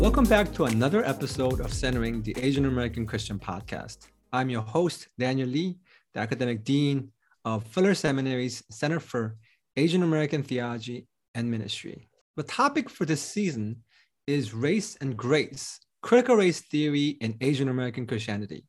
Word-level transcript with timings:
Welcome 0.00 0.24
back 0.24 0.50
to 0.54 0.64
another 0.64 1.04
episode 1.04 1.60
of 1.60 1.74
Centering 1.74 2.22
the 2.22 2.34
Asian 2.38 2.64
American 2.64 3.04
Christian 3.04 3.38
Podcast. 3.38 4.08
I'm 4.32 4.48
your 4.48 4.62
host, 4.62 5.08
Daniel 5.18 5.46
Lee, 5.46 5.76
the 6.14 6.20
Academic 6.20 6.64
Dean 6.64 7.12
of 7.44 7.64
Fuller 7.64 7.94
Seminary's 7.94 8.64
Center 8.70 8.98
for 8.98 9.36
Asian 9.76 10.02
American 10.02 10.42
Theology 10.42 11.06
and 11.34 11.50
Ministry. 11.50 12.08
The 12.38 12.44
topic 12.44 12.88
for 12.88 13.04
this 13.04 13.20
season 13.20 13.82
is 14.26 14.54
Race 14.54 14.96
and 15.02 15.18
Grace, 15.18 15.78
Critical 16.00 16.36
Race 16.36 16.62
Theory 16.62 17.18
in 17.20 17.36
Asian 17.42 17.68
American 17.68 18.06
Christianity. 18.06 18.64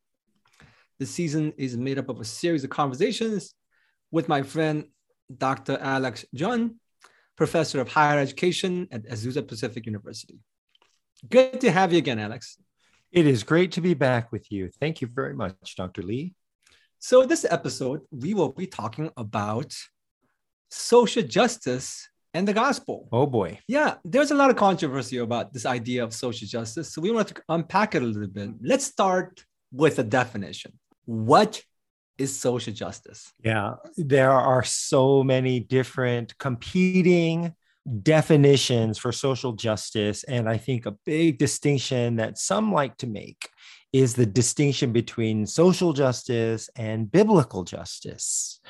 This 0.99 1.11
season 1.11 1.53
is 1.55 1.77
made 1.77 1.97
up 1.97 2.09
of 2.09 2.19
a 2.19 2.25
series 2.25 2.65
of 2.65 2.71
conversations 2.71 3.55
with 4.11 4.27
my 4.27 4.41
friend, 4.41 4.83
Dr. 5.37 5.77
Alex 5.79 6.25
Jun, 6.35 6.75
professor 7.37 7.79
of 7.79 7.87
higher 7.87 8.19
education 8.19 8.89
at 8.91 9.07
Azusa 9.07 9.47
Pacific 9.47 9.85
University. 9.85 10.37
Good 11.29 11.61
to 11.61 11.71
have 11.71 11.91
you 11.91 11.99
again, 11.99 12.17
Alex. 12.17 12.57
It 13.11 13.27
is 13.27 13.43
great 13.43 13.73
to 13.73 13.81
be 13.81 13.93
back 13.93 14.31
with 14.31 14.51
you. 14.51 14.69
Thank 14.79 15.01
you 15.01 15.07
very 15.07 15.35
much, 15.35 15.75
Dr. 15.75 16.01
Lee. 16.01 16.33
So, 16.97 17.25
this 17.25 17.45
episode, 17.49 18.01
we 18.09 18.33
will 18.33 18.53
be 18.53 18.65
talking 18.65 19.11
about 19.17 19.75
social 20.69 21.21
justice 21.21 22.09
and 22.33 22.47
the 22.47 22.53
gospel. 22.53 23.07
Oh 23.11 23.27
boy. 23.27 23.59
Yeah, 23.67 23.95
there's 24.03 24.31
a 24.31 24.35
lot 24.35 24.49
of 24.49 24.55
controversy 24.55 25.17
about 25.17 25.53
this 25.53 25.65
idea 25.65 26.03
of 26.03 26.13
social 26.13 26.47
justice. 26.47 26.93
So, 26.93 27.01
we 27.01 27.11
want 27.11 27.27
to 27.27 27.43
unpack 27.49 27.93
it 27.93 28.01
a 28.01 28.05
little 28.05 28.27
bit. 28.27 28.49
Let's 28.61 28.85
start 28.85 29.45
with 29.71 29.99
a 29.99 30.03
definition. 30.03 30.73
What 31.05 31.61
is 32.17 32.39
social 32.39 32.73
justice? 32.73 33.31
Yeah, 33.43 33.75
there 33.95 34.31
are 34.31 34.63
so 34.63 35.23
many 35.23 35.59
different 35.59 36.35
competing 36.39 37.53
definitions 38.03 38.97
for 38.97 39.11
social 39.11 39.53
justice. 39.53 40.23
And 40.25 40.47
I 40.47 40.57
think 40.57 40.85
a 40.85 40.95
big 41.05 41.37
distinction 41.37 42.17
that 42.17 42.37
some 42.37 42.71
like 42.71 42.97
to 42.97 43.07
make 43.07 43.49
is 43.93 44.13
the 44.13 44.25
distinction 44.25 44.93
between 44.93 45.45
social 45.45 45.91
justice 45.91 46.69
and 46.77 47.11
biblical 47.11 47.63
justice. 47.63 48.61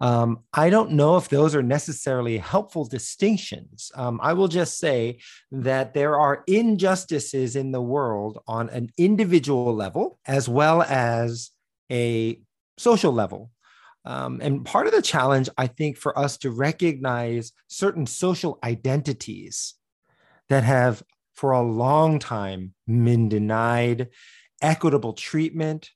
Um, 0.00 0.40
I 0.52 0.68
don't 0.68 0.92
know 0.92 1.16
if 1.16 1.28
those 1.28 1.54
are 1.54 1.62
necessarily 1.62 2.36
helpful 2.36 2.84
distinctions. 2.84 3.90
Um, 3.94 4.20
I 4.22 4.34
will 4.34 4.48
just 4.48 4.78
say 4.78 5.20
that 5.50 5.94
there 5.94 6.18
are 6.18 6.44
injustices 6.46 7.56
in 7.56 7.72
the 7.72 7.80
world 7.80 8.38
on 8.46 8.68
an 8.68 8.90
individual 8.98 9.74
level 9.74 10.18
as 10.26 10.46
well 10.46 10.82
as 10.82 11.50
a 11.90 12.38
social 12.76 13.12
level. 13.12 13.50
Um, 14.06 14.38
and 14.40 14.64
part 14.64 14.86
of 14.86 14.92
the 14.92 15.02
challenge, 15.02 15.48
I 15.58 15.66
think, 15.66 15.96
for 15.96 16.16
us 16.16 16.36
to 16.38 16.50
recognize 16.50 17.52
certain 17.66 18.06
social 18.06 18.60
identities 18.62 19.74
that 20.48 20.62
have 20.62 21.02
for 21.34 21.50
a 21.50 21.60
long 21.60 22.20
time 22.20 22.72
been 22.86 23.28
denied 23.28 24.08
equitable 24.62 25.12
treatment, 25.12 25.90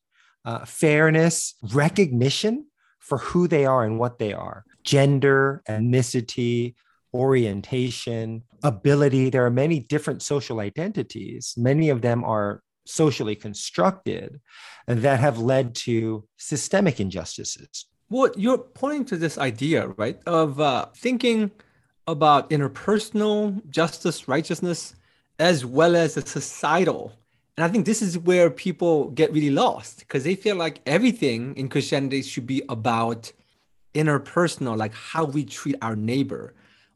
uh, 0.44 0.64
fairness, 0.64 1.54
recognition 1.72 2.66
for 2.98 3.18
who 3.18 3.46
they 3.46 3.64
are 3.64 3.84
and 3.84 3.98
what 3.98 4.18
they 4.18 4.32
are 4.32 4.64
gender, 4.82 5.62
ethnicity, 5.68 6.74
orientation, 7.14 8.42
ability. 8.62 9.30
There 9.30 9.44
are 9.44 9.50
many 9.50 9.80
different 9.80 10.22
social 10.22 10.60
identities. 10.60 11.54
Many 11.56 11.90
of 11.90 12.00
them 12.00 12.24
are 12.24 12.62
socially 12.86 13.36
constructed 13.36 14.40
and 14.88 15.02
that 15.02 15.20
have 15.20 15.38
led 15.38 15.74
to 15.74 16.26
systemic 16.38 16.98
injustices 16.98 17.86
well, 18.10 18.30
you're 18.36 18.58
pointing 18.58 19.04
to 19.06 19.16
this 19.16 19.38
idea, 19.38 19.86
right, 19.96 20.18
of 20.26 20.60
uh, 20.60 20.86
thinking 20.96 21.52
about 22.08 22.50
interpersonal 22.50 23.66
justice, 23.70 24.26
righteousness, 24.26 24.96
as 25.38 25.64
well 25.64 25.94
as 25.94 26.16
a 26.16 26.26
societal. 26.26 27.12
And 27.56 27.64
I 27.64 27.68
think 27.68 27.86
this 27.86 28.02
is 28.02 28.18
where 28.18 28.50
people 28.50 29.10
get 29.10 29.32
really 29.32 29.50
lost 29.50 30.00
because 30.00 30.24
they 30.24 30.34
feel 30.34 30.56
like 30.56 30.80
everything 30.86 31.54
in 31.56 31.68
Christianity 31.68 32.22
should 32.22 32.46
be 32.46 32.62
about 32.68 33.32
interpersonal, 33.94 34.76
like 34.76 34.94
how 34.94 35.24
we 35.24 35.44
treat 35.44 35.76
our 35.80 35.94
neighbor. 35.94 36.54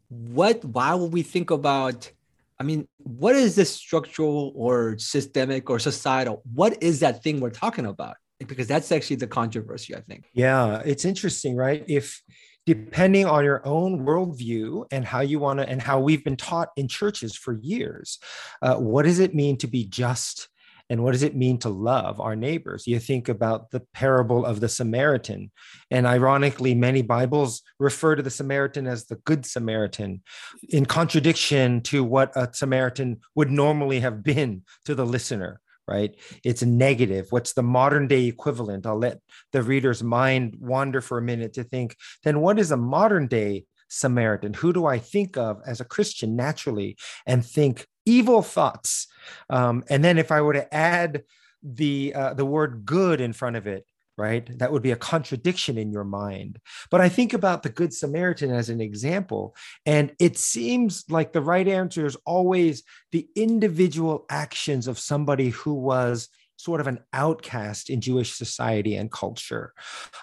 What, 0.08 0.64
why 0.64 0.94
would 0.94 1.12
we 1.12 1.22
think 1.22 1.50
about, 1.50 2.10
I 2.58 2.64
mean, 2.64 2.88
what 2.98 3.36
is 3.36 3.54
this 3.54 3.72
structural 3.74 4.52
or 4.56 4.98
systemic 4.98 5.70
or 5.70 5.78
societal? 5.78 6.42
What 6.54 6.82
is 6.82 7.00
that 7.00 7.22
thing 7.22 7.40
we're 7.40 7.50
talking 7.50 7.86
about? 7.86 8.16
Because 8.46 8.66
that's 8.66 8.92
actually 8.92 9.16
the 9.16 9.26
controversy, 9.26 9.94
I 9.94 10.00
think. 10.00 10.24
Yeah, 10.32 10.82
it's 10.84 11.04
interesting, 11.04 11.56
right? 11.56 11.84
If 11.88 12.22
depending 12.66 13.26
on 13.26 13.44
your 13.44 13.66
own 13.66 14.06
worldview 14.06 14.86
and 14.90 15.04
how 15.04 15.20
you 15.20 15.38
want 15.38 15.60
to, 15.60 15.68
and 15.68 15.82
how 15.82 16.00
we've 16.00 16.24
been 16.24 16.36
taught 16.36 16.68
in 16.76 16.88
churches 16.88 17.36
for 17.36 17.58
years, 17.60 18.18
uh, 18.62 18.76
what 18.76 19.04
does 19.04 19.18
it 19.18 19.34
mean 19.34 19.56
to 19.58 19.66
be 19.66 19.84
just? 19.84 20.48
And 20.90 21.02
what 21.02 21.12
does 21.12 21.22
it 21.22 21.34
mean 21.34 21.58
to 21.60 21.70
love 21.70 22.20
our 22.20 22.36
neighbors? 22.36 22.86
You 22.86 22.98
think 22.98 23.30
about 23.30 23.70
the 23.70 23.80
parable 23.94 24.44
of 24.44 24.60
the 24.60 24.68
Samaritan. 24.68 25.50
And 25.90 26.06
ironically, 26.06 26.74
many 26.74 27.00
Bibles 27.00 27.62
refer 27.78 28.16
to 28.16 28.22
the 28.22 28.30
Samaritan 28.30 28.86
as 28.86 29.06
the 29.06 29.16
Good 29.16 29.46
Samaritan, 29.46 30.22
in 30.68 30.84
contradiction 30.84 31.80
to 31.82 32.04
what 32.04 32.32
a 32.36 32.50
Samaritan 32.52 33.20
would 33.34 33.50
normally 33.50 34.00
have 34.00 34.22
been 34.22 34.62
to 34.84 34.94
the 34.94 35.06
listener 35.06 35.60
right? 35.86 36.14
It's 36.44 36.62
negative. 36.62 37.26
What's 37.30 37.52
the 37.52 37.62
modern 37.62 38.06
day 38.06 38.24
equivalent? 38.24 38.86
I'll 38.86 38.98
let 38.98 39.18
the 39.52 39.62
reader's 39.62 40.02
mind 40.02 40.56
wander 40.58 41.00
for 41.00 41.18
a 41.18 41.22
minute 41.22 41.54
to 41.54 41.64
think, 41.64 41.96
then 42.22 42.40
what 42.40 42.58
is 42.58 42.70
a 42.70 42.76
modern 42.76 43.26
day 43.26 43.64
Samaritan? 43.88 44.54
Who 44.54 44.72
do 44.72 44.86
I 44.86 44.98
think 44.98 45.36
of 45.36 45.60
as 45.66 45.80
a 45.80 45.84
Christian 45.84 46.36
naturally 46.36 46.96
and 47.26 47.44
think 47.44 47.86
evil 48.04 48.42
thoughts? 48.42 49.06
Um, 49.48 49.84
and 49.88 50.04
then 50.04 50.18
if 50.18 50.32
I 50.32 50.40
were 50.40 50.54
to 50.54 50.74
add 50.74 51.22
the 51.62 52.12
uh, 52.14 52.34
the 52.34 52.44
word 52.44 52.84
good 52.84 53.20
in 53.20 53.32
front 53.32 53.56
of 53.56 53.66
it, 53.66 53.86
right? 54.16 54.58
That 54.58 54.72
would 54.72 54.82
be 54.82 54.92
a 54.92 54.96
contradiction 54.96 55.78
in 55.78 55.90
your 55.90 56.04
mind. 56.04 56.60
But 56.90 57.00
I 57.00 57.08
think 57.08 57.32
about 57.32 57.62
the 57.62 57.68
Good 57.68 57.92
Samaritan 57.92 58.50
as 58.50 58.70
an 58.70 58.80
example, 58.80 59.56
and 59.84 60.12
it 60.18 60.38
seems 60.38 61.04
like 61.08 61.32
the 61.32 61.40
right 61.40 61.66
answer 61.66 62.06
is 62.06 62.16
always 62.24 62.82
the 63.12 63.28
individual 63.34 64.24
actions 64.30 64.86
of 64.86 64.98
somebody 64.98 65.50
who 65.50 65.74
was 65.74 66.28
sort 66.64 66.80
of 66.80 66.86
an 66.86 66.98
outcast 67.12 67.90
in 67.90 68.00
Jewish 68.00 68.32
society 68.32 68.96
and 68.96 69.12
culture. 69.12 69.74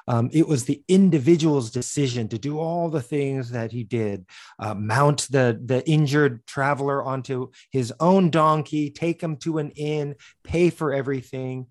Um, 0.07 0.29
it 0.33 0.47
was 0.47 0.65
the 0.65 0.83
individual's 0.87 1.69
decision 1.69 2.27
to 2.29 2.39
do 2.39 2.59
all 2.59 2.89
the 2.89 3.01
things 3.01 3.51
that 3.51 3.71
he 3.71 3.83
did 3.83 4.25
uh, 4.59 4.73
mount 4.73 5.27
the, 5.29 5.59
the 5.63 5.87
injured 5.87 6.45
traveler 6.47 7.03
onto 7.03 7.51
his 7.71 7.93
own 7.99 8.29
donkey, 8.29 8.89
take 8.89 9.21
him 9.21 9.37
to 9.37 9.59
an 9.59 9.71
inn, 9.71 10.15
pay 10.43 10.69
for 10.69 10.91
everything. 10.91 11.67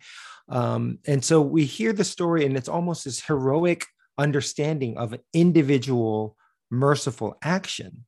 Um, 0.48 0.98
and 1.06 1.25
so 1.25 1.41
we 1.41 1.64
hear 1.64 1.92
the 1.92 2.04
story, 2.04 2.47
and 2.47 2.56
it's 2.56 2.69
almost 2.69 3.04
this 3.04 3.20
heroic 3.20 3.87
understanding 4.19 4.97
of 4.98 5.12
an 5.12 5.20
individual 5.32 6.37
merciful 6.70 7.37
action. 7.42 8.04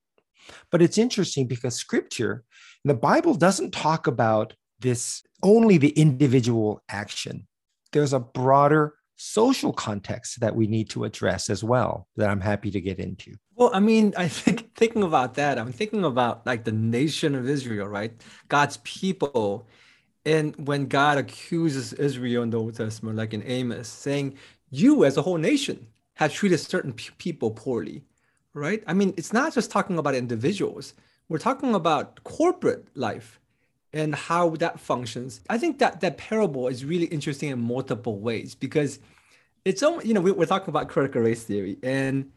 But 0.70 0.82
it's 0.82 0.98
interesting 0.98 1.46
because 1.46 1.74
scripture, 1.74 2.44
the 2.84 2.94
Bible 2.94 3.34
doesn't 3.34 3.72
talk 3.72 4.06
about 4.06 4.54
this 4.82 5.22
only 5.42 5.78
the 5.78 5.90
individual 5.90 6.82
action. 6.88 7.46
There's 7.92 8.12
a 8.12 8.20
broader 8.20 8.94
social 9.16 9.72
context 9.72 10.40
that 10.40 10.54
we 10.54 10.66
need 10.66 10.90
to 10.90 11.04
address 11.04 11.48
as 11.48 11.62
well 11.62 12.08
that 12.16 12.28
I'm 12.28 12.40
happy 12.40 12.70
to 12.72 12.80
get 12.80 12.98
into. 12.98 13.34
Well, 13.54 13.70
I 13.72 13.80
mean, 13.80 14.14
I 14.16 14.28
think 14.28 14.74
thinking 14.74 15.02
about 15.02 15.34
that, 15.34 15.58
I'm 15.58 15.72
thinking 15.72 16.04
about 16.04 16.44
like 16.46 16.64
the 16.64 16.72
nation 16.72 17.34
of 17.34 17.48
Israel, 17.48 17.86
right? 17.86 18.12
God's 18.48 18.78
people 18.78 19.66
and 20.24 20.54
when 20.66 20.86
God 20.86 21.18
accuses 21.18 21.92
Israel 21.94 22.42
in 22.42 22.50
the 22.50 22.58
Old 22.58 22.76
Testament, 22.76 23.16
like 23.16 23.34
in 23.34 23.42
Amos, 23.42 23.88
saying, 23.88 24.38
You 24.70 25.04
as 25.04 25.16
a 25.16 25.22
whole 25.22 25.36
nation 25.36 25.86
have 26.14 26.32
treated 26.32 26.58
certain 26.58 26.92
p- 26.92 27.10
people 27.18 27.50
poorly, 27.50 28.04
right? 28.54 28.82
I 28.86 28.92
mean, 28.92 29.14
it's 29.16 29.32
not 29.32 29.54
just 29.54 29.70
talking 29.70 29.98
about 29.98 30.14
individuals, 30.14 30.94
we're 31.28 31.38
talking 31.38 31.74
about 31.74 32.22
corporate 32.24 32.86
life 32.94 33.40
and 33.92 34.14
how 34.14 34.50
that 34.56 34.80
functions. 34.80 35.40
I 35.50 35.58
think 35.58 35.78
that 35.78 36.00
that 36.00 36.18
parable 36.18 36.68
is 36.68 36.84
really 36.84 37.06
interesting 37.06 37.50
in 37.50 37.60
multiple 37.60 38.18
ways 38.18 38.54
because 38.54 38.98
it's, 39.64 39.82
you 39.82 40.14
know, 40.14 40.20
we, 40.20 40.30
are 40.30 40.46
talking 40.46 40.70
about 40.70 40.88
critical 40.88 41.22
race 41.22 41.44
theory. 41.44 41.78
And 41.82 42.30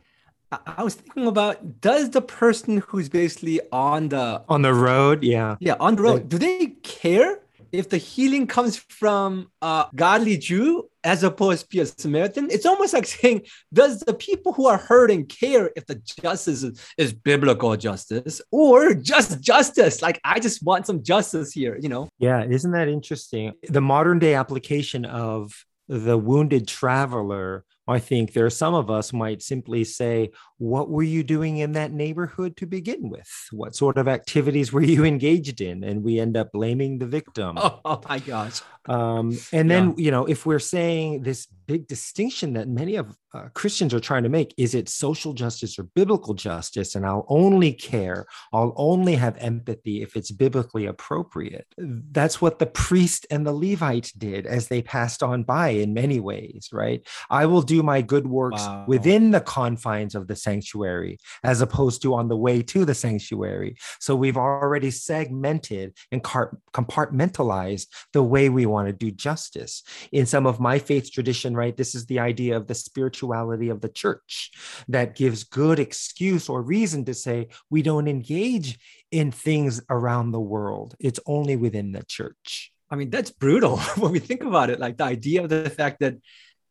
I, 0.52 0.60
I 0.78 0.84
was 0.84 0.96
thinking 0.96 1.28
about 1.28 1.82
does 1.82 2.12
the 2.12 2.22
person 2.22 2.84
who's 2.88 3.10
basically 3.10 3.62
on 3.72 4.10
the 4.10 4.44
on 4.50 4.62
the 4.62 4.74
road, 4.74 5.24
yeah, 5.24 5.56
yeah, 5.60 5.76
on 5.80 5.96
the 5.96 6.02
road, 6.02 6.30
do 6.30 6.38
they 6.38 6.68
care 6.84 7.40
if 7.78 7.90
the 7.90 7.98
healing 7.98 8.48
comes 8.48 8.78
from 8.78 9.52
a 9.62 9.88
godly 9.96 10.38
Jew 10.38 10.90
as 11.04 11.24
opposed 11.24 11.70
to 11.72 11.80
a 11.82 11.86
Samaritan, 11.86 12.50
it's 12.50 12.66
almost 12.66 12.94
like 12.94 13.06
saying, 13.06 13.44
does 13.72 14.00
the 14.00 14.14
people 14.14 14.54
who 14.54 14.68
are 14.68 14.78
hurting 14.78 15.28
care 15.28 15.72
if 15.76 15.86
the 15.86 15.96
justice 15.96 16.64
is, 16.64 16.82
is 16.98 17.14
biblical 17.14 17.76
justice 17.78 18.42
or 18.52 18.94
just 18.94 19.42
justice? 19.42 20.02
Like, 20.02 20.20
I 20.24 20.40
just 20.40 20.64
want 20.64 20.88
some 20.88 21.04
justice 21.04 21.52
here, 21.52 21.78
you 21.80 21.90
know? 21.90 22.10
Yeah, 22.18 22.44
isn't 22.44 22.72
that 22.72 22.88
interesting? 22.88 23.54
The 23.68 23.82
modern 23.82 24.20
day 24.20 24.34
application 24.34 25.06
of 25.06 25.54
the 25.88 26.18
wounded 26.18 26.68
traveler 26.68 27.64
I 27.88 28.00
think 28.00 28.34
there 28.34 28.46
are 28.46 28.50
some 28.52 28.74
of 28.74 28.90
us 28.90 29.14
might 29.14 29.42
simply 29.42 29.84
say, 29.84 30.32
What 30.58 30.90
were 30.90 31.04
you 31.04 31.24
doing 31.24 31.58
in 31.58 31.74
that 31.74 31.92
neighborhood 31.92 32.58
to 32.58 32.66
begin 32.66 33.10
with? 33.10 33.30
What 33.52 33.76
sort 33.76 33.98
of 33.98 34.08
activities 34.08 34.74
were 34.74 34.84
you 34.84 35.04
engaged 35.14 35.62
in? 35.62 35.84
And 35.84 36.04
we 36.04 36.20
end 36.20 36.38
up 36.38 36.52
blaming 36.52 36.98
the 36.98 37.08
victim. 37.08 37.58
Oh, 37.58 37.80
oh 37.86 38.02
my 38.08 38.20
gosh. 38.20 38.62
Um, 38.88 39.38
and 39.52 39.70
then, 39.70 39.90
yeah. 39.98 40.06
you 40.06 40.12
know, 40.12 40.26
if 40.26 40.46
we're 40.46 40.60
saying 40.60 41.24
this 41.24 41.48
big 41.68 41.88
distinction 41.88 42.54
that 42.54 42.68
many 42.68 42.96
of 42.96 43.18
uh, 43.34 43.50
Christians 43.54 43.94
are 43.94 44.00
trying 44.00 44.24
to 44.24 44.30
make 44.30 44.54
is 44.58 44.76
it 44.76 44.88
social 44.88 45.34
justice 45.34 45.80
or 45.80 45.84
biblical 45.84 46.34
justice? 46.34 46.96
And 46.96 47.06
I'll 47.06 47.26
only 47.28 47.74
care, 47.74 48.26
I'll 48.54 48.74
only 48.76 49.16
have 49.16 49.38
empathy 49.38 50.02
if 50.02 50.16
it's 50.16 50.32
biblically 50.32 50.86
appropriate. 50.86 51.66
That's 51.78 52.40
what 52.42 52.60
the 52.60 52.68
priest 52.68 53.26
and 53.30 53.46
the 53.46 53.54
Levite 53.54 54.12
did 54.18 54.46
as 54.46 54.68
they 54.68 54.82
passed 54.82 55.24
on 55.24 55.44
by 55.44 55.70
in 55.70 55.94
many 55.94 56.20
ways, 56.20 56.70
right? 56.72 57.06
I 57.30 57.48
will 57.48 57.62
do 57.64 57.75
my 57.84 58.02
good 58.02 58.28
works 58.28 58.62
wow. 58.62 58.86
within 58.88 59.32
the 59.32 59.42
confines 59.42 60.16
of 60.16 60.28
the 60.28 60.36
sanctuary 60.36 61.18
as 61.44 61.62
opposed 61.62 62.02
to 62.02 62.14
on 62.14 62.28
the 62.28 62.38
way 62.38 62.62
to 62.62 62.86
the 62.86 62.96
sanctuary. 62.96 63.76
So 64.00 64.16
we've 64.16 64.38
already 64.38 64.92
segmented 64.92 65.94
and 66.12 66.24
compartmentalized 66.24 67.88
the 68.14 68.24
way 68.24 68.50
we 68.50 68.66
want 68.66 68.88
to 68.88 68.94
do 68.94 69.12
justice. 69.12 69.84
In 70.12 70.26
some 70.26 70.46
of 70.46 70.60
my 70.60 70.80
faith 70.80 71.12
tradition, 71.12 71.56
right, 71.56 71.76
this 71.76 71.96
is 71.96 72.06
the 72.06 72.20
idea 72.20 72.58
of 72.58 72.68
the 72.68 72.76
spirituality 72.76 73.70
of 73.70 73.82
the 73.82 73.90
church 73.90 74.52
that 74.88 75.16
gives 75.16 75.44
good 75.44 75.80
excuse 75.80 76.50
or 76.50 76.62
reason 76.62 77.06
to 77.06 77.14
say 77.14 77.48
we 77.70 77.82
don't 77.82 78.08
engage 78.08 78.78
in 79.12 79.32
things 79.32 79.82
around 79.90 80.32
the 80.32 80.40
world. 80.40 80.96
It's 81.00 81.20
only 81.26 81.56
within 81.56 81.92
the 81.92 82.04
church. 82.04 82.72
I 82.90 82.96
mean, 82.96 83.10
that's 83.10 83.32
brutal 83.32 83.78
when 83.98 84.12
we 84.12 84.20
think 84.20 84.44
about 84.44 84.70
it. 84.70 84.80
Like 84.80 84.98
the 84.98 85.06
idea 85.06 85.44
of 85.44 85.50
the 85.50 85.70
fact 85.70 86.00
that 86.00 86.16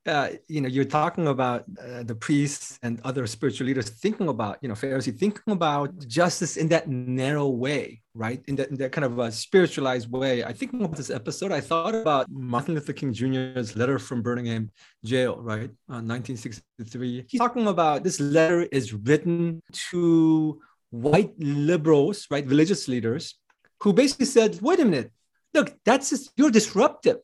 uh, 0.07 0.29
you 0.49 0.61
know, 0.61 0.69
you're 0.69 0.85
talking 0.85 1.29
about 1.29 1.65
uh, 1.81 2.03
the 2.03 2.15
priests 2.15 2.79
and 2.83 3.01
other 3.05 3.27
spiritual 3.27 3.67
leaders 3.67 3.89
thinking 3.89 4.29
about, 4.29 4.59
you 4.61 4.69
know, 4.69 4.75
Pharisee 4.75 5.17
thinking 5.17 5.53
about 5.53 6.07
justice 6.07 6.57
in 6.57 6.69
that 6.69 6.89
narrow 6.89 7.49
way, 7.49 8.03
right? 8.15 8.43
In 8.47 8.57
that, 8.57 8.69
in 8.71 8.77
that 8.77 8.93
kind 8.93 9.05
of 9.05 9.19
a 9.19 9.33
spiritualized 9.33 10.11
way. 10.11 10.45
I 10.45 10.53
think 10.53 10.75
about 10.75 10.97
this 10.97 11.11
episode, 11.11 11.53
I 11.53 11.61
thought 11.61 11.95
about 11.95 12.31
Martin 12.31 12.75
Luther 12.75 12.93
King 12.93 13.13
Jr.'s 13.13 13.77
letter 13.77 13.99
from 13.99 14.21
Birmingham 14.21 14.71
jail, 15.05 15.41
right? 15.41 15.71
Uh, 15.89 16.05
1963. 16.05 17.25
He's 17.29 17.41
talking 17.41 17.67
about 17.67 18.05
this 18.05 18.21
letter 18.21 18.63
is 18.71 18.93
written 18.93 19.63
to 19.91 20.61
white 20.91 21.33
liberals, 21.39 22.27
right? 22.31 22.47
Religious 22.47 22.89
leaders 22.89 23.37
who 23.81 23.93
basically 23.93 24.27
said, 24.27 24.59
wait 24.61 24.81
a 24.81 24.85
minute, 24.85 25.13
look, 25.55 25.75
that's 25.85 26.11
just, 26.11 26.31
you're 26.37 26.51
disruptive. 26.51 27.19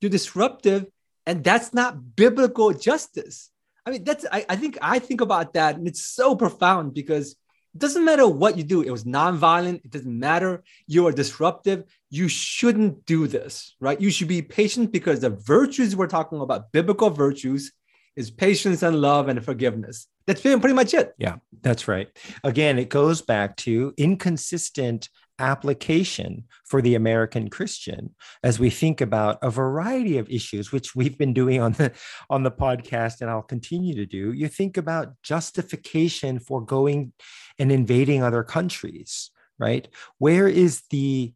You're 0.00 0.10
disruptive 0.10 0.86
and 1.26 1.42
that's 1.42 1.74
not 1.74 2.16
biblical 2.16 2.72
justice. 2.72 3.50
I 3.84 3.90
mean 3.90 4.04
that's 4.04 4.24
I, 4.32 4.44
I 4.48 4.56
think 4.56 4.78
i 4.82 4.98
think 4.98 5.20
about 5.20 5.54
that 5.54 5.76
and 5.76 5.86
it's 5.86 6.04
so 6.04 6.34
profound 6.34 6.92
because 6.92 7.32
it 7.74 7.78
doesn't 7.78 8.04
matter 8.04 8.26
what 8.26 8.56
you 8.56 8.64
do. 8.64 8.80
It 8.80 8.90
was 8.90 9.04
nonviolent. 9.04 9.84
It 9.84 9.90
doesn't 9.90 10.18
matter. 10.18 10.64
You 10.86 11.06
are 11.06 11.12
disruptive. 11.12 11.84
You 12.08 12.26
shouldn't 12.26 13.04
do 13.04 13.26
this 13.26 13.76
right? 13.80 14.00
You 14.00 14.10
should 14.10 14.28
be 14.28 14.42
patient 14.42 14.92
because 14.92 15.20
the 15.20 15.30
virtues 15.30 15.94
we're 15.94 16.06
talking 16.06 16.40
about 16.40 16.72
biblical 16.72 17.10
virtues 17.10 17.72
is 18.16 18.30
patience 18.30 18.82
and 18.82 19.00
love 19.00 19.28
and 19.28 19.44
forgiveness. 19.44 20.06
That's 20.26 20.40
pretty 20.40 20.72
much 20.72 20.94
it. 20.94 21.14
Yeah 21.18 21.36
that's 21.62 21.86
right. 21.86 22.08
Again 22.42 22.78
it 22.78 22.88
goes 22.88 23.22
back 23.22 23.56
to 23.58 23.94
inconsistent 23.96 25.10
application 25.38 26.44
for 26.64 26.80
the 26.80 26.94
American 26.94 27.48
Christian 27.50 28.14
as 28.42 28.58
we 28.58 28.70
think 28.70 29.00
about 29.00 29.38
a 29.42 29.50
variety 29.50 30.18
of 30.18 30.28
issues, 30.30 30.72
which 30.72 30.94
we've 30.94 31.18
been 31.18 31.34
doing 31.34 31.60
on 31.60 31.72
the 31.72 31.92
on 32.30 32.42
the 32.42 32.50
podcast, 32.50 33.20
and 33.20 33.30
I'll 33.30 33.42
continue 33.42 33.94
to 33.96 34.06
do. 34.06 34.32
You 34.32 34.48
think 34.48 34.76
about 34.76 35.14
justification 35.22 36.38
for 36.38 36.60
going 36.60 37.12
and 37.58 37.70
invading 37.72 38.22
other 38.22 38.42
countries, 38.42 39.30
right? 39.58 39.88
Where 40.18 40.48
is 40.48 40.82
the 40.90 41.32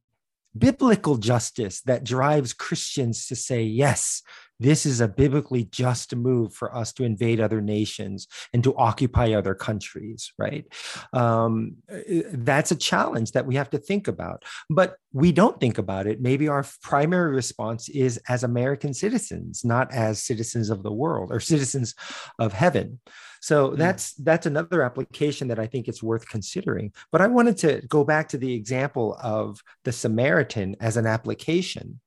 biblical 0.57 1.17
justice 1.17 1.81
that 1.83 2.05
drives 2.05 2.53
Christians 2.53 3.27
to 3.27 3.37
say, 3.37 3.63
yes, 3.63 4.23
this 4.61 4.87
is 4.87 5.01
a 5.01 5.09
biblically 5.09 5.65
just 5.65 6.15
move 6.15 6.53
for 6.53 6.75
us 6.77 6.93
to 6.93 7.05
invade 7.05 7.41
other 7.41 7.61
nations 7.61 8.29
and 8.53 8.63
to 8.63 8.77
occupy 8.77 9.33
other 9.33 9.55
countries, 9.55 10.33
right? 10.39 10.67
Um, 11.13 11.77
eh, 11.89 12.03
eh, 12.07 12.23
that's 12.33 12.71
a 12.71 12.77
challenge 12.77 13.33
that 13.33 13.47
we 13.47 13.57
have 13.57 13.71
to 13.71 13.79
think 13.79 14.07
about. 14.07 14.45
But 14.69 14.97
we 15.13 15.33
don't 15.33 15.59
think 15.59 15.79
about 15.79 16.07
it. 16.07 16.21
Maybe 16.21 16.47
our 16.47 16.65
primary 16.83 17.35
response 17.35 17.89
is 17.89 18.21
as 18.29 18.45
American 18.45 18.95
citizens, 18.95 19.65
not 19.65 19.93
as 19.93 20.23
citizens 20.23 20.71
of 20.71 20.83
the 20.83 20.93
world 20.93 21.33
or 21.33 21.41
citizens 21.41 21.95
of 22.39 22.53
heaven. 22.53 23.01
So 23.41 23.71
hmm. 23.71 23.77
that's 23.77 24.15
that's 24.15 24.47
another 24.47 24.83
application 24.83 25.49
that 25.49 25.59
I 25.59 25.67
think 25.67 25.89
it's 25.89 26.03
worth 26.03 26.29
considering. 26.29 26.93
But 27.11 27.23
I 27.23 27.27
wanted 27.27 27.57
to 27.59 27.83
go 27.89 28.05
back 28.05 28.29
to 28.29 28.39
the 28.39 28.53
example 28.53 29.17
of 29.23 29.63
the 29.85 29.93
Samaritan 29.93 30.77
as 30.81 30.97
an 30.97 31.07
application. 31.07 32.01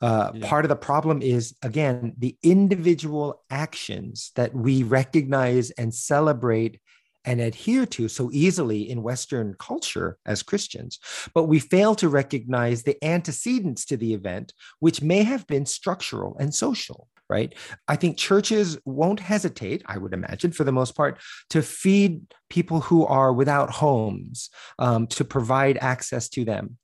Uh, 0.00 0.30
yeah. 0.34 0.48
Part 0.48 0.64
of 0.64 0.68
the 0.68 0.76
problem 0.76 1.22
is, 1.22 1.54
again, 1.62 2.14
the 2.18 2.36
individual 2.42 3.42
actions 3.50 4.32
that 4.36 4.54
we 4.54 4.82
recognize 4.82 5.70
and 5.72 5.94
celebrate 5.94 6.80
and 7.26 7.40
adhere 7.40 7.84
to 7.84 8.08
so 8.08 8.30
easily 8.32 8.88
in 8.88 9.02
Western 9.02 9.54
culture 9.58 10.16
as 10.24 10.42
Christians, 10.42 10.98
but 11.34 11.44
we 11.44 11.58
fail 11.58 11.94
to 11.96 12.08
recognize 12.08 12.82
the 12.82 12.96
antecedents 13.04 13.84
to 13.86 13.96
the 13.98 14.14
event, 14.14 14.54
which 14.78 15.02
may 15.02 15.22
have 15.22 15.46
been 15.46 15.66
structural 15.66 16.36
and 16.38 16.54
social 16.54 17.08
right? 17.30 17.54
I 17.86 17.94
think 17.94 18.18
churches 18.18 18.76
won't 18.84 19.20
hesitate, 19.20 19.82
I 19.86 19.96
would 19.98 20.12
imagine, 20.12 20.50
for 20.50 20.64
the 20.64 20.72
most 20.72 20.96
part, 20.96 21.18
to 21.50 21.62
feed 21.62 22.22
people 22.50 22.80
who 22.80 23.06
are 23.06 23.32
without 23.32 23.70
homes, 23.70 24.50
um, 24.80 25.06
to 25.06 25.24
provide 25.24 25.78
access 25.78 26.28
to 26.30 26.44
them. 26.44 26.76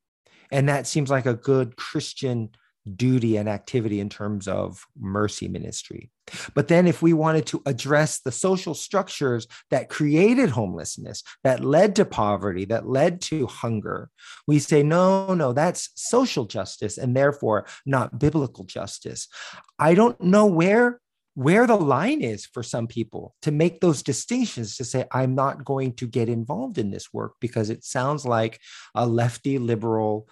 And 0.52 0.68
that 0.68 0.86
seems 0.86 1.10
like 1.10 1.26
a 1.26 1.34
good 1.34 1.74
Christian 1.74 2.50
duty 2.94 3.36
and 3.36 3.48
activity 3.48 4.00
in 4.00 4.08
terms 4.08 4.46
of 4.46 4.84
mercy 4.98 5.48
ministry. 5.48 6.10
But 6.54 6.68
then, 6.68 6.86
if 6.86 7.02
we 7.02 7.12
wanted 7.12 7.46
to 7.46 7.62
address 7.66 8.20
the 8.20 8.32
social 8.32 8.74
structures 8.74 9.46
that 9.70 9.88
created 9.88 10.50
homelessness, 10.50 11.22
that 11.44 11.64
led 11.64 11.96
to 11.96 12.04
poverty, 12.04 12.64
that 12.66 12.88
led 12.88 13.20
to 13.22 13.46
hunger, 13.46 14.10
we 14.46 14.58
say, 14.58 14.82
no, 14.82 15.34
no, 15.34 15.52
that's 15.52 15.90
social 15.94 16.44
justice 16.44 16.98
and 16.98 17.16
therefore 17.16 17.66
not 17.84 18.18
biblical 18.18 18.64
justice. 18.64 19.28
I 19.78 19.94
don't 19.94 20.20
know 20.20 20.46
where 20.46 21.00
where 21.36 21.66
the 21.66 21.76
line 21.76 22.22
is 22.22 22.46
for 22.46 22.62
some 22.62 22.86
people 22.86 23.34
to 23.42 23.52
make 23.52 23.80
those 23.80 24.02
distinctions 24.02 24.74
to 24.74 24.84
say 24.84 25.04
i'm 25.12 25.34
not 25.34 25.66
going 25.66 25.92
to 25.92 26.06
get 26.06 26.30
involved 26.30 26.78
in 26.78 26.90
this 26.90 27.12
work 27.12 27.34
because 27.40 27.68
it 27.68 27.84
sounds 27.84 28.24
like 28.24 28.58
a 28.94 29.06
lefty 29.06 29.58
liberal 29.58 30.26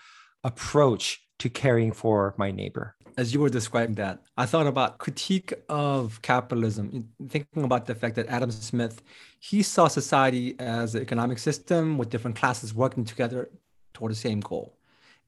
approach 0.44 1.23
to 1.38 1.50
caring 1.50 1.92
for 1.92 2.34
my 2.36 2.50
neighbor. 2.50 2.96
As 3.16 3.32
you 3.32 3.40
were 3.40 3.48
describing 3.48 3.94
that, 3.96 4.22
I 4.36 4.46
thought 4.46 4.66
about 4.66 4.98
critique 4.98 5.52
of 5.68 6.20
capitalism, 6.22 7.08
thinking 7.28 7.62
about 7.62 7.86
the 7.86 7.94
fact 7.94 8.16
that 8.16 8.26
Adam 8.26 8.50
Smith, 8.50 9.02
he 9.38 9.62
saw 9.62 9.86
society 9.86 10.56
as 10.58 10.94
an 10.94 11.02
economic 11.02 11.38
system 11.38 11.96
with 11.96 12.10
different 12.10 12.36
classes 12.36 12.74
working 12.74 13.04
together 13.04 13.50
toward 13.92 14.10
the 14.10 14.16
same 14.16 14.40
goal. 14.40 14.76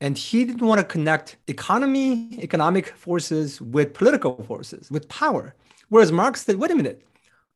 And 0.00 0.18
he 0.18 0.44
didn't 0.44 0.66
want 0.66 0.80
to 0.80 0.84
connect 0.84 1.36
economy, 1.46 2.38
economic 2.42 2.88
forces 2.88 3.60
with 3.60 3.94
political 3.94 4.42
forces, 4.42 4.90
with 4.90 5.08
power. 5.08 5.54
Whereas 5.88 6.10
Marx 6.10 6.44
said, 6.44 6.56
wait 6.56 6.72
a 6.72 6.74
minute, 6.74 7.02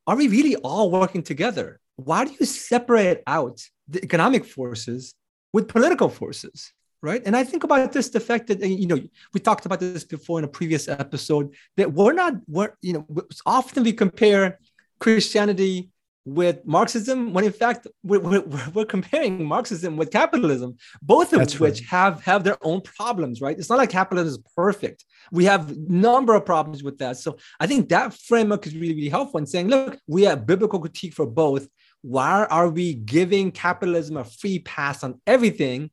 are 0.06 0.16
we 0.16 0.28
really 0.28 0.56
all 0.56 0.90
working 0.90 1.22
together? 1.22 1.80
Why 1.96 2.24
do 2.24 2.34
you 2.38 2.46
separate 2.46 3.22
out 3.26 3.60
the 3.88 4.02
economic 4.02 4.44
forces 4.44 5.14
with 5.52 5.68
political 5.68 6.08
forces? 6.08 6.72
Right? 7.02 7.22
And 7.24 7.36
i 7.36 7.44
think 7.44 7.64
about 7.64 7.92
this 7.92 8.08
the 8.08 8.20
fact 8.20 8.46
that 8.48 8.60
you 8.60 8.86
know 8.86 8.98
we 9.32 9.40
talked 9.40 9.66
about 9.66 9.80
this 9.80 10.04
before 10.04 10.38
in 10.38 10.44
a 10.44 10.48
previous 10.48 10.88
episode 10.88 11.54
that 11.76 11.92
we're 11.92 12.12
not 12.12 12.34
we're 12.46 12.72
you 12.82 12.92
know 12.92 13.06
often 13.46 13.82
we 13.84 13.92
compare 13.92 14.58
christianity 14.98 15.90
with 16.26 16.64
marxism 16.66 17.32
when 17.32 17.44
in 17.44 17.52
fact 17.52 17.86
we're, 18.02 18.20
we're, 18.20 18.44
we're 18.74 18.84
comparing 18.84 19.42
marxism 19.44 19.96
with 19.96 20.10
capitalism 20.10 20.76
both 21.00 21.32
of 21.32 21.38
That's 21.38 21.58
which 21.58 21.80
right. 21.80 21.88
have 21.88 22.22
have 22.22 22.44
their 22.44 22.58
own 22.62 22.82
problems 22.82 23.40
right? 23.40 23.58
It's 23.58 23.70
not 23.70 23.78
like 23.78 23.90
capitalism 23.90 24.28
is 24.28 24.38
perfect. 24.54 25.04
We 25.32 25.46
have 25.46 25.76
number 25.76 26.34
of 26.34 26.44
problems 26.44 26.82
with 26.82 26.98
that. 26.98 27.16
So 27.16 27.38
i 27.58 27.66
think 27.66 27.88
that 27.88 28.14
framework 28.14 28.66
is 28.66 28.74
really 28.76 28.94
really 28.94 29.08
helpful 29.08 29.38
in 29.38 29.46
saying 29.46 29.68
look 29.68 29.98
we 30.06 30.22
have 30.22 30.46
biblical 30.46 30.78
critique 30.78 31.14
for 31.14 31.26
both. 31.26 31.66
Why 32.02 32.46
are 32.50 32.68
we 32.68 32.94
giving 32.94 33.50
capitalism 33.50 34.16
a 34.16 34.24
free 34.24 34.58
pass 34.60 35.02
on 35.04 35.20
everything 35.26 35.90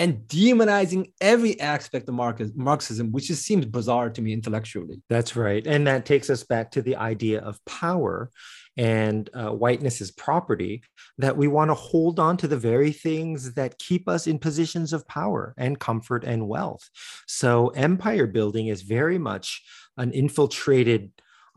and 0.00 0.26
demonizing 0.28 1.12
every 1.20 1.60
aspect 1.60 2.08
of 2.08 2.14
Marxism, 2.14 3.12
which 3.12 3.26
just 3.26 3.44
seems 3.44 3.66
bizarre 3.66 4.08
to 4.08 4.22
me 4.22 4.32
intellectually. 4.32 5.02
That's 5.10 5.36
right. 5.36 5.66
And 5.66 5.86
that 5.86 6.06
takes 6.06 6.30
us 6.30 6.42
back 6.42 6.70
to 6.70 6.80
the 6.80 6.96
idea 6.96 7.40
of 7.42 7.62
power 7.66 8.30
and 8.78 9.28
uh, 9.34 9.50
whiteness 9.50 10.00
as 10.00 10.10
property, 10.10 10.82
that 11.18 11.36
we 11.36 11.48
want 11.48 11.70
to 11.70 11.74
hold 11.74 12.18
on 12.18 12.38
to 12.38 12.48
the 12.48 12.56
very 12.56 12.92
things 12.92 13.52
that 13.52 13.78
keep 13.78 14.08
us 14.08 14.26
in 14.26 14.38
positions 14.38 14.94
of 14.94 15.06
power 15.06 15.52
and 15.58 15.78
comfort 15.78 16.24
and 16.24 16.48
wealth. 16.48 16.88
So, 17.26 17.68
empire 17.68 18.26
building 18.26 18.68
is 18.68 18.80
very 18.80 19.18
much 19.18 19.62
an 19.98 20.12
infiltrated 20.12 21.10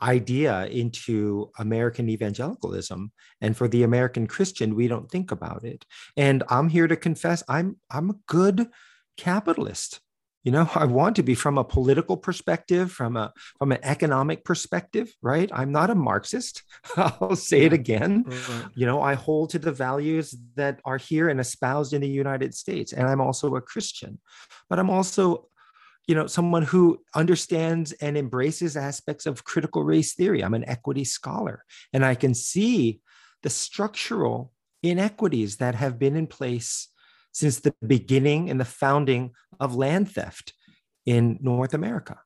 idea 0.03 0.65
into 0.65 1.49
American 1.57 2.09
evangelicalism. 2.09 3.11
And 3.41 3.55
for 3.55 3.67
the 3.67 3.83
American 3.83 4.27
Christian, 4.27 4.75
we 4.75 4.87
don't 4.87 5.09
think 5.09 5.31
about 5.31 5.63
it. 5.63 5.85
And 6.17 6.43
I'm 6.49 6.69
here 6.69 6.87
to 6.87 6.95
confess 6.95 7.43
I'm 7.47 7.77
I'm 7.89 8.09
a 8.09 8.15
good 8.27 8.67
capitalist. 9.17 10.01
You 10.43 10.51
know, 10.51 10.69
I 10.75 10.83
want 10.83 11.15
to 11.15 11.23
be 11.23 11.35
from 11.35 11.57
a 11.57 11.63
political 11.63 12.17
perspective, 12.17 12.91
from 12.91 13.15
a 13.15 13.31
from 13.59 13.71
an 13.71 13.79
economic 13.81 14.43
perspective, 14.43 15.13
right? 15.21 15.49
I'm 15.53 15.71
not 15.71 15.89
a 15.89 15.95
Marxist. 15.95 16.63
I'll 16.97 17.37
say 17.37 17.61
it 17.61 17.71
again. 17.71 18.25
Mm-hmm. 18.25 18.67
You 18.75 18.85
know, 18.85 19.01
I 19.01 19.13
hold 19.13 19.51
to 19.51 19.59
the 19.59 19.71
values 19.71 20.35
that 20.55 20.81
are 20.83 20.97
here 20.97 21.29
and 21.29 21.39
espoused 21.39 21.93
in 21.93 22.01
the 22.01 22.09
United 22.09 22.53
States, 22.53 22.91
and 22.91 23.07
I'm 23.07 23.21
also 23.21 23.55
a 23.55 23.61
Christian. 23.61 24.19
But 24.69 24.79
I'm 24.79 24.89
also 24.89 25.47
you 26.07 26.15
know 26.15 26.27
someone 26.27 26.63
who 26.63 26.99
understands 27.15 27.91
and 27.93 28.17
embraces 28.17 28.75
aspects 28.75 29.25
of 29.25 29.43
critical 29.43 29.83
race 29.83 30.13
theory. 30.13 30.43
I'm 30.43 30.53
an 30.53 30.67
equity 30.67 31.03
scholar 31.03 31.63
and 31.91 32.05
i 32.05 32.15
can 32.15 32.33
see 32.33 33.01
the 33.41 33.49
structural 33.49 34.51
inequities 34.81 35.57
that 35.57 35.75
have 35.75 35.99
been 35.99 36.15
in 36.15 36.27
place 36.27 36.89
since 37.31 37.59
the 37.59 37.73
beginning 37.85 38.49
and 38.49 38.59
the 38.59 38.65
founding 38.65 39.31
of 39.59 39.75
land 39.75 40.11
theft 40.11 40.53
in 41.05 41.37
north 41.41 41.73
america 41.73 42.19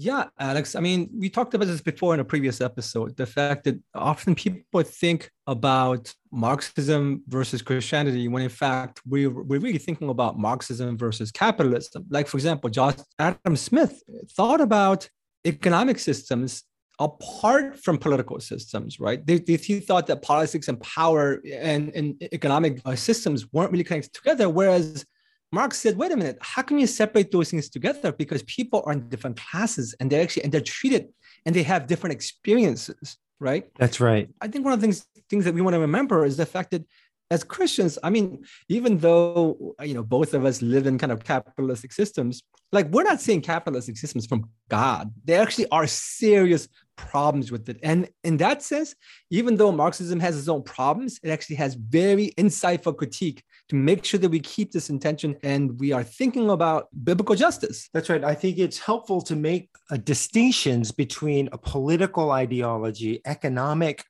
yeah, 0.00 0.26
Alex. 0.38 0.76
I 0.76 0.80
mean, 0.80 1.10
we 1.12 1.28
talked 1.28 1.54
about 1.54 1.66
this 1.66 1.80
before 1.80 2.14
in 2.14 2.20
a 2.20 2.24
previous 2.24 2.60
episode. 2.60 3.16
The 3.16 3.26
fact 3.26 3.64
that 3.64 3.80
often 3.96 4.36
people 4.36 4.82
think 4.84 5.28
about 5.48 6.14
Marxism 6.30 7.24
versus 7.26 7.62
Christianity 7.62 8.28
when 8.28 8.44
in 8.44 8.48
fact 8.48 9.00
we, 9.04 9.26
we're 9.26 9.58
really 9.58 9.78
thinking 9.78 10.08
about 10.08 10.38
Marxism 10.38 10.96
versus 10.96 11.32
capitalism. 11.32 12.06
Like, 12.10 12.28
for 12.28 12.36
example, 12.36 12.70
Josh 12.70 12.94
Adam 13.18 13.56
Smith 13.56 14.00
thought 14.36 14.60
about 14.60 15.08
economic 15.44 15.98
systems 15.98 16.62
apart 17.00 17.76
from 17.80 17.98
political 17.98 18.38
systems, 18.38 19.00
right? 19.00 19.26
They, 19.26 19.38
they, 19.38 19.56
he 19.56 19.80
thought 19.80 20.06
that 20.06 20.22
politics 20.22 20.68
and 20.68 20.80
power 20.80 21.42
and, 21.52 21.90
and 21.96 22.22
economic 22.32 22.80
uh, 22.84 22.94
systems 22.94 23.52
weren't 23.52 23.72
really 23.72 23.84
connected 23.84 24.12
together, 24.12 24.48
whereas 24.48 25.04
Marx 25.50 25.78
said, 25.78 25.96
wait 25.96 26.12
a 26.12 26.16
minute, 26.16 26.38
how 26.40 26.62
can 26.62 26.78
you 26.78 26.86
separate 26.86 27.30
those 27.30 27.50
things 27.50 27.68
together? 27.70 28.12
Because 28.12 28.42
people 28.42 28.82
are 28.86 28.92
in 28.92 29.08
different 29.08 29.40
classes 29.40 29.94
and 29.98 30.10
they're 30.10 30.22
actually 30.22 30.44
and 30.44 30.52
they're 30.52 30.60
treated 30.60 31.08
and 31.46 31.54
they 31.54 31.62
have 31.62 31.86
different 31.86 32.12
experiences, 32.12 33.16
right? 33.40 33.70
That's 33.78 34.00
right. 34.00 34.28
I 34.40 34.48
think 34.48 34.64
one 34.64 34.74
of 34.74 34.80
the 34.80 34.86
things 34.86 35.06
things 35.30 35.44
that 35.44 35.54
we 35.54 35.62
want 35.62 35.74
to 35.74 35.80
remember 35.80 36.24
is 36.24 36.36
the 36.36 36.46
fact 36.46 36.70
that 36.72 36.84
as 37.30 37.44
Christians, 37.44 37.98
I 38.02 38.10
mean, 38.10 38.44
even 38.68 38.98
though 38.98 39.74
you 39.82 39.94
know 39.94 40.02
both 40.02 40.34
of 40.34 40.44
us 40.44 40.62
live 40.62 40.86
in 40.86 40.98
kind 40.98 41.12
of 41.12 41.24
capitalistic 41.24 41.92
systems, 41.92 42.42
like 42.72 42.88
we're 42.88 43.02
not 43.02 43.20
seeing 43.20 43.40
capitalistic 43.40 43.96
systems 43.96 44.26
from 44.26 44.48
God. 44.68 45.12
There 45.24 45.42
actually 45.42 45.68
are 45.70 45.86
serious 45.86 46.68
problems 46.96 47.52
with 47.52 47.68
it. 47.68 47.78
And 47.82 48.08
in 48.24 48.38
that 48.38 48.62
sense, 48.62 48.94
even 49.30 49.56
though 49.56 49.72
Marxism 49.72 50.20
has 50.20 50.38
its 50.38 50.48
own 50.48 50.62
problems, 50.62 51.20
it 51.22 51.30
actually 51.30 51.56
has 51.56 51.74
very 51.74 52.32
insightful 52.36 52.96
critique 52.96 53.44
to 53.68 53.76
make 53.76 54.04
sure 54.04 54.18
that 54.20 54.30
we 54.30 54.40
keep 54.40 54.72
this 54.72 54.90
intention 54.90 55.36
and 55.42 55.78
we 55.78 55.92
are 55.92 56.02
thinking 56.02 56.50
about 56.50 56.88
biblical 57.04 57.34
justice. 57.34 57.88
That's 57.94 58.08
right. 58.08 58.24
I 58.24 58.34
think 58.34 58.58
it's 58.58 58.78
helpful 58.78 59.20
to 59.22 59.36
make 59.36 59.68
uh, 59.90 59.98
distinctions 59.98 60.90
between 60.90 61.48
a 61.52 61.58
political 61.58 62.32
ideology, 62.32 63.20
economic 63.24 64.04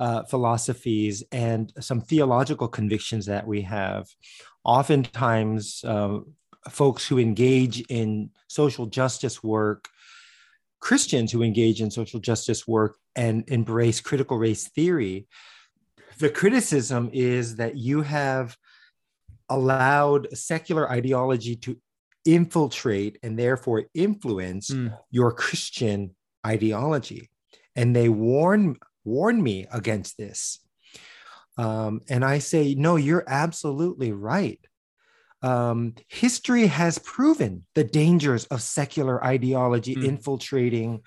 uh, 0.00 0.24
philosophies, 0.24 1.22
and 1.32 1.72
some 1.80 2.00
theological 2.00 2.68
convictions 2.68 3.26
that 3.26 3.46
we 3.46 3.62
have. 3.62 4.06
Oftentimes, 4.64 5.82
uh, 5.84 6.18
folks 6.68 7.06
who 7.06 7.18
engage 7.18 7.80
in 7.88 8.30
social 8.48 8.86
justice 8.86 9.42
work 9.42 9.88
Christians 10.80 11.32
who 11.32 11.42
engage 11.42 11.80
in 11.80 11.90
social 11.90 12.20
justice 12.20 12.66
work 12.66 12.96
and 13.16 13.44
embrace 13.48 14.00
critical 14.00 14.38
race 14.38 14.68
theory, 14.68 15.26
the 16.18 16.30
criticism 16.30 17.10
is 17.12 17.56
that 17.56 17.76
you 17.76 18.02
have 18.02 18.56
allowed 19.48 20.28
secular 20.36 20.90
ideology 20.90 21.56
to 21.56 21.76
infiltrate 22.24 23.18
and 23.22 23.38
therefore 23.38 23.84
influence 23.94 24.70
mm. 24.70 24.96
your 25.10 25.32
Christian 25.32 26.14
ideology. 26.46 27.30
And 27.74 27.94
they 27.94 28.08
warn 28.08 28.76
warn 29.08 29.42
me 29.42 29.66
against 29.72 30.16
this. 30.18 30.60
Um, 31.56 32.02
and 32.08 32.24
I 32.24 32.38
say, 32.38 32.74
no, 32.74 32.96
you're 32.96 33.24
absolutely 33.26 34.12
right 34.12 34.60
um, 35.42 35.94
history 36.08 36.66
has 36.66 36.98
proven 36.98 37.64
the 37.74 37.84
dangers 37.84 38.44
of 38.46 38.62
secular 38.62 39.24
ideology 39.24 39.94
mm. 39.94 40.04
infiltrating 40.04 41.02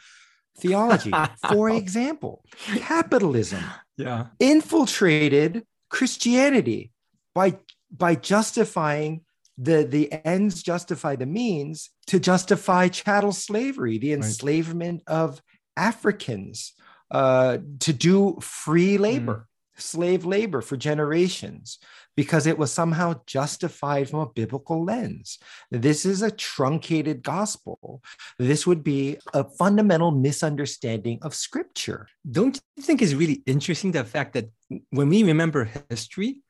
theology. 0.60 1.12
For 1.50 1.70
example, 1.70 2.44
capitalism 2.78 3.64
yeah. 3.98 4.28
infiltrated 4.40 5.66
Christianity 5.90 6.92
by 7.36 7.58
by 7.96 8.16
justifying 8.16 9.22
the 9.58 9.84
the 9.84 10.12
ends 10.26 10.64
justify 10.64 11.16
the 11.16 11.26
means 11.26 11.90
to 12.08 12.20
justify 12.20 12.88
chattel 12.88 13.34
slavery, 13.34 13.98
the 13.98 14.14
enslavement 14.14 15.04
right. 15.08 15.16
of 15.16 15.42
Africans 15.76 16.74
uh, 17.12 17.58
to 17.80 17.94
do 17.94 18.38
free 18.42 18.98
labor, 18.98 19.48
mm. 19.78 19.82
slave 19.82 20.26
labor 20.26 20.62
for 20.62 20.78
generations 20.78 21.80
because 22.16 22.46
it 22.46 22.58
was 22.58 22.72
somehow 22.72 23.16
justified 23.26 24.10
from 24.10 24.20
a 24.20 24.26
biblical 24.26 24.84
lens. 24.84 25.40
This 25.70 26.06
is 26.06 26.22
a 26.22 26.32
truncated 26.32 27.24
gospel. 27.24 28.02
This 28.38 28.68
would 28.68 28.84
be 28.84 29.18
a 29.34 29.44
fundamental 29.44 30.12
misunderstanding 30.12 31.20
of 31.22 31.34
scripture. 31.34 32.08
Don't 32.30 32.60
you 32.76 32.84
think 32.84 33.02
it's 33.02 33.14
really 33.14 33.42
interesting 33.46 33.92
the 33.92 34.04
fact 34.04 34.34
that 34.34 34.50
when 34.90 35.10
we 35.10 35.24
remember 35.24 35.70
history, 35.90 36.42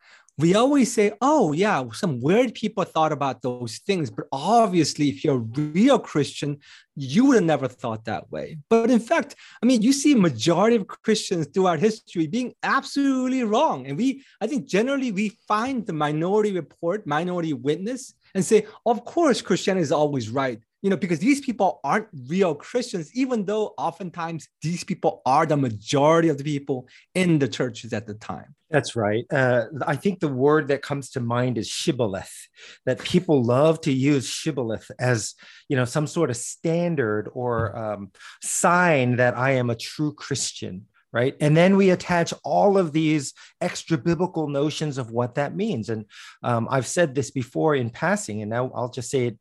we 0.41 0.55
always 0.55 0.91
say, 0.91 1.11
oh, 1.21 1.51
yeah, 1.51 1.83
some 1.93 2.19
weird 2.19 2.55
people 2.55 2.83
thought 2.83 3.11
about 3.11 3.41
those 3.41 3.77
things. 3.85 4.09
But 4.09 4.25
obviously, 4.31 5.09
if 5.09 5.23
you're 5.23 5.35
a 5.35 5.37
real 5.37 5.99
Christian, 5.99 6.57
you 6.95 7.25
would 7.25 7.35
have 7.35 7.43
never 7.43 7.67
thought 7.67 8.05
that 8.05 8.31
way. 8.31 8.57
But 8.69 8.89
in 8.89 8.99
fact, 8.99 9.35
I 9.61 9.65
mean, 9.65 9.81
you 9.81 9.93
see 9.93 10.15
majority 10.15 10.75
of 10.77 10.87
Christians 10.87 11.47
throughout 11.47 11.79
history 11.79 12.27
being 12.27 12.53
absolutely 12.63 13.43
wrong. 13.43 13.87
And 13.87 13.97
we, 13.97 14.23
I 14.41 14.47
think 14.47 14.67
generally 14.67 15.11
we 15.11 15.37
find 15.47 15.85
the 15.85 15.93
minority 15.93 16.51
report, 16.51 17.05
minority 17.05 17.53
witness, 17.53 18.13
and 18.33 18.43
say, 18.43 18.65
of 18.85 19.05
course, 19.05 19.41
Christianity 19.41 19.83
is 19.83 19.91
always 19.91 20.29
right 20.29 20.59
you 20.81 20.89
know, 20.89 20.97
because 20.97 21.19
these 21.19 21.41
people 21.41 21.79
aren't 21.83 22.07
real 22.27 22.55
Christians, 22.55 23.11
even 23.13 23.45
though 23.45 23.73
oftentimes 23.77 24.47
these 24.61 24.83
people 24.83 25.21
are 25.25 25.45
the 25.45 25.57
majority 25.57 26.29
of 26.29 26.37
the 26.37 26.43
people 26.43 26.87
in 27.13 27.39
the 27.39 27.47
churches 27.47 27.93
at 27.93 28.07
the 28.07 28.15
time. 28.15 28.55
That's 28.71 28.95
right. 28.95 29.25
Uh, 29.31 29.65
I 29.85 29.95
think 29.95 30.19
the 30.19 30.27
word 30.27 30.69
that 30.69 30.81
comes 30.81 31.11
to 31.11 31.19
mind 31.19 31.57
is 31.57 31.67
shibboleth, 31.67 32.47
that 32.85 33.03
people 33.03 33.43
love 33.43 33.81
to 33.81 33.91
use 33.91 34.25
shibboleth 34.27 34.89
as, 34.99 35.35
you 35.67 35.75
know, 35.75 35.85
some 35.85 36.07
sort 36.07 36.29
of 36.29 36.37
standard 36.37 37.29
or 37.33 37.77
um, 37.77 38.11
sign 38.41 39.17
that 39.17 39.37
I 39.37 39.51
am 39.51 39.69
a 39.69 39.75
true 39.75 40.13
Christian 40.13 40.87
right 41.13 41.35
and 41.41 41.55
then 41.57 41.75
we 41.75 41.89
attach 41.89 42.33
all 42.43 42.77
of 42.77 42.93
these 42.93 43.33
extra 43.59 43.97
biblical 43.97 44.47
notions 44.47 44.97
of 44.97 45.11
what 45.11 45.35
that 45.35 45.55
means 45.55 45.89
and 45.89 46.05
um, 46.43 46.67
i've 46.71 46.87
said 46.87 47.13
this 47.13 47.31
before 47.31 47.75
in 47.75 47.89
passing 47.89 48.41
and 48.41 48.49
now 48.49 48.71
i'll 48.73 48.89
just 48.89 49.09
say 49.09 49.27
it 49.27 49.37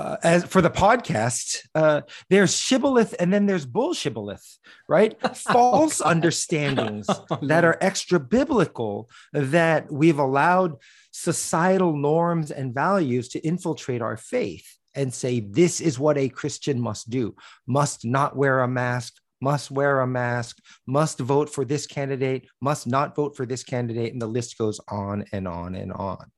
uh, 0.00 0.16
as 0.22 0.44
for 0.44 0.62
the 0.62 0.70
podcast, 0.70 1.58
uh, 1.74 2.00
there's 2.30 2.56
shibboleth 2.56 3.14
and 3.20 3.30
then 3.32 3.44
there's 3.44 3.66
bullshibboleth, 3.66 4.56
right? 4.88 5.14
False 5.36 6.00
understandings 6.00 7.06
that 7.42 7.64
are 7.64 7.76
extra 7.82 8.18
biblical 8.18 9.10
that 9.34 9.92
we've 9.92 10.18
allowed 10.18 10.76
societal 11.10 11.94
norms 11.94 12.50
and 12.50 12.74
values 12.74 13.28
to 13.28 13.40
infiltrate 13.40 14.00
our 14.00 14.16
faith 14.16 14.78
and 14.94 15.12
say 15.12 15.40
this 15.40 15.80
is 15.80 15.98
what 15.98 16.16
a 16.16 16.30
Christian 16.30 16.80
must 16.80 17.10
do: 17.10 17.36
must 17.66 18.04
not 18.04 18.34
wear 18.34 18.60
a 18.60 18.68
mask, 18.68 19.14
must 19.42 19.70
wear 19.70 20.00
a 20.00 20.06
mask, 20.06 20.58
must 20.86 21.18
vote 21.18 21.50
for 21.50 21.64
this 21.64 21.86
candidate, 21.86 22.48
must 22.60 22.86
not 22.86 23.14
vote 23.14 23.36
for 23.36 23.44
this 23.44 23.62
candidate, 23.62 24.12
and 24.12 24.22
the 24.22 24.26
list 24.26 24.56
goes 24.56 24.80
on 24.88 25.26
and 25.32 25.46
on 25.46 25.74
and 25.74 25.92
on. 25.92 26.30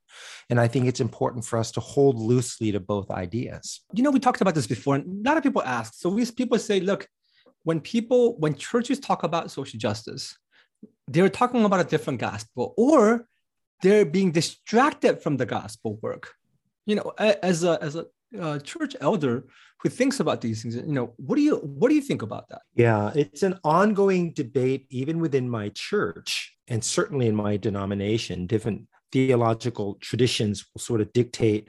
And 0.51 0.61
I 0.61 0.69
think 0.69 0.87
it's 0.87 1.01
important 1.01 1.45
for 1.45 1.59
us 1.59 1.71
to 1.73 1.81
hold 1.81 2.19
loosely 2.19 2.73
to 2.73 2.81
both 2.81 3.11
ideas. 3.11 3.81
You 3.95 4.03
know, 4.03 4.11
we 4.11 4.21
talked 4.21 4.41
about 4.41 4.55
this 4.55 4.67
before, 4.67 4.97
and 4.97 5.27
a 5.27 5.29
lot 5.29 5.37
of 5.37 5.43
people 5.43 5.63
ask. 5.63 5.95
So 5.95 6.09
we 6.11 6.27
people 6.27 6.59
say, 6.59 6.81
look, 6.81 7.07
when 7.65 7.81
people, 7.81 8.39
when 8.39 8.55
churches 8.55 8.99
talk 8.99 9.23
about 9.23 9.51
social 9.51 9.79
justice, 9.79 10.37
they're 11.09 11.29
talking 11.29 11.65
about 11.65 11.81
a 11.81 11.85
different 11.85 12.21
gospel, 12.21 12.75
or 12.77 13.27
they're 13.83 14.05
being 14.05 14.33
distracted 14.33 15.23
from 15.23 15.37
the 15.37 15.47
gospel 15.47 15.99
work. 16.03 16.35
You 16.87 16.97
know, 16.97 17.13
as 17.19 17.65
a 17.65 17.79
as 17.83 17.97
a 17.97 18.07
uh, 18.39 18.59
church 18.61 18.97
elder 19.01 19.47
who 19.81 19.89
thinks 19.89 20.21
about 20.21 20.41
these 20.41 20.63
things, 20.63 20.77
you 20.77 20.83
know, 20.87 21.13
what 21.17 21.37
do 21.37 21.43
you 21.43 21.57
what 21.57 21.89
do 21.89 21.95
you 21.95 22.01
think 22.01 22.23
about 22.23 22.49
that? 22.49 22.63
Yeah, 22.75 23.13
it's 23.15 23.43
an 23.43 23.59
ongoing 23.65 24.33
debate 24.33 24.87
even 24.91 25.21
within 25.21 25.49
my 25.49 25.69
church 25.71 26.57
and 26.69 26.83
certainly 26.83 27.27
in 27.27 27.37
my 27.37 27.57
denomination. 27.57 28.47
Different 28.47 28.87
theological 29.13 29.99
traditions 30.01 30.65
will 30.73 30.81
sort 30.81 31.01
of 31.01 31.13
dictate 31.13 31.69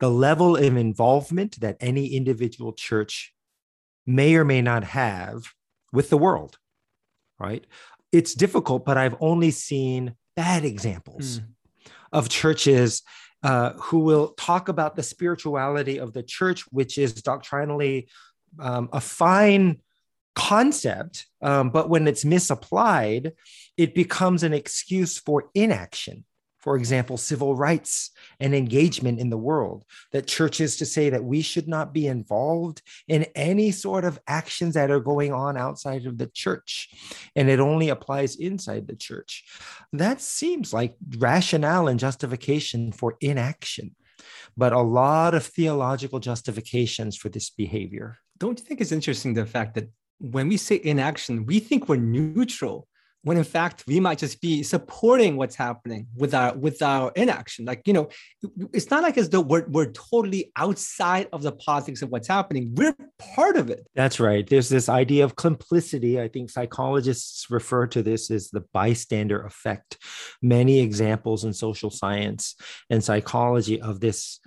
the 0.00 0.10
level 0.10 0.56
of 0.56 0.76
involvement 0.76 1.60
that 1.60 1.76
any 1.80 2.08
individual 2.08 2.72
church 2.72 3.32
may 4.06 4.34
or 4.34 4.44
may 4.44 4.60
not 4.60 4.84
have 4.84 5.44
with 5.92 6.10
the 6.10 6.18
world, 6.18 6.58
right? 7.38 7.64
It's 8.12 8.34
difficult, 8.34 8.84
but 8.84 8.96
I've 8.96 9.16
only 9.20 9.50
seen 9.50 10.14
bad 10.36 10.64
examples 10.64 11.40
mm. 11.40 11.46
of 12.12 12.28
churches 12.28 13.02
uh, 13.42 13.72
who 13.74 14.00
will 14.00 14.28
talk 14.28 14.68
about 14.68 14.96
the 14.96 15.02
spirituality 15.02 15.98
of 15.98 16.12
the 16.12 16.22
church, 16.22 16.64
which 16.70 16.98
is 16.98 17.14
doctrinally 17.14 18.08
um, 18.58 18.88
a 18.92 19.00
fine 19.00 19.80
concept, 20.34 21.26
um, 21.42 21.70
but 21.70 21.88
when 21.88 22.08
it's 22.08 22.24
misapplied, 22.24 23.32
it 23.76 23.94
becomes 23.94 24.42
an 24.42 24.52
excuse 24.52 25.18
for 25.18 25.50
inaction 25.54 26.24
for 26.64 26.78
example, 26.78 27.18
civil 27.18 27.54
rights 27.54 28.10
and 28.40 28.54
engagement 28.54 29.20
in 29.20 29.28
the 29.28 29.36
world, 29.36 29.84
that 30.12 30.26
churches 30.26 30.78
to 30.78 30.86
say 30.86 31.10
that 31.10 31.22
we 31.22 31.42
should 31.42 31.68
not 31.68 31.92
be 31.92 32.06
involved 32.06 32.80
in 33.06 33.24
any 33.34 33.70
sort 33.70 34.06
of 34.06 34.18
actions 34.26 34.72
that 34.72 34.90
are 34.90 34.98
going 34.98 35.30
on 35.30 35.58
outside 35.58 36.06
of 36.06 36.16
the 36.16 36.26
church, 36.28 36.88
and 37.36 37.50
it 37.50 37.60
only 37.60 37.90
applies 37.90 38.36
inside 38.36 38.88
the 38.88 38.96
church. 38.96 39.44
That 39.92 40.22
seems 40.22 40.72
like 40.72 40.96
rationale 41.18 41.86
and 41.88 42.00
justification 42.00 42.92
for 42.92 43.18
inaction, 43.20 43.94
but 44.56 44.72
a 44.72 44.80
lot 44.80 45.34
of 45.34 45.44
theological 45.44 46.18
justifications 46.18 47.14
for 47.14 47.28
this 47.28 47.50
behavior. 47.50 48.16
Don't 48.38 48.58
you 48.58 48.64
think 48.64 48.80
it's 48.80 48.90
interesting 48.90 49.34
the 49.34 49.44
fact 49.44 49.74
that 49.74 49.90
when 50.18 50.48
we 50.48 50.56
say 50.56 50.80
inaction, 50.82 51.44
we 51.44 51.58
think 51.58 51.90
we're 51.90 51.96
neutral 51.96 52.88
when 53.24 53.36
in 53.36 53.44
fact 53.44 53.84
we 53.86 53.98
might 53.98 54.18
just 54.18 54.40
be 54.40 54.62
supporting 54.62 55.36
what's 55.36 55.56
happening 55.56 56.06
with 56.16 56.34
our 56.34 56.54
with 56.56 56.80
our 56.82 57.10
inaction. 57.16 57.64
Like 57.64 57.82
you 57.86 57.92
know 57.92 58.08
it's 58.72 58.90
not 58.90 59.02
like 59.02 59.18
as 59.18 59.28
though 59.30 59.40
we're, 59.40 59.66
we're 59.68 59.90
totally 59.90 60.52
outside 60.56 61.28
of 61.32 61.42
the 61.42 61.52
politics 61.52 62.02
of 62.02 62.10
what's 62.10 62.28
happening. 62.28 62.74
We're 62.74 62.96
part 63.34 63.56
of 63.56 63.70
it. 63.70 63.86
That's 63.94 64.20
right. 64.20 64.46
There's 64.46 64.68
this 64.68 64.88
idea 64.88 65.24
of 65.24 65.36
complicity. 65.36 66.20
I 66.20 66.28
think 66.28 66.50
psychologists 66.50 67.50
refer 67.50 67.86
to 67.88 68.02
this 68.02 68.30
as 68.30 68.50
the 68.50 68.64
bystander 68.72 69.42
effect. 69.44 69.98
Many 70.42 70.80
examples 70.80 71.44
in 71.44 71.52
social 71.52 71.90
science 71.90 72.54
and 72.90 73.02
psychology 73.02 73.80
of 73.80 74.00
this 74.00 74.38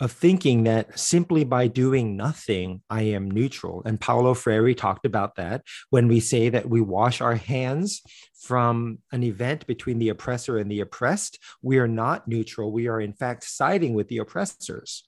of 0.00 0.10
thinking 0.10 0.64
that 0.64 0.98
simply 0.98 1.44
by 1.44 1.66
doing 1.68 2.16
nothing, 2.16 2.82
I 2.90 3.02
am 3.02 3.30
neutral. 3.30 3.82
And 3.84 4.00
Paulo 4.00 4.34
Freire 4.34 4.74
talked 4.74 5.06
about 5.06 5.36
that 5.36 5.62
when 5.90 6.08
we 6.08 6.18
say 6.18 6.48
that 6.48 6.68
we 6.68 6.80
wash 6.80 7.20
our 7.20 7.36
hands 7.36 8.02
from 8.40 8.98
an 9.12 9.22
event 9.22 9.66
between 9.66 9.98
the 9.98 10.08
oppressor 10.08 10.58
and 10.58 10.70
the 10.70 10.80
oppressed, 10.80 11.38
we 11.62 11.78
are 11.78 11.88
not 11.88 12.26
neutral. 12.26 12.72
We 12.72 12.88
are, 12.88 13.00
in 13.00 13.12
fact, 13.12 13.44
siding 13.44 13.94
with 13.94 14.08
the 14.08 14.18
oppressors. 14.18 15.04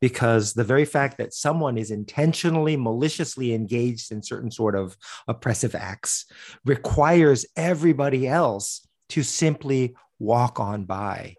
Because 0.00 0.54
the 0.54 0.64
very 0.64 0.84
fact 0.84 1.18
that 1.18 1.32
someone 1.32 1.78
is 1.78 1.90
intentionally, 1.90 2.76
maliciously 2.76 3.54
engaged 3.54 4.12
in 4.12 4.22
certain 4.22 4.50
sort 4.50 4.74
of 4.74 4.96
oppressive 5.28 5.74
acts 5.74 6.26
requires 6.64 7.46
everybody 7.56 8.26
else 8.26 8.86
to 9.10 9.22
simply 9.22 9.94
walk 10.18 10.60
on 10.60 10.84
by 10.84 11.36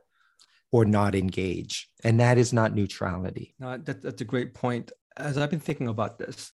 or 0.76 0.84
not 0.84 1.16
engage. 1.16 1.90
And 2.04 2.20
that 2.20 2.38
is 2.38 2.52
not 2.52 2.76
neutrality. 2.76 3.56
No, 3.60 3.78
that, 3.78 4.02
that's 4.02 4.20
a 4.20 4.26
great 4.26 4.54
point. 4.54 4.92
As 5.16 5.38
I've 5.38 5.50
been 5.50 5.62
thinking 5.62 5.88
about 5.88 6.20
this, 6.20 6.52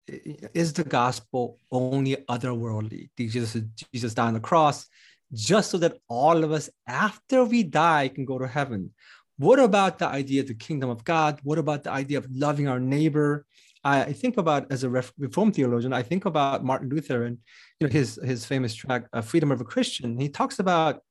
is 0.56 0.74
the 0.74 0.84
gospel 0.84 1.60
only 1.72 2.16
otherworldly? 2.28 3.12
Jesus, 3.16 3.56
Jesus 3.94 4.16
died 4.16 4.30
on 4.30 4.34
the 4.34 4.40
cross 4.40 4.88
just 5.32 5.70
so 5.70 5.78
that 5.78 5.98
all 6.10 6.44
of 6.44 6.52
us, 6.52 6.68
after 6.88 7.44
we 7.44 7.62
die, 7.62 8.08
can 8.08 8.26
go 8.26 8.40
to 8.40 8.48
heaven. 8.48 8.90
What 9.38 9.60
about 9.60 10.00
the 10.00 10.08
idea 10.08 10.42
of 10.42 10.48
the 10.48 10.56
kingdom 10.56 10.90
of 10.90 11.04
God? 11.04 11.40
What 11.44 11.60
about 11.60 11.84
the 11.84 11.92
idea 11.92 12.18
of 12.18 12.28
loving 12.32 12.68
our 12.68 12.80
neighbor? 12.80 13.46
I 13.84 14.14
think 14.14 14.38
about 14.38 14.72
as 14.72 14.84
a 14.84 14.90
Reformed 14.90 15.54
theologian, 15.56 15.94
I 15.94 16.02
think 16.02 16.26
about 16.26 16.66
Martin 16.66 16.90
Luther 16.90 17.24
and 17.26 17.38
you 17.80 17.88
know 17.88 17.94
his 17.94 18.20
his 18.32 18.44
famous 18.44 18.74
tract, 18.74 19.08
uh, 19.14 19.22
"Freedom 19.22 19.52
of 19.52 19.62
a 19.62 19.64
Christian." 19.74 20.20
He 20.20 20.28
talks 20.28 20.58
about 20.60 21.02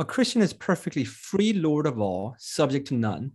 a 0.00 0.04
Christian 0.04 0.40
is 0.40 0.54
perfectly 0.54 1.04
free 1.04 1.52
Lord 1.52 1.86
of 1.86 2.00
all, 2.00 2.34
subject 2.38 2.88
to 2.88 2.94
none. 2.94 3.32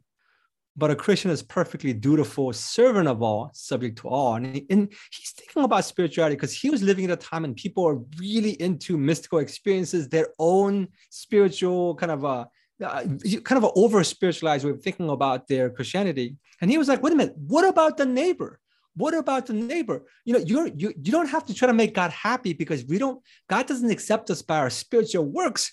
But 0.75 0.89
a 0.89 0.95
Christian 0.95 1.29
is 1.29 1.43
perfectly 1.43 1.93
dutiful 1.93 2.51
servant 2.53 3.07
of 3.07 3.21
all, 3.21 3.51
subject 3.53 3.99
to 3.99 4.09
all. 4.09 4.33
And, 4.33 4.55
he, 4.55 4.65
and 4.71 4.91
he's 5.11 5.31
thinking 5.31 5.63
about 5.63 5.85
spirituality 5.85 6.35
because 6.35 6.53
he 6.53 6.71
was 6.71 6.81
living 6.81 7.05
at 7.05 7.11
a 7.11 7.15
time 7.17 7.43
when 7.43 7.53
people 7.53 7.87
are 7.87 7.99
really 8.19 8.59
into 8.59 8.97
mystical 8.97 9.39
experiences, 9.39 10.09
their 10.09 10.29
own 10.39 10.87
spiritual 11.11 11.93
kind 11.95 12.11
of 12.11 12.23
a 12.23 12.47
uh, 12.83 13.03
kind 13.43 13.57
of 13.57 13.63
an 13.63 13.71
over 13.75 14.03
spiritualized 14.03 14.65
way 14.65 14.71
of 14.71 14.81
thinking 14.81 15.09
about 15.09 15.47
their 15.47 15.69
Christianity. 15.69 16.35
And 16.59 16.71
he 16.71 16.79
was 16.79 16.87
like, 16.87 17.01
wait 17.01 17.13
a 17.13 17.15
minute, 17.15 17.37
what 17.37 17.65
about 17.65 17.95
the 17.95 18.07
neighbor? 18.07 18.59
What 18.97 19.13
about 19.13 19.45
the 19.45 19.53
neighbor? 19.53 20.03
You 20.25 20.33
know, 20.33 20.39
you're 20.39 20.67
you 20.67 20.93
you 21.01 21.11
don't 21.11 21.29
have 21.29 21.45
to 21.45 21.53
try 21.53 21.67
to 21.67 21.73
make 21.73 21.93
God 21.93 22.09
happy 22.11 22.53
because 22.53 22.83
we 22.85 22.97
don't. 22.97 23.21
God 23.49 23.67
doesn't 23.67 23.91
accept 23.91 24.31
us 24.31 24.41
by 24.41 24.57
our 24.57 24.71
spiritual 24.71 25.25
works 25.25 25.71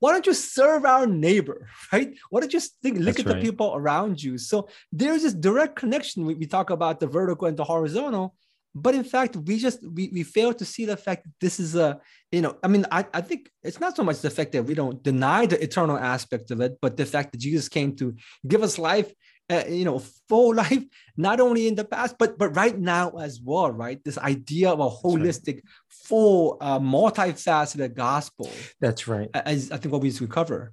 why 0.00 0.12
don't 0.12 0.26
you 0.26 0.34
serve 0.34 0.84
our 0.84 1.06
neighbor, 1.06 1.68
right? 1.92 2.14
Why 2.30 2.40
don't 2.40 2.52
you 2.52 2.60
think, 2.60 2.98
look 2.98 3.16
That's 3.16 3.20
at 3.20 3.26
right. 3.26 3.40
the 3.40 3.50
people 3.50 3.72
around 3.74 4.22
you? 4.22 4.38
So 4.38 4.68
there's 4.92 5.22
this 5.22 5.34
direct 5.34 5.76
connection. 5.76 6.24
We, 6.24 6.34
we 6.34 6.46
talk 6.46 6.70
about 6.70 7.00
the 7.00 7.06
vertical 7.06 7.48
and 7.48 7.56
the 7.56 7.64
horizontal, 7.64 8.34
but 8.74 8.94
in 8.94 9.04
fact, 9.04 9.36
we 9.36 9.58
just 9.58 9.80
we, 9.82 10.10
we 10.12 10.22
fail 10.22 10.54
to 10.54 10.64
see 10.64 10.84
the 10.84 10.96
fact 10.96 11.24
that 11.24 11.32
this 11.40 11.58
is 11.58 11.74
a, 11.74 12.00
you 12.30 12.42
know, 12.42 12.56
I 12.62 12.68
mean, 12.68 12.86
I, 12.92 13.04
I 13.12 13.20
think 13.20 13.50
it's 13.62 13.80
not 13.80 13.96
so 13.96 14.04
much 14.04 14.20
the 14.20 14.30
fact 14.30 14.52
that 14.52 14.64
we 14.64 14.74
don't 14.74 15.02
deny 15.02 15.46
the 15.46 15.60
eternal 15.62 15.98
aspect 15.98 16.50
of 16.50 16.60
it, 16.60 16.78
but 16.80 16.96
the 16.96 17.06
fact 17.06 17.32
that 17.32 17.38
Jesus 17.38 17.68
came 17.68 17.96
to 17.96 18.14
give 18.46 18.62
us 18.62 18.78
life 18.78 19.12
uh, 19.50 19.64
you 19.68 19.84
know 19.84 19.98
full 20.28 20.54
life 20.64 20.84
not 21.16 21.40
only 21.40 21.68
in 21.68 21.74
the 21.74 21.84
past 21.84 22.16
but 22.18 22.38
but 22.38 22.54
right 22.54 22.78
now 22.78 23.10
as 23.10 23.40
well 23.42 23.70
right 23.70 24.02
this 24.04 24.18
idea 24.18 24.70
of 24.70 24.80
a 24.80 24.88
holistic 24.88 25.54
right. 25.54 25.64
full 25.88 26.56
uh, 26.60 26.78
multifaceted 26.78 27.94
gospel 27.94 28.50
that's 28.80 29.08
right 29.08 29.28
as 29.34 29.70
i 29.72 29.76
think 29.76 29.92
what 29.92 30.02
we 30.02 30.08
need 30.08 30.16
to 30.16 30.26
cover 30.26 30.72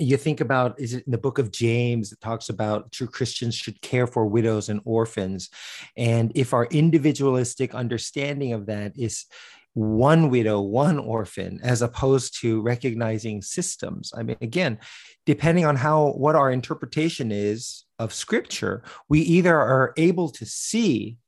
you 0.00 0.16
think 0.16 0.40
about 0.40 0.78
is 0.80 0.92
it 0.92 1.06
in 1.06 1.12
the 1.12 1.18
book 1.18 1.38
of 1.38 1.52
james 1.52 2.12
it 2.12 2.20
talks 2.20 2.48
about 2.48 2.90
true 2.92 3.06
christians 3.06 3.54
should 3.54 3.80
care 3.80 4.06
for 4.06 4.26
widows 4.26 4.68
and 4.68 4.80
orphans 4.84 5.50
and 5.96 6.32
if 6.34 6.52
our 6.52 6.66
individualistic 6.66 7.74
understanding 7.74 8.52
of 8.52 8.66
that 8.66 8.92
is 8.96 9.26
one 9.74 10.28
widow, 10.28 10.60
one 10.60 10.98
orphan, 10.98 11.58
as 11.62 11.82
opposed 11.82 12.38
to 12.40 12.60
recognizing 12.60 13.40
systems. 13.40 14.12
I 14.16 14.22
mean, 14.22 14.36
again, 14.40 14.78
depending 15.24 15.64
on 15.64 15.76
how 15.76 16.08
what 16.12 16.36
our 16.36 16.50
interpretation 16.50 17.32
is 17.32 17.84
of 18.02 18.12
scripture, 18.12 18.82
we 19.08 19.20
either 19.20 19.56
are 19.56 19.94
able 19.96 20.28
to 20.30 20.44
see 20.44 21.18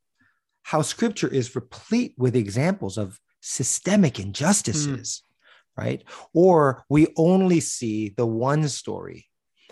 how 0.62 0.82
scripture 0.82 1.28
is 1.28 1.54
replete 1.54 2.14
with 2.18 2.34
examples 2.34 2.98
of 2.98 3.20
systemic 3.40 4.18
injustices, 4.18 5.22
mm. 5.22 5.82
right? 5.82 6.04
Or 6.32 6.84
we 6.88 7.08
only 7.16 7.60
see 7.60 8.08
the 8.16 8.26
one 8.26 8.68
story. 8.68 9.26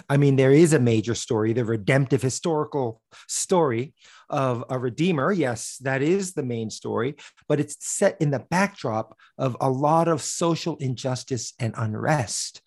I 0.09 0.17
mean, 0.17 0.37
there 0.37 0.53
is 0.53 0.73
a 0.73 0.79
major 0.79 1.15
story, 1.15 1.53
the 1.53 1.65
redemptive 1.65 2.23
historical 2.23 3.01
story 3.29 3.95
of 4.31 4.65
a 4.71 4.79
redeemer. 4.79 5.31
Yes, 5.31 5.77
that 5.83 6.01
is 6.01 6.33
the 6.33 6.43
main 6.43 6.71
story, 6.71 7.17
but 7.49 7.61
it's 7.61 7.77
set 7.81 8.17
in 8.21 8.31
the 8.31 8.45
backdrop 8.51 9.17
of 9.37 9.57
a 9.61 9.69
lot 9.69 10.09
of 10.09 10.23
social 10.23 10.77
injustice 10.77 11.53
and 11.59 11.75
unrest. 11.77 12.63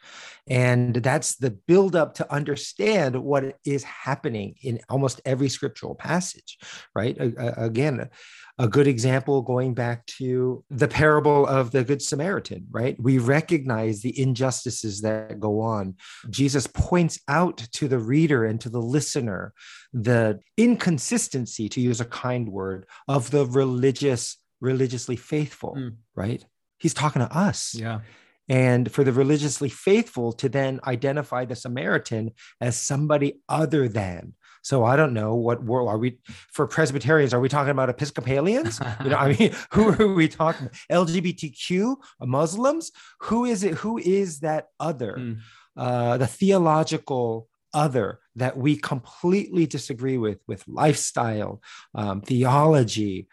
And 0.47 0.95
that's 0.95 1.35
the 1.37 1.49
buildup 1.51 2.13
to 2.15 2.31
understand 2.31 3.15
what 3.15 3.57
is 3.65 3.83
happening 3.83 4.55
in 4.61 4.79
almost 4.89 5.21
every 5.25 5.49
scriptural 5.49 5.95
passage, 5.95 6.59
right? 6.93 7.17
Again, 7.19 8.09
a 8.57 8.67
good 8.67 8.87
example 8.87 9.41
going 9.41 9.73
back 9.73 10.05
to 10.05 10.63
the 10.69 10.87
parable 10.87 11.45
of 11.45 11.71
the 11.71 11.83
Good 11.83 12.01
Samaritan, 12.01 12.67
right? 12.71 12.95
We 12.99 13.17
recognize 13.17 14.01
the 14.01 14.17
injustices 14.17 15.01
that 15.01 15.39
go 15.39 15.59
on. 15.59 15.95
Jesus 16.29 16.65
points 16.67 17.19
out 17.27 17.57
to 17.73 17.87
the 17.87 17.99
reader 17.99 18.45
and 18.45 18.59
to 18.61 18.69
the 18.69 18.81
listener 18.81 19.53
the 19.91 20.39
inconsistency, 20.57 21.69
to 21.69 21.81
use 21.81 22.01
a 22.01 22.05
kind 22.05 22.49
word, 22.49 22.85
of 23.07 23.31
the 23.31 23.45
religious, 23.45 24.37
religiously 24.59 25.15
faithful, 25.15 25.75
mm. 25.77 25.95
right? 26.15 26.45
He's 26.79 26.93
talking 26.93 27.21
to 27.21 27.37
us. 27.37 27.73
Yeah 27.73 28.01
and 28.47 28.91
for 28.91 29.03
the 29.03 29.11
religiously 29.11 29.69
faithful 29.69 30.31
to 30.33 30.49
then 30.49 30.79
identify 30.85 31.45
the 31.45 31.55
Samaritan 31.55 32.31
as 32.61 32.77
somebody 32.77 33.41
other 33.49 33.87
than. 33.87 34.33
So 34.65 34.84
I 34.84 34.95
don't 34.95 35.13
know 35.13 35.36
what 35.36 35.63
world 35.63 35.89
are 35.89 35.97
we 35.99 36.17
for 36.51 36.65
Presbyterians? 36.65 37.36
Are 37.36 37.39
we 37.39 37.49
talking 37.49 37.69
about 37.69 37.88
Episcopalians? 37.88 38.82
you 39.04 39.12
know, 39.12 39.15
I 39.15 39.38
mean, 39.38 39.54
who 39.69 39.89
are 39.89 40.12
we 40.12 40.28
talking? 40.28 40.69
About? 40.89 41.08
LGBTQ, 41.08 41.95
Muslims? 42.21 42.91
Who 43.19 43.45
is 43.45 43.63
it? 43.63 43.75
Who 43.75 43.99
is 43.99 44.39
that 44.39 44.69
other? 44.80 45.17
Mm. 45.19 45.38
Uh, 45.78 46.17
the 46.17 46.25
theological 46.25 47.47
other 47.75 48.21
that 48.38 48.58
we 48.58 48.75
completely 48.75 49.67
disagree 49.67 50.17
with, 50.17 50.39
with 50.47 50.67
lifestyle, 50.67 51.62
um, 51.93 52.21
theology, 52.21 53.28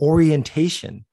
orientation 0.00 1.04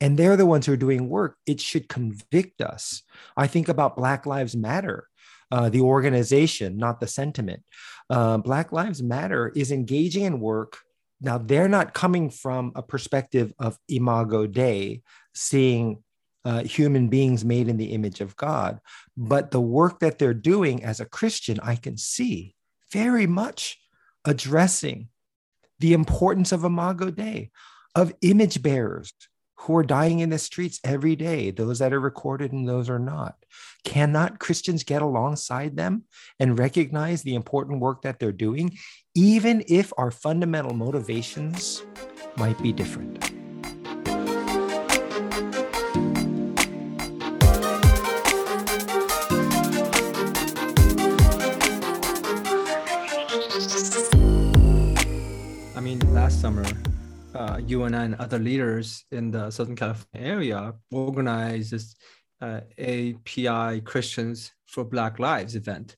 and 0.00 0.16
they're 0.16 0.36
the 0.36 0.46
ones 0.46 0.66
who 0.66 0.72
are 0.72 0.76
doing 0.76 1.08
work, 1.08 1.36
it 1.46 1.60
should 1.60 1.88
convict 1.88 2.60
us. 2.60 3.02
I 3.36 3.46
think 3.46 3.68
about 3.68 3.96
Black 3.96 4.26
Lives 4.26 4.54
Matter, 4.54 5.08
uh, 5.50 5.68
the 5.68 5.80
organization, 5.80 6.76
not 6.76 7.00
the 7.00 7.06
sentiment. 7.06 7.62
Uh, 8.10 8.38
Black 8.38 8.72
Lives 8.72 9.02
Matter 9.02 9.52
is 9.54 9.72
engaging 9.72 10.24
in 10.24 10.40
work 10.40 10.78
now 11.20 11.38
they're 11.38 11.68
not 11.68 11.94
coming 11.94 12.30
from 12.30 12.72
a 12.74 12.82
perspective 12.82 13.52
of 13.58 13.78
imago 13.88 14.46
dei 14.46 15.02
seeing 15.34 16.02
uh, 16.44 16.62
human 16.62 17.08
beings 17.08 17.44
made 17.44 17.68
in 17.68 17.76
the 17.76 17.92
image 17.92 18.20
of 18.20 18.36
god 18.36 18.80
but 19.16 19.50
the 19.50 19.60
work 19.60 20.00
that 20.00 20.18
they're 20.18 20.34
doing 20.34 20.84
as 20.84 21.00
a 21.00 21.06
christian 21.06 21.58
i 21.62 21.74
can 21.74 21.96
see 21.96 22.54
very 22.92 23.26
much 23.26 23.78
addressing 24.24 25.08
the 25.80 25.92
importance 25.92 26.52
of 26.52 26.64
imago 26.64 27.10
dei 27.10 27.50
of 27.94 28.14
image 28.22 28.62
bearers 28.62 29.12
who 29.60 29.76
are 29.76 29.82
dying 29.82 30.20
in 30.20 30.30
the 30.30 30.38
streets 30.38 30.80
every 30.84 31.16
day, 31.16 31.50
those 31.50 31.80
that 31.80 31.92
are 31.92 32.00
recorded 32.00 32.52
and 32.52 32.68
those 32.68 32.88
are 32.88 32.98
not. 32.98 33.36
Cannot 33.84 34.38
Christians 34.38 34.84
get 34.84 35.02
alongside 35.02 35.76
them 35.76 36.04
and 36.38 36.58
recognize 36.58 37.22
the 37.22 37.34
important 37.34 37.80
work 37.80 38.02
that 38.02 38.20
they're 38.20 38.32
doing, 38.32 38.78
even 39.14 39.64
if 39.68 39.92
our 39.98 40.10
fundamental 40.10 40.74
motivations 40.74 41.82
might 42.36 42.60
be 42.62 42.72
different? 42.72 43.32
I 55.74 55.80
mean, 55.80 55.98
last 56.14 56.40
summer, 56.40 56.64
uh, 57.34 57.60
you 57.64 57.84
and 57.84 57.94
I 57.94 58.04
and 58.04 58.14
other 58.16 58.38
leaders 58.38 59.04
in 59.10 59.30
the 59.30 59.50
Southern 59.50 59.76
California 59.76 60.28
area 60.28 60.74
organized 60.90 61.72
this 61.72 61.94
uh, 62.40 62.60
API 62.78 63.80
Christians 63.82 64.52
for 64.66 64.84
Black 64.84 65.18
Lives 65.18 65.54
event. 65.54 65.96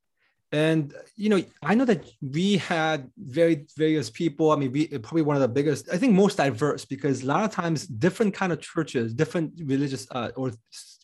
And 0.52 0.92
you 1.14 1.28
know, 1.28 1.42
I 1.62 1.76
know 1.76 1.84
that 1.84 2.10
we 2.20 2.56
had 2.56 3.08
very 3.16 3.66
various 3.76 4.10
people. 4.10 4.50
I 4.50 4.56
mean, 4.56 4.72
we 4.72 4.88
probably 4.88 5.22
one 5.22 5.36
of 5.36 5.42
the 5.42 5.48
biggest, 5.48 5.88
I 5.92 5.96
think, 5.96 6.12
most 6.12 6.38
diverse 6.38 6.84
because 6.84 7.22
a 7.22 7.26
lot 7.26 7.44
of 7.44 7.52
times 7.52 7.86
different 7.86 8.34
kind 8.34 8.52
of 8.52 8.60
churches, 8.60 9.14
different 9.14 9.52
religious 9.64 10.08
uh, 10.10 10.30
or 10.34 10.50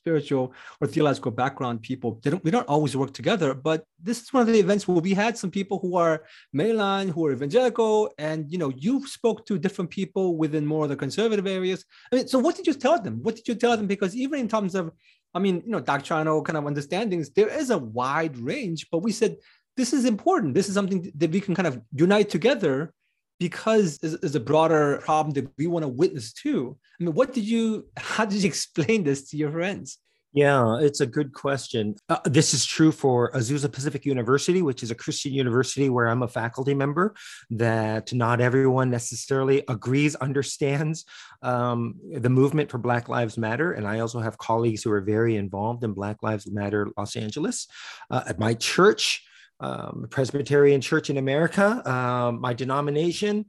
spiritual 0.06 0.52
or 0.80 0.86
theological 0.86 1.32
background 1.32 1.82
people, 1.82 2.20
they 2.22 2.30
don't, 2.30 2.44
we 2.44 2.50
don't 2.50 2.68
always 2.68 2.96
work 2.96 3.12
together. 3.12 3.54
But 3.54 3.78
this 4.00 4.22
is 4.22 4.32
one 4.32 4.42
of 4.42 4.46
the 4.46 4.60
events 4.66 4.86
where 4.86 5.00
we 5.08 5.14
had 5.14 5.36
some 5.36 5.50
people 5.50 5.76
who 5.82 5.96
are 5.96 6.16
mainline, 6.54 7.08
who 7.10 7.26
are 7.26 7.32
evangelical, 7.32 8.12
and 8.18 8.38
you 8.52 8.58
know, 8.58 8.70
you 8.86 8.94
spoke 9.06 9.44
to 9.46 9.58
different 9.58 9.90
people 9.90 10.36
within 10.42 10.64
more 10.64 10.84
of 10.84 10.90
the 10.90 11.02
conservative 11.04 11.46
areas. 11.46 11.84
I 12.12 12.16
mean, 12.16 12.28
so 12.28 12.38
what 12.38 12.54
did 12.56 12.66
you 12.68 12.74
tell 12.74 12.98
them? 13.06 13.14
What 13.24 13.34
did 13.36 13.48
you 13.48 13.56
tell 13.56 13.76
them? 13.76 13.88
Because 13.88 14.14
even 14.14 14.38
in 14.38 14.48
terms 14.48 14.74
of 14.74 14.92
I 15.34 15.38
mean, 15.38 15.56
you 15.66 15.72
know, 15.72 15.80
doctrinal 15.80 16.42
kind 16.42 16.56
of 16.56 16.66
understandings, 16.66 17.28
there 17.30 17.48
is 17.48 17.68
a 17.68 17.76
wide 17.76 18.38
range, 18.38 18.86
but 18.90 19.02
we 19.06 19.12
said 19.12 19.36
this 19.76 19.92
is 19.92 20.06
important. 20.06 20.54
This 20.54 20.68
is 20.68 20.74
something 20.74 21.12
that 21.20 21.30
we 21.30 21.40
can 21.40 21.54
kind 21.54 21.66
of 21.66 21.78
unite 21.92 22.30
together 22.30 22.94
because 23.38 23.98
is 24.02 24.34
a 24.34 24.40
broader 24.40 25.00
problem 25.04 25.34
that 25.34 25.50
we 25.58 25.66
want 25.66 25.82
to 25.82 25.88
witness 25.88 26.32
too. 26.32 26.76
I 27.00 27.04
mean, 27.04 27.14
what 27.14 27.32
did 27.32 27.44
you, 27.44 27.88
how 27.96 28.24
did 28.24 28.42
you 28.42 28.48
explain 28.48 29.04
this 29.04 29.30
to 29.30 29.36
your 29.36 29.50
friends? 29.50 29.98
Yeah, 30.36 30.76
it's 30.80 31.00
a 31.00 31.06
good 31.06 31.32
question. 31.32 31.94
Uh, 32.10 32.18
this 32.26 32.52
is 32.52 32.66
true 32.66 32.92
for 32.92 33.30
Azusa 33.32 33.72
Pacific 33.72 34.04
University, 34.04 34.60
which 34.60 34.82
is 34.82 34.90
a 34.90 34.94
Christian 34.94 35.32
university 35.32 35.88
where 35.88 36.08
I'm 36.08 36.22
a 36.22 36.28
faculty 36.28 36.74
member, 36.74 37.14
that 37.48 38.12
not 38.12 38.42
everyone 38.42 38.90
necessarily 38.90 39.64
agrees, 39.66 40.14
understands 40.16 41.06
um, 41.40 41.94
the 42.12 42.28
movement 42.28 42.70
for 42.70 42.76
Black 42.76 43.08
Lives 43.08 43.38
Matter. 43.38 43.72
And 43.72 43.88
I 43.88 44.00
also 44.00 44.20
have 44.20 44.36
colleagues 44.36 44.82
who 44.82 44.92
are 44.92 45.00
very 45.00 45.36
involved 45.36 45.84
in 45.84 45.94
Black 45.94 46.22
Lives 46.22 46.50
Matter 46.50 46.90
Los 46.98 47.16
Angeles. 47.16 47.66
Uh, 48.10 48.24
at 48.26 48.38
my 48.38 48.52
church, 48.52 49.24
um, 49.60 50.06
Presbyterian 50.10 50.80
Church 50.80 51.10
in 51.10 51.16
America, 51.16 51.88
um, 51.90 52.40
my 52.40 52.52
denomination, 52.52 53.46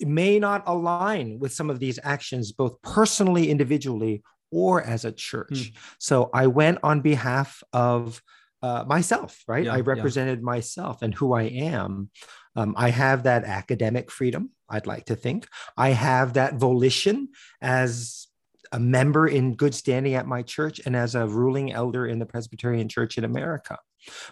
may 0.00 0.38
not 0.38 0.62
align 0.66 1.38
with 1.38 1.52
some 1.52 1.70
of 1.70 1.78
these 1.78 1.98
actions, 2.02 2.52
both 2.52 2.80
personally, 2.82 3.50
individually, 3.50 4.22
or 4.50 4.82
as 4.82 5.04
a 5.04 5.12
church. 5.12 5.50
Mm. 5.50 5.72
So 5.98 6.30
I 6.32 6.46
went 6.46 6.78
on 6.82 7.00
behalf 7.00 7.62
of 7.72 8.22
uh, 8.62 8.84
myself, 8.86 9.42
right? 9.46 9.64
Yeah, 9.64 9.74
I 9.74 9.80
represented 9.80 10.40
yeah. 10.40 10.44
myself 10.44 11.02
and 11.02 11.14
who 11.14 11.32
I 11.32 11.44
am. 11.44 12.10
Um, 12.54 12.74
I 12.76 12.90
have 12.90 13.24
that 13.24 13.44
academic 13.44 14.10
freedom, 14.10 14.50
I'd 14.68 14.86
like 14.86 15.06
to 15.06 15.16
think. 15.16 15.46
I 15.76 15.90
have 15.90 16.34
that 16.34 16.54
volition 16.54 17.28
as 17.60 18.26
a 18.72 18.80
member 18.80 19.28
in 19.28 19.54
good 19.54 19.74
standing 19.74 20.14
at 20.14 20.26
my 20.26 20.42
church 20.42 20.80
and 20.84 20.96
as 20.96 21.14
a 21.14 21.26
ruling 21.26 21.72
elder 21.72 22.06
in 22.06 22.18
the 22.18 22.26
Presbyterian 22.26 22.88
Church 22.88 23.18
in 23.18 23.24
America. 23.24 23.78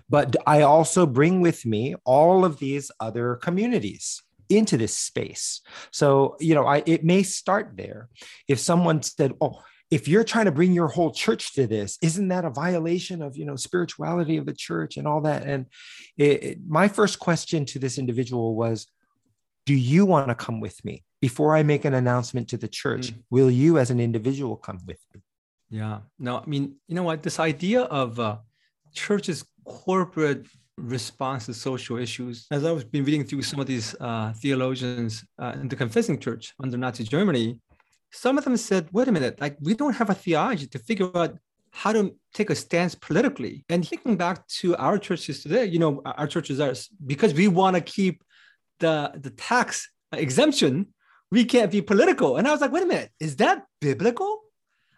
But 0.09 0.37
I 0.47 0.63
also 0.63 1.07
bring 1.07 1.41
with 1.41 1.67
me 1.67 1.95
all 2.05 2.45
of 2.45 2.59
these 2.59 2.91
other 3.01 3.37
communities 3.37 4.23
into 4.49 4.77
this 4.77 4.97
space. 4.97 5.63
So, 5.91 6.37
you 6.39 6.55
know, 6.55 6.67
I 6.67 6.83
it 6.87 7.05
may 7.05 7.23
start 7.23 7.73
there. 7.77 8.09
If 8.47 8.59
someone 8.59 9.03
said, 9.03 9.33
"Oh, 9.41 9.63
if 9.91 10.09
you're 10.09 10.25
trying 10.25 10.47
to 10.47 10.53
bring 10.53 10.73
your 10.73 10.89
whole 10.89 11.13
church 11.13 11.55
to 11.55 11.67
this 11.67 11.99
isn't 12.03 12.29
that 12.29 12.45
a 12.45 12.51
violation 12.51 13.23
of 13.23 13.37
you 13.37 13.45
know 13.45 13.57
spirituality 13.57 14.37
of 14.37 14.47
the 14.47 14.53
church 14.53 14.97
and 14.97 15.07
all 15.07 15.21
that 15.21 15.45
and 15.45 15.67
it, 16.17 16.45
it, 16.45 16.59
my 16.67 16.89
first 16.89 17.19
question 17.19 17.65
to 17.65 17.79
this 17.79 17.99
individual 17.99 18.55
was 18.57 18.87
do 19.67 19.75
you 19.75 20.05
want 20.05 20.29
to 20.29 20.35
come 20.35 20.61
with 20.61 20.85
me 20.85 21.05
before 21.29 21.51
i 21.59 21.63
make 21.73 21.85
an 21.91 21.95
announcement 22.03 22.47
to 22.53 22.57
the 22.65 22.71
church 22.83 23.07
mm. 23.09 23.17
will 23.35 23.51
you 23.63 23.71
as 23.83 23.89
an 23.95 24.01
individual 24.09 24.55
come 24.67 24.79
with 24.91 25.03
me 25.13 25.21
yeah 25.81 25.99
no 26.27 26.33
i 26.45 26.47
mean 26.53 26.65
you 26.89 26.95
know 26.97 27.07
what 27.09 27.23
this 27.23 27.39
idea 27.53 27.81
of 28.03 28.09
uh, 28.19 28.37
church's 29.05 29.41
corporate 29.65 30.45
response 30.97 31.47
to 31.47 31.55
social 31.69 31.97
issues 32.07 32.35
as 32.57 32.61
i've 32.65 32.91
been 32.91 33.05
reading 33.09 33.25
through 33.29 33.43
some 33.51 33.61
of 33.63 33.67
these 33.73 33.89
uh, 34.01 34.33
theologians 34.43 35.13
uh, 35.43 35.53
in 35.61 35.67
the 35.69 35.79
confessing 35.85 36.19
church 36.27 36.45
under 36.63 36.77
nazi 36.77 37.05
germany 37.17 37.49
some 38.15 38.39
of 38.39 38.45
them 38.45 38.57
said, 38.57 38.89
wait 38.93 39.09
a 39.09 39.13
minute, 39.13 39.41
like 39.41 39.57
we 39.61 39.75
don't 39.75 39.95
have 39.95 40.09
a 40.09 40.15
theology 40.15 40.67
to 40.69 40.79
figure 40.79 41.11
out 41.17 41.37
how 41.73 41.93
to 41.93 42.15
take 42.33 42.51
a 42.51 42.55
stance 42.55 42.95
politically. 42.95 43.65
And 43.69 43.87
thinking 43.87 44.17
back 44.17 44.47
to 44.61 44.77
our 44.77 44.99
churches 44.99 45.43
today, 45.43 45.65
you 45.65 45.81
know, 45.81 46.01
our 46.05 46.29
churches 46.29 46.61
are 46.61 46.75
because 47.05 47.35
we 47.35 47.49
want 47.49 47.75
to 47.75 47.83
keep 47.83 48.23
the, 48.79 49.13
the 49.17 49.31
tax 49.31 49.91
exemption, 50.13 50.95
we 51.31 51.45
can't 51.45 51.71
be 51.71 51.83
political. 51.83 52.37
And 52.37 52.47
I 52.47 52.53
was 52.53 52.61
like, 52.61 52.73
wait 52.73 52.83
a 52.83 52.87
minute, 52.87 53.11
is 53.21 53.37
that 53.37 53.65
biblical? 53.81 54.43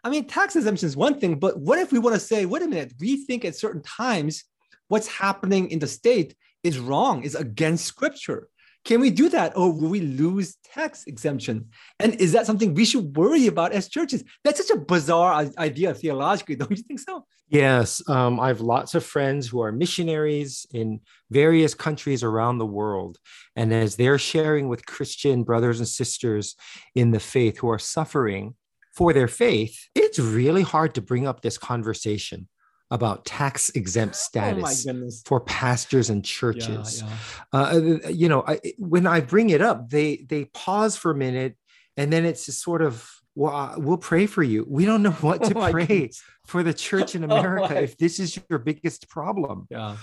I 0.04 0.10
mean, 0.10 0.26
tax 0.26 0.54
exemption 0.54 0.86
is 0.86 0.96
one 0.96 1.18
thing, 1.18 1.38
but 1.38 1.58
what 1.58 1.78
if 1.78 1.92
we 1.92 1.98
want 1.98 2.14
to 2.14 2.20
say, 2.20 2.46
wait 2.46 2.62
a 2.62 2.68
minute, 2.68 2.92
we 3.00 3.24
think 3.24 3.44
at 3.44 3.56
certain 3.56 3.82
times 3.82 4.44
what's 4.88 5.08
happening 5.08 5.70
in 5.70 5.78
the 5.78 5.86
state 5.86 6.36
is 6.62 6.78
wrong, 6.78 7.22
is 7.22 7.34
against 7.34 7.86
scripture. 7.86 8.48
Can 8.86 9.00
we 9.00 9.10
do 9.10 9.28
that? 9.30 9.56
Or 9.56 9.72
will 9.72 9.88
we 9.88 10.00
lose 10.00 10.58
tax 10.62 11.04
exemption? 11.08 11.70
And 11.98 12.14
is 12.14 12.30
that 12.32 12.46
something 12.46 12.72
we 12.72 12.84
should 12.84 13.16
worry 13.16 13.48
about 13.48 13.72
as 13.72 13.88
churches? 13.88 14.22
That's 14.44 14.64
such 14.64 14.74
a 14.74 14.80
bizarre 14.80 15.50
idea 15.58 15.92
theologically, 15.92 16.54
don't 16.60 16.70
you 16.70 16.84
think 16.84 17.00
so? 17.00 17.24
Yes. 17.48 18.00
Um, 18.08 18.38
I 18.38 18.46
have 18.46 18.60
lots 18.60 18.94
of 18.94 19.04
friends 19.04 19.48
who 19.48 19.60
are 19.60 19.72
missionaries 19.72 20.66
in 20.72 21.00
various 21.30 21.74
countries 21.74 22.22
around 22.22 22.58
the 22.58 22.66
world. 22.66 23.18
And 23.56 23.74
as 23.74 23.96
they're 23.96 24.18
sharing 24.18 24.68
with 24.68 24.86
Christian 24.86 25.42
brothers 25.42 25.80
and 25.80 25.88
sisters 25.88 26.54
in 26.94 27.10
the 27.10 27.20
faith 27.20 27.58
who 27.58 27.68
are 27.68 27.80
suffering 27.80 28.54
for 28.94 29.12
their 29.12 29.28
faith, 29.28 29.76
it's 29.96 30.20
really 30.20 30.62
hard 30.62 30.94
to 30.94 31.02
bring 31.02 31.26
up 31.26 31.42
this 31.42 31.58
conversation 31.58 32.46
about 32.90 33.24
tax 33.24 33.70
exempt 33.70 34.14
oh 34.14 34.18
status 34.18 34.86
oh 34.88 35.10
for 35.24 35.40
pastors 35.40 36.10
and 36.10 36.24
churches. 36.24 37.02
Yeah, 37.02 37.08
yeah. 37.52 37.60
Uh, 37.60 38.10
you 38.10 38.28
know, 38.28 38.44
I, 38.46 38.60
when 38.78 39.06
I 39.06 39.20
bring 39.20 39.50
it 39.50 39.60
up, 39.60 39.90
they 39.90 40.24
they 40.28 40.46
pause 40.46 40.96
for 40.96 41.10
a 41.10 41.14
minute, 41.14 41.56
and 41.96 42.12
then 42.12 42.24
it's 42.24 42.46
just 42.46 42.62
sort 42.62 42.82
of, 42.82 43.08
well, 43.34 43.74
we'll 43.76 43.98
pray 43.98 44.26
for 44.26 44.42
you. 44.42 44.64
We 44.68 44.84
don't 44.84 45.02
know 45.02 45.12
what 45.12 45.42
to 45.50 45.58
oh 45.58 45.70
pray 45.70 46.10
for 46.46 46.62
the 46.62 46.74
church 46.74 47.14
in 47.14 47.24
oh 47.30 47.36
America 47.36 47.74
oh 47.76 47.80
if 47.80 47.96
this 47.96 48.20
is 48.20 48.38
your 48.48 48.58
biggest 48.58 49.08
problem. 49.08 49.66
Yeah 49.70 49.96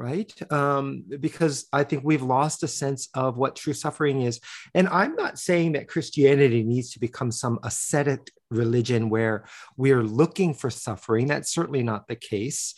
right? 0.00 0.32
Um, 0.50 1.04
because 1.20 1.66
I 1.74 1.84
think 1.84 2.04
we've 2.04 2.22
lost 2.22 2.62
a 2.62 2.68
sense 2.68 3.10
of 3.12 3.36
what 3.36 3.54
true 3.54 3.74
suffering 3.74 4.22
is. 4.22 4.40
And 4.74 4.88
I'm 4.88 5.14
not 5.14 5.38
saying 5.38 5.72
that 5.72 5.88
Christianity 5.88 6.62
needs 6.62 6.92
to 6.92 7.00
become 7.00 7.30
some 7.30 7.58
ascetic 7.62 8.32
religion 8.50 9.10
where 9.10 9.44
we're 9.76 10.02
looking 10.02 10.54
for 10.54 10.70
suffering. 10.70 11.26
That's 11.26 11.52
certainly 11.52 11.82
not 11.82 12.08
the 12.08 12.16
case. 12.16 12.74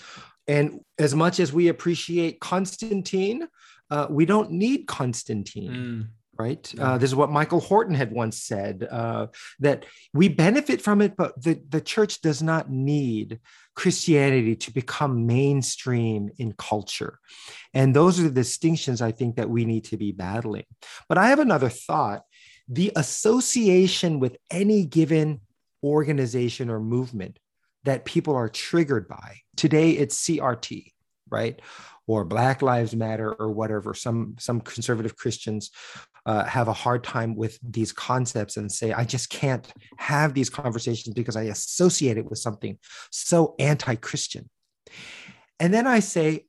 And 0.47 0.81
as 0.99 1.15
much 1.15 1.41
as 1.41 1.53
we 1.53 1.69
appreciate 1.69 2.41
Constantine, 2.41 3.47
uh, 3.91 4.07
we 4.11 4.27
don't 4.27 4.51
need 4.53 4.87
Constantine. 4.87 5.71
Mm 5.71 6.09
right? 6.39 6.75
Uh, 6.79 6.99
this 6.99 7.11
is 7.11 7.15
what 7.15 7.31
Michael 7.31 7.61
Horton 7.61 7.95
had 7.95 8.11
once 8.11 8.43
said 8.43 8.87
uh, 8.91 9.27
that 9.61 9.85
we 10.13 10.29
benefit 10.29 10.81
from 10.81 11.01
it, 11.01 11.17
but 11.17 11.41
the, 11.41 11.61
the 11.69 11.81
church 11.81 12.21
does 12.21 12.43
not 12.43 12.71
need 12.71 13.41
Christianity 13.75 14.57
to 14.57 14.73
become 14.73 15.27
mainstream 15.27 16.31
in 16.39 16.53
culture. 16.53 17.19
And 17.75 17.95
those 17.95 18.19
are 18.19 18.25
the 18.25 18.31
distinctions 18.31 19.03
I 19.03 19.13
think 19.13 19.37
that 19.37 19.51
we 19.51 19.65
need 19.65 19.85
to 19.85 19.97
be 19.97 20.13
battling. 20.13 20.65
But 21.09 21.19
I 21.19 21.29
have 21.29 21.39
another 21.39 21.69
thought 21.69 22.23
the 22.69 22.93
association 22.97 24.21
with 24.21 24.37
any 24.51 24.87
given 24.87 25.41
organization 25.83 26.71
or 26.71 26.81
movement 26.81 27.39
that 27.85 28.05
people 28.05 28.35
are 28.35 28.49
triggered 28.49 29.09
by. 29.09 29.39
Today, 29.57 29.91
it's 29.91 30.25
CRT, 30.25 30.93
right? 31.31 31.61
or 32.07 32.25
Black 32.25 32.61
Lives 32.61 32.95
Matter 32.95 33.33
or 33.33 33.51
whatever. 33.51 33.95
Some 33.95 34.35
some 34.39 34.61
conservative 34.61 35.17
Christians 35.17 35.71
uh, 36.27 36.45
have 36.45 36.69
a 36.69 36.73
hard 36.73 37.03
time 37.03 37.35
with 37.35 37.59
these 37.63 37.91
concepts 37.91 38.59
and 38.59 38.71
say, 38.71 38.93
I 38.93 39.05
just 39.05 39.31
can't 39.31 39.67
have 39.97 40.35
these 40.35 40.51
conversations 40.51 41.15
because 41.15 41.37
I 41.37 41.45
associate 41.45 42.19
it 42.19 42.29
with 42.29 42.39
something 42.39 42.79
so 43.11 43.55
anti-Christian. 43.59 44.51
And 45.59 45.73
then 45.73 45.87
I 45.87 46.01
say, 46.01 46.47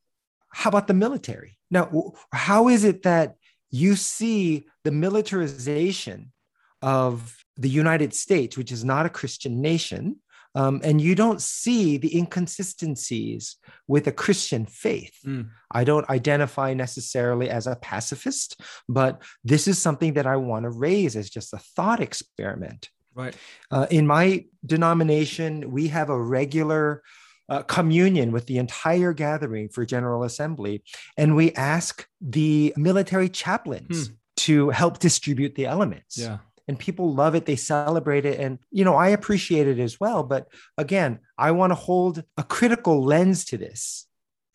how 0.49 0.69
about 0.69 0.87
the 0.87 0.93
military? 0.93 1.57
Now, 1.71 2.13
how 2.31 2.67
is 2.67 2.83
it 2.83 3.03
that 3.03 3.35
you 3.71 3.95
see 3.95 4.65
the 4.83 4.91
militarization 4.91 6.32
of 6.83 7.43
the 7.55 7.69
United 7.69 8.13
States, 8.13 8.57
which 8.57 8.71
is 8.71 8.83
not 8.83 9.05
a 9.05 9.09
Christian 9.09 9.61
nation, 9.61 10.17
um, 10.55 10.81
and 10.83 11.01
you 11.01 11.15
don't 11.15 11.41
see 11.41 11.97
the 11.97 12.15
inconsistencies 12.15 13.55
with 13.87 14.05
a 14.05 14.11
Christian 14.11 14.65
faith. 14.65 15.17
Mm. 15.25 15.49
I 15.71 15.83
don't 15.83 16.07
identify 16.09 16.73
necessarily 16.73 17.49
as 17.49 17.65
a 17.65 17.75
pacifist, 17.77 18.61
but 18.87 19.23
this 19.43 19.67
is 19.67 19.79
something 19.79 20.13
that 20.13 20.27
I 20.27 20.35
want 20.35 20.63
to 20.63 20.69
raise 20.69 21.15
as 21.15 21.29
just 21.29 21.53
a 21.53 21.57
thought 21.57 22.01
experiment. 22.01 22.89
Right. 23.15 23.35
Uh, 23.71 23.87
in 23.89 24.05
my 24.05 24.45
denomination, 24.65 25.71
we 25.71 25.87
have 25.87 26.09
a 26.09 26.21
regular 26.21 27.01
uh, 27.49 27.63
communion 27.63 28.31
with 28.31 28.45
the 28.45 28.57
entire 28.57 29.13
gathering 29.13 29.69
for 29.69 29.85
General 29.85 30.23
Assembly, 30.23 30.83
and 31.17 31.35
we 31.35 31.51
ask 31.53 32.07
the 32.21 32.73
military 32.77 33.29
chaplains 33.29 34.07
hmm. 34.07 34.13
to 34.37 34.69
help 34.69 34.99
distribute 34.99 35.55
the 35.55 35.65
elements. 35.65 36.17
Yeah 36.17 36.37
and 36.67 36.79
people 36.79 37.13
love 37.13 37.35
it 37.35 37.45
they 37.45 37.55
celebrate 37.55 38.25
it 38.25 38.39
and 38.39 38.59
you 38.71 38.83
know 38.83 38.95
i 38.95 39.09
appreciate 39.09 39.67
it 39.67 39.79
as 39.79 39.99
well 39.99 40.23
but 40.23 40.47
again 40.77 41.19
i 41.37 41.51
want 41.51 41.71
to 41.71 41.75
hold 41.75 42.23
a 42.37 42.43
critical 42.43 43.03
lens 43.03 43.45
to 43.45 43.57
this 43.57 44.07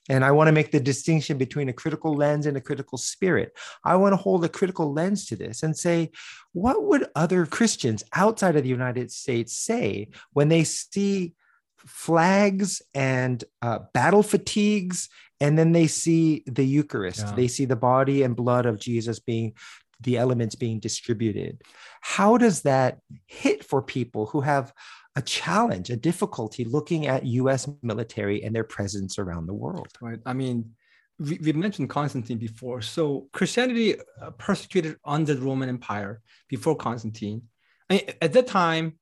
and 0.08 0.24
i 0.24 0.30
want 0.30 0.48
to 0.48 0.52
make 0.52 0.72
the 0.72 0.80
distinction 0.80 1.38
between 1.38 1.68
a 1.68 1.72
critical 1.72 2.14
lens 2.14 2.46
and 2.46 2.56
a 2.56 2.60
critical 2.60 2.98
spirit 2.98 3.52
i 3.84 3.94
want 3.96 4.12
to 4.12 4.16
hold 4.16 4.44
a 4.44 4.48
critical 4.48 4.92
lens 4.92 5.26
to 5.26 5.36
this 5.36 5.62
and 5.62 5.76
say 5.76 6.10
what 6.52 6.82
would 6.82 7.06
other 7.14 7.46
christians 7.46 8.02
outside 8.14 8.56
of 8.56 8.62
the 8.62 8.68
united 8.68 9.10
states 9.10 9.56
say 9.56 10.08
when 10.32 10.48
they 10.48 10.64
see 10.64 11.34
flags 11.76 12.82
and 12.92 13.44
uh, 13.62 13.78
battle 13.94 14.22
fatigues 14.22 15.08
and 15.40 15.56
then 15.56 15.70
they 15.70 15.86
see 15.86 16.42
the 16.46 16.64
eucharist 16.64 17.20
yeah. 17.20 17.34
they 17.34 17.46
see 17.46 17.64
the 17.64 17.76
body 17.76 18.22
and 18.22 18.34
blood 18.34 18.66
of 18.66 18.80
jesus 18.80 19.20
being 19.20 19.52
the 20.00 20.16
elements 20.16 20.54
being 20.54 20.78
distributed. 20.80 21.62
How 22.00 22.36
does 22.38 22.62
that 22.62 22.98
hit 23.26 23.64
for 23.64 23.82
people 23.82 24.26
who 24.26 24.40
have 24.40 24.72
a 25.16 25.22
challenge, 25.22 25.90
a 25.90 25.96
difficulty 25.96 26.64
looking 26.64 27.06
at 27.06 27.26
US 27.26 27.68
military 27.82 28.44
and 28.44 28.54
their 28.54 28.64
presence 28.64 29.18
around 29.18 29.46
the 29.46 29.54
world? 29.54 29.88
Right. 30.00 30.20
I 30.24 30.32
mean, 30.32 30.72
we, 31.18 31.38
we 31.42 31.52
mentioned 31.52 31.90
Constantine 31.90 32.38
before. 32.38 32.80
So 32.80 33.28
Christianity 33.32 33.96
uh, 34.22 34.30
persecuted 34.32 34.96
under 35.04 35.34
the 35.34 35.42
Roman 35.42 35.68
Empire 35.68 36.20
before 36.48 36.76
Constantine. 36.76 37.42
At 37.90 38.32
that 38.34 38.46
time, 38.46 38.98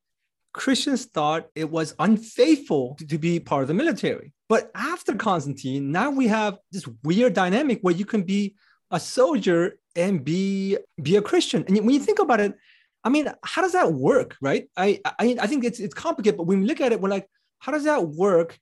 Christians 0.53 1.05
thought 1.05 1.49
it 1.55 1.71
was 1.71 1.95
unfaithful 1.99 2.97
to 3.09 3.19
be 3.19 3.39
part 3.39 3.63
of 3.63 3.69
the 3.69 3.75
military. 3.75 4.33
But 4.49 4.71
after 4.75 5.15
Constantine, 5.15 5.93
now 5.93 6.11
we 6.11 6.29
have 6.29 6.57
this 6.73 6.89
weird 7.03 7.35
dynamic 7.35 7.81
where 7.83 7.95
you 7.95 8.07
can 8.07 8.23
be 8.23 8.57
a 8.91 8.99
soldier 8.99 9.79
and 9.97 10.25
be 10.25 10.79
be 11.01 11.17
a 11.17 11.23
Christian. 11.23 11.65
And 11.67 11.77
when 11.79 11.91
you 11.91 12.01
think 12.01 12.19
about 12.19 12.41
it, 12.41 12.55
I 13.05 13.09
mean, 13.09 13.31
how 13.45 13.63
does 13.63 13.73
that 13.73 13.93
work, 13.93 14.37
right? 14.41 14.69
I 14.77 15.01
I, 15.05 15.37
I 15.41 15.47
think 15.47 15.65
it's 15.65 15.81
it's 15.81 15.95
complicated, 15.95 16.37
but 16.37 16.45
when 16.45 16.61
we 16.61 16.67
look 16.67 16.81
at 16.81 16.93
it, 16.93 17.01
we're 17.01 17.09
like, 17.09 17.29
how 17.59 17.73
does 17.73 17.85
that 17.85 18.09
work? 18.09 18.59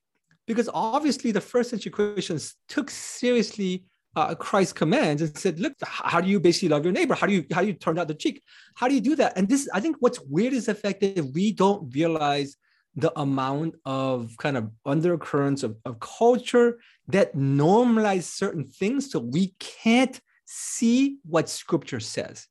Because 0.47 0.69
obviously, 0.73 1.33
the 1.33 1.41
first 1.41 1.71
century 1.71 1.91
Christians 1.91 2.55
took 2.69 2.91
seriously 2.91 3.85
uh, 4.17 4.35
Christ's 4.35 4.73
commands 4.73 5.23
and 5.23 5.37
said, 5.37 5.59
"Look, 5.59 5.75
how 5.83 6.21
do 6.21 6.29
you 6.29 6.39
basically 6.39 6.69
love 6.69 6.85
your 6.85 6.93
neighbor? 6.93 7.15
How 7.15 7.27
do 7.27 7.33
you 7.33 7.45
how 7.53 7.61
do 7.63 7.67
you 7.67 7.73
turn 7.73 7.99
out 7.99 8.09
the 8.09 8.15
cheek? 8.15 8.43
How 8.75 8.89
do 8.89 8.95
you 8.95 9.01
do 9.01 9.17
that?" 9.17 9.37
And 9.37 9.49
this, 9.49 9.69
I 9.73 9.81
think, 9.81 9.97
what's 10.01 10.21
weird 10.21 10.53
is 10.53 10.67
the 10.67 10.75
fact 10.75 11.01
that 11.01 11.31
we 11.35 11.53
don't 11.53 11.93
realize 11.95 12.57
the 12.97 13.19
amount 13.19 13.75
of 13.85 14.37
kind 14.39 14.57
of 14.57 14.71
undercurrents 14.87 15.65
of, 15.65 15.77
of 15.85 15.99
culture 15.99 16.79
that 17.09 17.35
normalize 17.35 18.25
certain 18.25 18.69
things, 18.69 19.11
so 19.11 19.19
we 19.19 19.55
can't 19.59 20.21
see 20.45 21.19
what 21.25 21.49
scripture 21.49 22.01
says. 22.01 22.47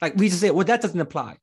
Like 0.00 0.16
we 0.16 0.28
just 0.28 0.40
say, 0.40 0.50
well, 0.50 0.64
that 0.64 0.82
doesn't 0.82 1.00
apply 1.00 1.38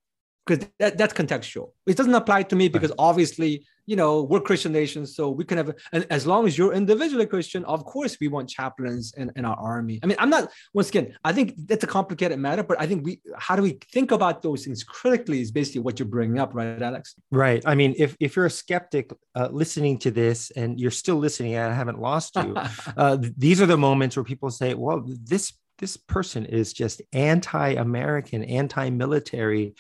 because 0.46 0.68
that, 0.80 0.98
that's 0.98 1.14
contextual. 1.14 1.72
It 1.86 1.98
doesn't 1.98 2.14
apply 2.14 2.44
to 2.44 2.56
me 2.56 2.68
because 2.68 2.92
obviously, 2.98 3.66
you 3.86 3.96
know, 3.96 4.24
we're 4.24 4.40
Christian 4.40 4.72
nations, 4.72 5.16
so 5.16 5.30
we 5.30 5.44
can 5.44 5.58
have, 5.58 5.74
and 5.92 6.06
as 6.10 6.26
long 6.26 6.48
as 6.48 6.58
you're 6.58 6.74
individually 6.74 7.26
Christian, 7.26 7.64
of 7.66 7.84
course, 7.86 8.18
we 8.20 8.28
want 8.28 8.50
chaplains 8.50 9.14
in, 9.18 9.32
in 9.36 9.46
our 9.46 9.56
army. 9.58 10.00
I 10.02 10.08
mean, 10.08 10.18
I'm 10.20 10.30
not, 10.30 10.50
once 10.74 10.90
again, 10.90 11.16
I 11.24 11.34
think 11.34 11.54
that's 11.68 11.84
a 11.84 11.88
complicated 11.88 12.40
matter, 12.40 12.64
but 12.64 12.80
I 12.80 12.88
think 12.88 13.06
we, 13.06 13.22
how 13.38 13.56
do 13.56 13.62
we 13.62 13.80
think 13.92 14.12
about 14.12 14.42
those 14.42 14.66
things 14.66 14.84
critically 14.84 15.42
is 15.42 15.52
basically 15.52 15.82
what 15.82 16.00
you're 16.00 16.08
bringing 16.08 16.40
up, 16.40 16.54
right, 16.54 16.82
Alex? 16.82 17.16
Right. 17.32 17.62
I 17.66 17.76
mean, 17.76 17.96
if, 17.98 18.16
if 18.20 18.36
you're 18.36 18.46
a 18.46 18.52
skeptic 18.52 19.12
uh, 19.36 19.50
listening 19.52 19.98
to 20.00 20.12
this 20.12 20.52
and 20.52 20.80
you're 20.80 20.92
still 20.92 21.18
listening, 21.18 21.58
I 21.58 21.74
haven't 21.74 22.00
lost 22.00 22.36
you, 22.36 22.56
uh, 22.98 23.18
these 23.38 23.62
are 23.62 23.68
the 23.68 23.78
moments 23.78 24.16
where 24.16 24.24
people 24.24 24.50
say, 24.52 24.74
well, 24.74 25.04
this 25.06 25.54
this 25.82 25.98
person 25.98 26.46
is 26.46 26.72
just 26.72 27.02
anti-American, 27.12 28.44
anti-military, 28.44 29.76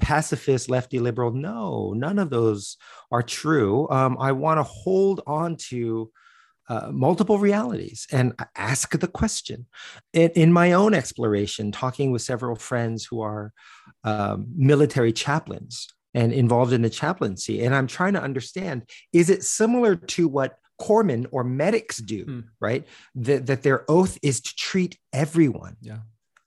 pacifist, 0.00 0.70
lefty 0.70 0.98
liberal. 0.98 1.30
No, 1.30 1.92
none 1.92 2.18
of 2.18 2.30
those 2.30 2.78
are 3.12 3.22
true. 3.22 3.88
Um, 3.90 4.16
I 4.18 4.32
want 4.32 4.58
to 4.58 4.64
hold 4.64 5.20
on 5.26 5.56
to 5.68 6.10
uh, 6.68 6.90
multiple 6.90 7.38
realities 7.38 8.06
and 8.10 8.32
ask 8.56 8.98
the 8.98 9.06
question. 9.06 9.66
In, 10.14 10.30
in, 10.30 10.52
my 10.52 10.72
own 10.72 10.94
exploration, 10.94 11.70
talking 11.70 12.12
with 12.12 12.22
several 12.22 12.56
friends 12.56 13.04
who 13.04 13.20
are 13.20 13.52
um, 14.04 14.46
military 14.56 15.12
chaplains 15.12 15.88
and 16.14 16.32
involved 16.32 16.72
in 16.72 16.80
the 16.80 16.88
chaplaincy, 16.88 17.62
and 17.62 17.74
I'm 17.74 17.86
trying 17.86 18.14
to 18.14 18.22
understand 18.22 18.88
is 19.12 19.28
it 19.28 19.44
similar 19.44 19.96
to 19.96 20.28
what 20.28 20.56
corpsmen 20.80 21.26
or 21.30 21.44
medics 21.44 21.98
do, 21.98 22.24
mm. 22.24 22.44
right? 22.60 22.86
That, 23.14 23.46
that 23.46 23.62
their 23.62 23.90
oath 23.90 24.18
is 24.22 24.40
to 24.40 24.54
treat 24.56 24.98
everyone, 25.12 25.76
yeah. 25.80 25.98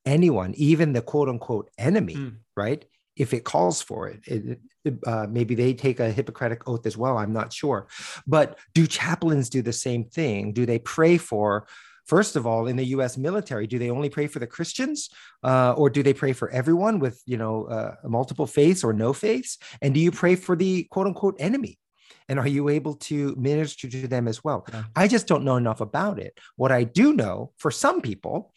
anyone, 0.05 0.53
even 0.55 0.93
the 0.93 1.01
quote 1.01 1.29
unquote 1.29 1.69
enemy, 1.77 2.15
mm. 2.15 2.35
right? 2.55 2.85
If 3.15 3.33
it 3.33 3.45
calls 3.45 3.81
for 3.81 4.09
it, 4.09 4.21
it, 4.27 4.59
it 4.83 4.95
uh, 5.07 5.25
maybe 5.29 5.55
they 5.55 5.73
take 5.73 5.99
a 5.99 6.11
Hippocratic 6.11 6.67
oath 6.67 6.85
as 6.85 6.97
well. 6.97 7.17
I'm 7.17 7.31
not 7.31 7.53
sure. 7.53 7.87
But 8.27 8.59
do 8.73 8.85
chaplains 8.87 9.49
do 9.49 9.61
the 9.61 9.73
same 9.73 10.03
thing? 10.03 10.51
Do 10.51 10.65
they 10.65 10.79
pray 10.79 11.17
for? 11.17 11.65
First 12.05 12.35
of 12.35 12.45
all, 12.45 12.67
in 12.67 12.75
the 12.75 12.85
U.S. 12.87 13.17
military, 13.17 13.65
do 13.65 13.79
they 13.79 13.89
only 13.89 14.09
pray 14.09 14.27
for 14.27 14.37
the 14.37 14.45
Christians, 14.45 15.09
uh, 15.43 15.73
or 15.73 15.89
do 15.89 16.03
they 16.03 16.13
pray 16.13 16.33
for 16.33 16.49
everyone 16.51 16.99
with 16.99 17.21
you 17.25 17.37
know 17.37 17.65
uh, 17.65 17.95
multiple 18.03 18.45
faiths 18.45 18.83
or 18.83 18.93
no 18.93 19.11
faiths? 19.11 19.57
And 19.81 19.93
do 19.93 19.99
you 19.99 20.11
pray 20.11 20.35
for 20.35 20.55
the 20.55 20.83
quote 20.91 21.07
unquote 21.07 21.35
enemy? 21.39 21.79
And 22.27 22.39
are 22.39 22.47
you 22.47 22.69
able 22.69 22.95
to 22.95 23.35
minister 23.37 23.87
to 23.87 24.07
them 24.07 24.27
as 24.27 24.43
well? 24.43 24.65
Yeah. 24.71 24.83
I 24.95 25.07
just 25.07 25.27
don't 25.27 25.43
know 25.43 25.57
enough 25.57 25.81
about 25.81 26.19
it. 26.19 26.39
What 26.55 26.71
I 26.71 26.83
do 26.83 27.13
know 27.13 27.51
for 27.57 27.71
some 27.71 28.01
people, 28.01 28.53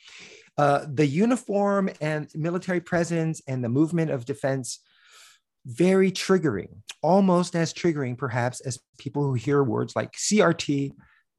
uh, 0.57 0.87
the 0.93 1.07
uniform 1.07 1.91
and 2.01 2.29
military 2.35 2.81
presence 2.81 3.43
and 3.47 3.63
the 3.63 3.69
movement 3.69 4.11
of 4.11 4.25
defense 4.25 4.81
very 5.67 6.11
triggering, 6.11 6.69
almost 7.03 7.55
as 7.55 7.75
triggering 7.75 8.17
perhaps 8.17 8.61
as 8.61 8.79
people 8.99 9.23
who 9.23 9.35
hear 9.35 9.63
words 9.63 9.95
like 9.95 10.13
CRT, 10.13 10.93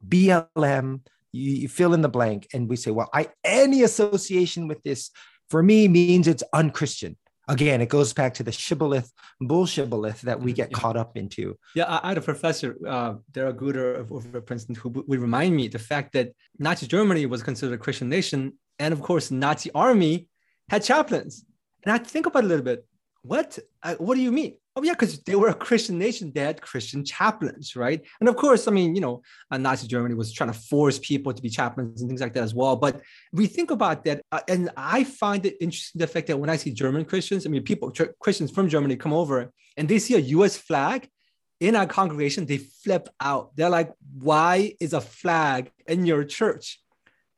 BLM, 0.08 1.00
you, 1.32 1.52
you, 1.52 1.68
fill 1.68 1.94
in 1.94 2.00
the 2.00 2.08
blank, 2.08 2.46
and 2.54 2.68
we 2.68 2.76
say, 2.76 2.90
well, 2.90 3.10
I 3.12 3.28
any 3.44 3.82
association 3.82 4.68
with 4.68 4.82
this 4.82 5.10
for 5.48 5.62
me 5.62 5.88
means 5.88 6.28
it's 6.28 6.44
unchristian 6.52 7.16
again, 7.50 7.80
it 7.80 7.88
goes 7.88 8.12
back 8.12 8.34
to 8.34 8.42
the 8.42 8.52
shibboleth, 8.52 9.12
bull 9.40 9.66
shibboleth 9.66 10.22
that 10.22 10.40
we 10.40 10.52
get 10.52 10.70
yeah. 10.70 10.78
caught 10.78 10.96
up 10.96 11.16
into. 11.16 11.56
Yeah, 11.74 12.00
I, 12.02 12.08
had 12.08 12.18
a 12.18 12.22
professor, 12.22 12.76
uh, 12.86 13.14
Darrell 13.32 13.52
Guder 13.52 13.98
of, 13.98 14.10
of 14.12 14.46
Princeton, 14.46 14.74
who 14.74 14.88
would 14.88 15.20
remind 15.20 15.54
me 15.56 15.68
the 15.68 15.78
fact 15.78 16.12
that 16.12 16.32
Nazi 16.58 16.86
Germany 16.86 17.26
was 17.26 17.42
considered 17.42 17.74
a 17.74 17.78
Christian 17.78 18.08
nation, 18.08 18.54
and 18.78 18.92
of 18.92 19.00
course, 19.02 19.30
Nazi 19.30 19.70
army 19.74 20.28
had 20.68 20.84
chaplains. 20.84 21.44
And 21.84 21.92
I 21.92 21.98
think 21.98 22.26
about 22.26 22.44
it 22.44 22.46
a 22.46 22.48
little 22.48 22.64
bit. 22.64 22.86
What? 23.22 23.58
Uh, 23.82 23.96
what 23.96 24.14
do 24.14 24.22
you 24.22 24.32
mean? 24.32 24.56
Oh 24.76 24.82
yeah, 24.84 24.92
because 24.92 25.20
they 25.22 25.34
were 25.34 25.48
a 25.48 25.54
Christian 25.54 25.98
nation. 25.98 26.30
They 26.32 26.42
had 26.42 26.62
Christian 26.62 27.04
chaplains, 27.04 27.74
right? 27.74 28.00
And 28.20 28.28
of 28.28 28.36
course, 28.36 28.68
I 28.68 28.70
mean, 28.70 28.94
you 28.94 29.00
know, 29.00 29.22
uh, 29.50 29.58
Nazi 29.58 29.88
Germany 29.88 30.14
was 30.14 30.32
trying 30.32 30.52
to 30.52 30.58
force 30.58 30.98
people 31.00 31.32
to 31.32 31.42
be 31.42 31.48
chaplains 31.48 32.00
and 32.00 32.08
things 32.08 32.20
like 32.20 32.34
that 32.34 32.44
as 32.44 32.54
well. 32.54 32.76
But 32.76 33.00
we 33.32 33.46
think 33.46 33.72
about 33.72 34.04
that, 34.04 34.22
uh, 34.30 34.40
and 34.46 34.70
I 34.76 35.02
find 35.02 35.44
it 35.44 35.56
interesting 35.60 35.98
the 35.98 36.06
fact 36.06 36.28
that 36.28 36.38
when 36.38 36.48
I 36.48 36.56
see 36.56 36.70
German 36.72 37.04
Christians, 37.04 37.46
I 37.46 37.48
mean, 37.48 37.64
people 37.64 37.92
Christians 38.20 38.52
from 38.52 38.68
Germany 38.68 38.94
come 38.94 39.12
over 39.12 39.52
and 39.76 39.88
they 39.88 39.98
see 39.98 40.14
a 40.14 40.18
U.S. 40.36 40.56
flag 40.56 41.08
in 41.58 41.74
our 41.74 41.86
congregation, 41.86 42.46
they 42.46 42.58
flip 42.58 43.08
out. 43.20 43.56
They're 43.56 43.70
like, 43.70 43.92
"Why 44.20 44.74
is 44.78 44.92
a 44.92 45.00
flag 45.00 45.72
in 45.88 46.06
your 46.06 46.22
church? 46.22 46.80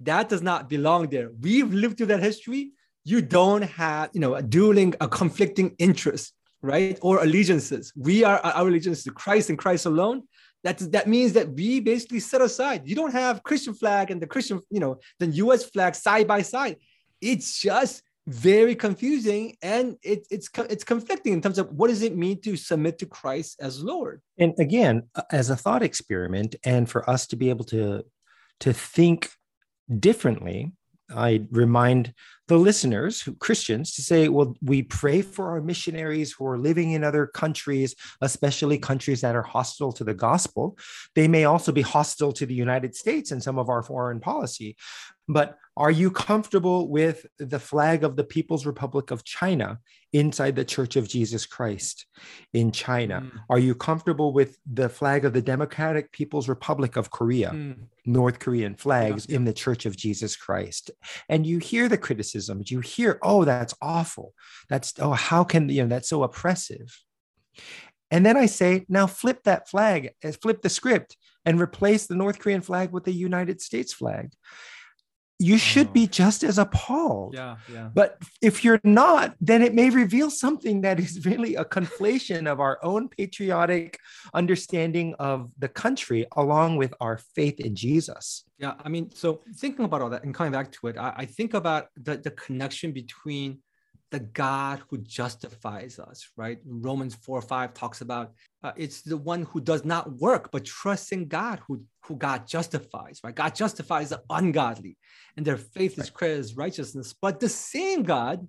That 0.01 0.29
does 0.29 0.43
not 0.43 0.69
belong 0.69 1.09
there. 1.09 1.31
We've 1.41 1.73
lived 1.73 1.97
through 1.97 2.09
that 2.09 2.23
history." 2.23 2.73
You 3.05 3.21
don't 3.21 3.63
have, 3.63 4.11
you 4.13 4.21
know, 4.21 4.37
a 4.37 4.43
dueling, 4.43 4.95
a 5.01 5.09
conflicting 5.09 5.75
interest 5.79 6.35
right? 6.63 6.99
Or 7.03 7.23
allegiances. 7.23 7.93
We 7.97 8.25
are 8.25 8.39
our 8.39 8.69
allegiance 8.69 9.05
to 9.05 9.11
Christ 9.11 9.51
and 9.51 9.59
Christ 9.59 9.87
alone. 9.87 10.23
That's, 10.65 10.87
that 10.89 11.09
means 11.09 11.33
that 11.33 11.51
we 11.51 11.81
basically 11.81 12.21
set 12.21 12.41
aside. 12.41 12.83
You 12.89 12.95
don't 12.95 13.13
have 13.13 13.43
Christian 13.43 13.75
flag 13.75 14.11
and 14.11 14.23
the 14.23 14.29
Christian, 14.29 14.61
you 14.71 14.79
know, 14.79 14.99
the 15.19 15.27
U.S. 15.27 15.65
flag 15.65 15.95
side 15.95 16.29
by 16.29 16.43
side. 16.43 16.77
It's 17.21 17.61
just 17.61 18.03
very 18.29 18.77
confusing 18.77 19.57
and 19.63 19.97
it, 20.03 20.25
it's 20.31 20.49
it's 20.71 20.85
conflicting 20.85 21.33
in 21.33 21.41
terms 21.41 21.59
of 21.59 21.69
what 21.73 21.89
does 21.89 22.03
it 22.03 22.17
mean 22.17 22.41
to 22.41 22.57
submit 22.57 22.99
to 22.99 23.07
Christ 23.07 23.59
as 23.61 23.83
Lord. 23.83 24.23
And 24.39 24.55
again, 24.59 25.09
as 25.33 25.51
a 25.51 25.57
thought 25.57 25.83
experiment, 25.83 26.55
and 26.65 26.89
for 26.89 27.09
us 27.11 27.27
to 27.29 27.37
be 27.37 27.51
able 27.51 27.65
to 27.67 28.05
to 28.61 28.73
think 28.73 29.31
differently, 29.99 30.73
I 31.15 31.43
remind 31.51 32.15
the 32.49 32.59
listeners, 32.59 33.29
Christians, 33.39 33.95
to 33.95 34.03
say, 34.03 34.29
well, 34.29 34.57
we 34.63 34.83
pray 34.83 35.23
for 35.23 35.51
our 35.51 35.61
missionaries 35.61 36.33
who 36.33 36.47
are 36.47 36.59
living 36.59 36.93
in 36.93 37.05
other 37.05 37.27
countries, 37.27 37.95
especially 38.21 38.79
countries 38.79 39.21
that 39.21 39.37
are 39.37 39.43
hostile 39.43 39.93
to 39.93 40.05
the 40.05 40.15
gospel. 40.15 40.77
They 41.15 41.29
may 41.29 41.45
also 41.45 41.73
be 41.73 41.83
hostile 41.83 42.33
to 42.33 42.47
the 42.47 42.55
United 42.55 42.95
States 42.95 43.31
and 43.31 43.43
some 43.43 43.59
of 43.59 43.69
our 43.69 43.83
foreign 43.83 44.21
policy. 44.21 44.77
But 45.29 45.59
are 45.77 45.91
you 45.91 46.11
comfortable 46.11 46.91
with 46.91 47.25
the 47.39 47.59
flag 47.59 48.05
of 48.05 48.17
the 48.17 48.25
People's 48.25 48.67
Republic 48.67 49.11
of 49.11 49.25
China 49.25 49.79
inside 50.13 50.55
the 50.55 50.67
Church 50.67 50.97
of 50.97 51.09
Jesus 51.09 51.47
Christ 51.47 52.05
in 52.53 52.73
China? 52.73 53.23
Mm. 53.23 53.41
Are 53.49 53.59
you 53.59 53.75
comfortable 53.75 54.35
with 54.35 54.59
the 54.71 54.91
flag 54.91 55.25
of 55.25 55.33
the 55.33 55.41
Democratic 55.41 56.13
People's 56.13 56.49
Republic 56.49 56.97
of 56.97 57.11
Korea, 57.11 57.53
mm. 57.55 57.77
North 58.05 58.39
Korean 58.39 58.75
flags 58.75 59.27
yeah, 59.27 59.37
in 59.37 59.45
the 59.47 59.55
Church 59.55 59.87
of 59.87 59.97
Jesus 59.97 60.37
Christ? 60.37 60.91
And 61.31 61.47
you 61.47 61.59
hear 61.59 61.89
the 61.89 61.99
criticisms, 61.99 62.71
you 62.71 62.81
hear, 62.81 63.19
oh, 63.23 63.47
that's 63.47 63.75
awful. 63.81 64.35
That's, 64.69 64.93
oh, 64.99 65.13
how 65.13 65.43
can, 65.43 65.71
you 65.71 65.83
know, 65.83 65.89
that's 65.89 66.09
so 66.11 66.23
oppressive. 66.23 67.01
And 68.11 68.27
then 68.27 68.37
I 68.37 68.45
say, 68.45 68.85
now 68.91 69.07
flip 69.07 69.45
that 69.45 69.71
flag, 69.71 70.11
uh, 70.23 70.33
flip 70.33 70.61
the 70.61 70.69
script 70.69 71.17
and 71.47 71.59
replace 71.59 72.07
the 72.07 72.15
North 72.15 72.39
Korean 72.39 72.61
flag 72.61 72.93
with 72.93 73.05
the 73.05 73.13
United 73.13 73.63
States 73.63 73.95
flag 73.95 74.33
you 75.43 75.59
should 75.59 75.89
oh. 75.89 75.93
be 75.93 76.07
just 76.07 76.45
as 76.45 76.59
appalled. 76.59 77.35
Yeah, 77.35 77.57
yeah. 77.73 77.91
But 77.93 78.19
if 78.41 78.65
you're 78.65 78.81
not, 78.85 79.35
then 79.41 79.61
it 79.63 79.75
may 79.75 79.91
reveal 79.91 80.31
something 80.31 80.83
that 80.83 81.01
is 81.01 81.27
really 81.27 81.57
a 81.57 81.65
conflation 81.65 82.51
of 82.51 82.61
our 82.61 82.79
own 82.83 83.09
patriotic 83.09 83.99
understanding 84.35 85.15
of 85.19 85.51
the 85.59 85.69
country 85.69 86.27
along 86.37 86.77
with 86.77 86.95
our 87.01 87.19
faith 87.35 87.59
in 87.59 87.75
Jesus. 87.75 88.45
Yeah, 88.59 88.75
I 88.85 88.89
mean, 88.89 89.11
so 89.15 89.41
thinking 89.57 89.85
about 89.85 90.03
all 90.03 90.11
that 90.11 90.23
and 90.23 90.33
coming 90.33 90.53
back 90.53 90.71
to 90.73 90.87
it, 90.87 90.97
I, 90.97 91.13
I 91.17 91.25
think 91.27 91.55
about 91.55 91.89
the, 92.01 92.17
the 92.17 92.31
connection 92.31 92.93
between 92.93 93.59
the 94.13 94.21
God 94.21 94.83
who 94.89 94.99
justifies 94.99 95.99
us, 95.99 96.29
right? 96.37 96.59
Romans 96.65 97.15
4 97.15 97.41
5 97.41 97.75
talks 97.75 98.03
about 98.03 98.33
uh, 98.63 98.73
it's 98.77 99.01
the 99.01 99.17
one 99.17 99.43
who 99.45 99.61
does 99.61 99.85
not 99.85 100.13
work, 100.21 100.51
but 100.53 100.65
trusts 100.67 101.11
in 101.13 101.27
God 101.27 101.61
who, 101.67 101.83
who 102.05 102.15
God 102.15 102.47
justifies, 102.47 103.21
right? 103.25 103.35
God 103.35 103.55
justifies 103.55 104.11
the 104.11 104.23
ungodly, 104.31 104.99
and 105.37 105.45
their 105.45 105.57
faith 105.57 105.99
is 105.99 106.11
credited 106.11 106.45
as 106.45 106.57
righteousness. 106.57 107.15
But 107.21 107.41
the 107.41 107.49
same 107.49 108.03
God 108.03 108.47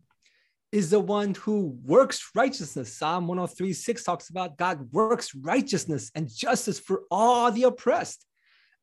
is 0.73 0.89
the 0.89 0.99
one 0.99 1.33
who 1.35 1.77
works 1.85 2.31
righteousness. 2.35 2.93
Psalm 2.97 3.27
103 3.27 3.71
6 3.71 4.03
talks 4.03 4.29
about 4.29 4.57
God 4.57 4.91
works 4.91 5.33
righteousness 5.33 6.11
and 6.13 6.29
justice 6.29 6.79
for 6.79 7.03
all 7.09 7.51
the 7.51 7.63
oppressed. 7.63 8.25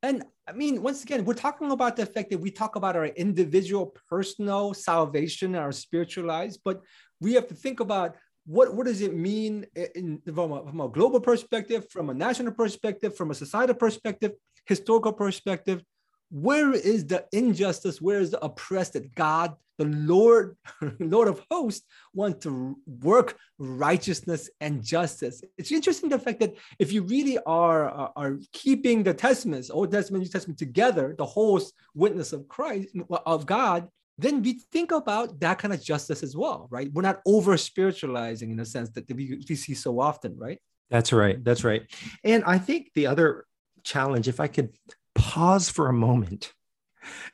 And 0.03 0.23
I 0.47 0.53
mean, 0.53 0.81
once 0.81 1.03
again, 1.03 1.25
we're 1.25 1.33
talking 1.33 1.71
about 1.71 1.95
the 1.95 2.05
fact 2.05 2.31
that 2.31 2.39
we 2.39 2.49
talk 2.49 2.75
about 2.75 2.95
our 2.95 3.05
individual 3.05 3.95
personal 4.09 4.73
salvation, 4.73 5.55
our 5.55 5.71
spiritual 5.71 6.25
lives, 6.25 6.57
but 6.57 6.81
we 7.19 7.33
have 7.33 7.47
to 7.47 7.53
think 7.53 7.79
about 7.79 8.15
what, 8.45 8.73
what 8.73 8.87
does 8.87 9.01
it 9.01 9.13
mean 9.13 9.65
in, 9.75 10.19
from, 10.33 10.51
a, 10.51 10.65
from 10.65 10.81
a 10.81 10.89
global 10.89 11.19
perspective, 11.19 11.89
from 11.91 12.09
a 12.09 12.13
national 12.13 12.53
perspective, 12.53 13.15
from 13.15 13.29
a 13.29 13.35
societal 13.35 13.75
perspective, 13.75 14.31
historical 14.65 15.13
perspective, 15.13 15.83
where 16.31 16.73
is 16.73 17.05
the 17.05 17.25
injustice? 17.33 18.01
Where 18.01 18.19
is 18.19 18.31
the 18.31 18.43
oppressed 18.43 18.93
that 18.93 19.13
God, 19.13 19.55
the 19.81 19.97
Lord, 20.13 20.57
Lord 20.99 21.27
of 21.27 21.41
hosts, 21.49 21.85
want 22.13 22.41
to 22.41 22.77
work 22.85 23.37
righteousness 23.57 24.49
and 24.59 24.83
justice? 24.83 25.41
It's 25.57 25.71
interesting 25.71 26.09
the 26.09 26.19
fact 26.19 26.39
that 26.41 26.55
if 26.77 26.91
you 26.91 27.01
really 27.03 27.37
are, 27.39 27.89
are, 27.89 28.11
are 28.15 28.39
keeping 28.53 29.03
the 29.03 29.13
testaments, 29.13 29.69
Old 29.69 29.91
Testament, 29.91 30.23
New 30.23 30.29
Testament 30.29 30.59
together, 30.59 31.15
the 31.17 31.25
whole 31.25 31.59
witness 31.95 32.33
of 32.33 32.47
Christ, 32.47 32.89
of 33.25 33.45
God, 33.45 33.87
then 34.17 34.43
we 34.43 34.61
think 34.71 34.91
about 34.91 35.39
that 35.39 35.57
kind 35.57 35.73
of 35.73 35.83
justice 35.83 36.21
as 36.21 36.35
well, 36.35 36.67
right? 36.69 36.91
We're 36.93 37.01
not 37.01 37.21
over 37.25 37.57
spiritualizing 37.57 38.51
in 38.51 38.59
a 38.59 38.65
sense 38.65 38.89
that 38.91 39.11
we, 39.11 39.41
we 39.49 39.55
see 39.55 39.73
so 39.73 39.99
often, 39.99 40.37
right? 40.37 40.59
That's 40.91 41.11
right. 41.11 41.43
That's 41.43 41.63
right. 41.63 41.83
And 42.23 42.43
I 42.43 42.59
think 42.59 42.91
the 42.93 43.07
other 43.07 43.45
challenge, 43.83 44.27
if 44.27 44.39
I 44.39 44.47
could 44.47 44.75
pause 45.15 45.69
for 45.69 45.87
a 45.87 45.93
moment 45.93 46.53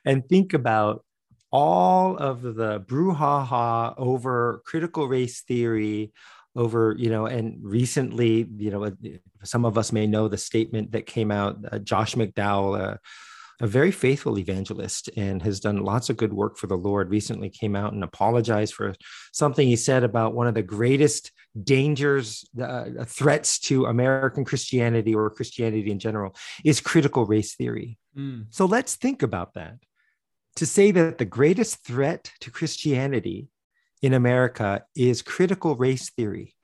and 0.06 0.28
think 0.30 0.54
about 0.54 1.04
all 1.52 2.18
of 2.18 2.42
the 2.42 2.80
brouhaha 2.82 3.94
over 3.98 4.62
critical 4.66 5.08
race 5.08 5.42
theory 5.42 6.12
over 6.56 6.96
you 6.98 7.10
know 7.10 7.26
and 7.26 7.58
recently 7.62 8.48
you 8.58 8.72
know 8.72 8.92
some 9.44 9.64
of 9.64 9.78
us 9.78 9.92
may 9.92 10.08
know 10.08 10.28
the 10.28 10.38
statement 10.38 10.92
that 10.92 11.06
came 11.06 11.32
out 11.32 11.58
uh, 11.72 11.80
josh 11.80 12.16
mcdowell 12.16 12.80
uh, 12.80 12.98
a 13.60 13.68
very 13.68 13.92
faithful 13.92 14.38
evangelist 14.38 15.10
and 15.18 15.42
has 15.42 15.60
done 15.60 15.78
lots 15.78 16.10
of 16.10 16.18
good 16.18 16.34
work 16.34 16.58
for 16.58 16.68
the 16.68 16.78
Lord, 16.78 17.10
recently 17.10 17.50
came 17.50 17.76
out 17.76 17.94
and 17.94 18.04
apologized 18.04 18.74
for 18.74 18.94
something 19.32 19.68
he 19.68 19.76
said 19.76 20.04
about 20.04 20.36
one 20.36 20.48
of 20.48 20.54
the 20.54 20.62
greatest 20.62 21.32
dangers, 21.64 22.48
uh, 22.62 22.86
threats 23.06 23.58
to 23.60 23.86
American 23.86 24.46
Christianity 24.46 25.16
or 25.16 25.30
Christianity 25.32 25.90
in 25.90 25.98
general 25.98 26.36
is 26.64 26.80
critical 26.80 27.26
race 27.26 27.56
theory. 27.56 27.98
Mm. 28.16 28.46
So 28.52 28.66
let's 28.66 28.96
think 28.96 29.24
about 29.24 29.56
that. 29.56 29.78
To 30.58 30.66
say 30.66 30.92
that 30.92 31.18
the 31.18 31.26
greatest 31.26 31.84
threat 31.84 32.32
to 32.42 32.52
Christianity 32.52 33.50
in 34.02 34.14
America 34.14 34.84
is 34.96 35.22
critical 35.22 35.76
race 35.76 36.10
theory, 36.10 36.56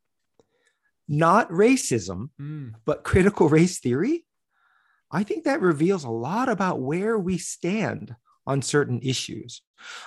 not 1.08 1.50
racism, 1.50 2.30
mm. 2.40 2.74
but 2.86 3.04
critical 3.04 3.50
race 3.50 3.80
theory 3.80 4.26
I 5.14 5.22
think 5.22 5.44
that 5.44 5.62
reveals 5.62 6.04
a 6.04 6.10
lot 6.10 6.50
about 6.50 6.82
where 6.82 7.20
we 7.20 7.38
stand 7.38 8.16
on 8.48 8.64
certain 8.64 9.00
issues. 9.04 9.62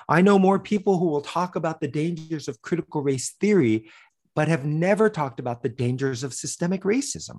I 0.08 0.20
know 0.20 0.36
more 0.36 0.58
people 0.58 0.98
who 0.98 1.06
will 1.06 1.20
talk 1.20 1.54
about 1.54 1.80
the 1.80 1.88
dangers 1.88 2.48
of 2.48 2.60
critical 2.60 3.02
race 3.02 3.34
theory, 3.40 3.88
but 4.34 4.48
have 4.48 4.64
never 4.64 5.08
talked 5.08 5.38
about 5.38 5.62
the 5.62 5.68
dangers 5.68 6.24
of 6.24 6.34
systemic 6.34 6.82
racism 6.82 7.38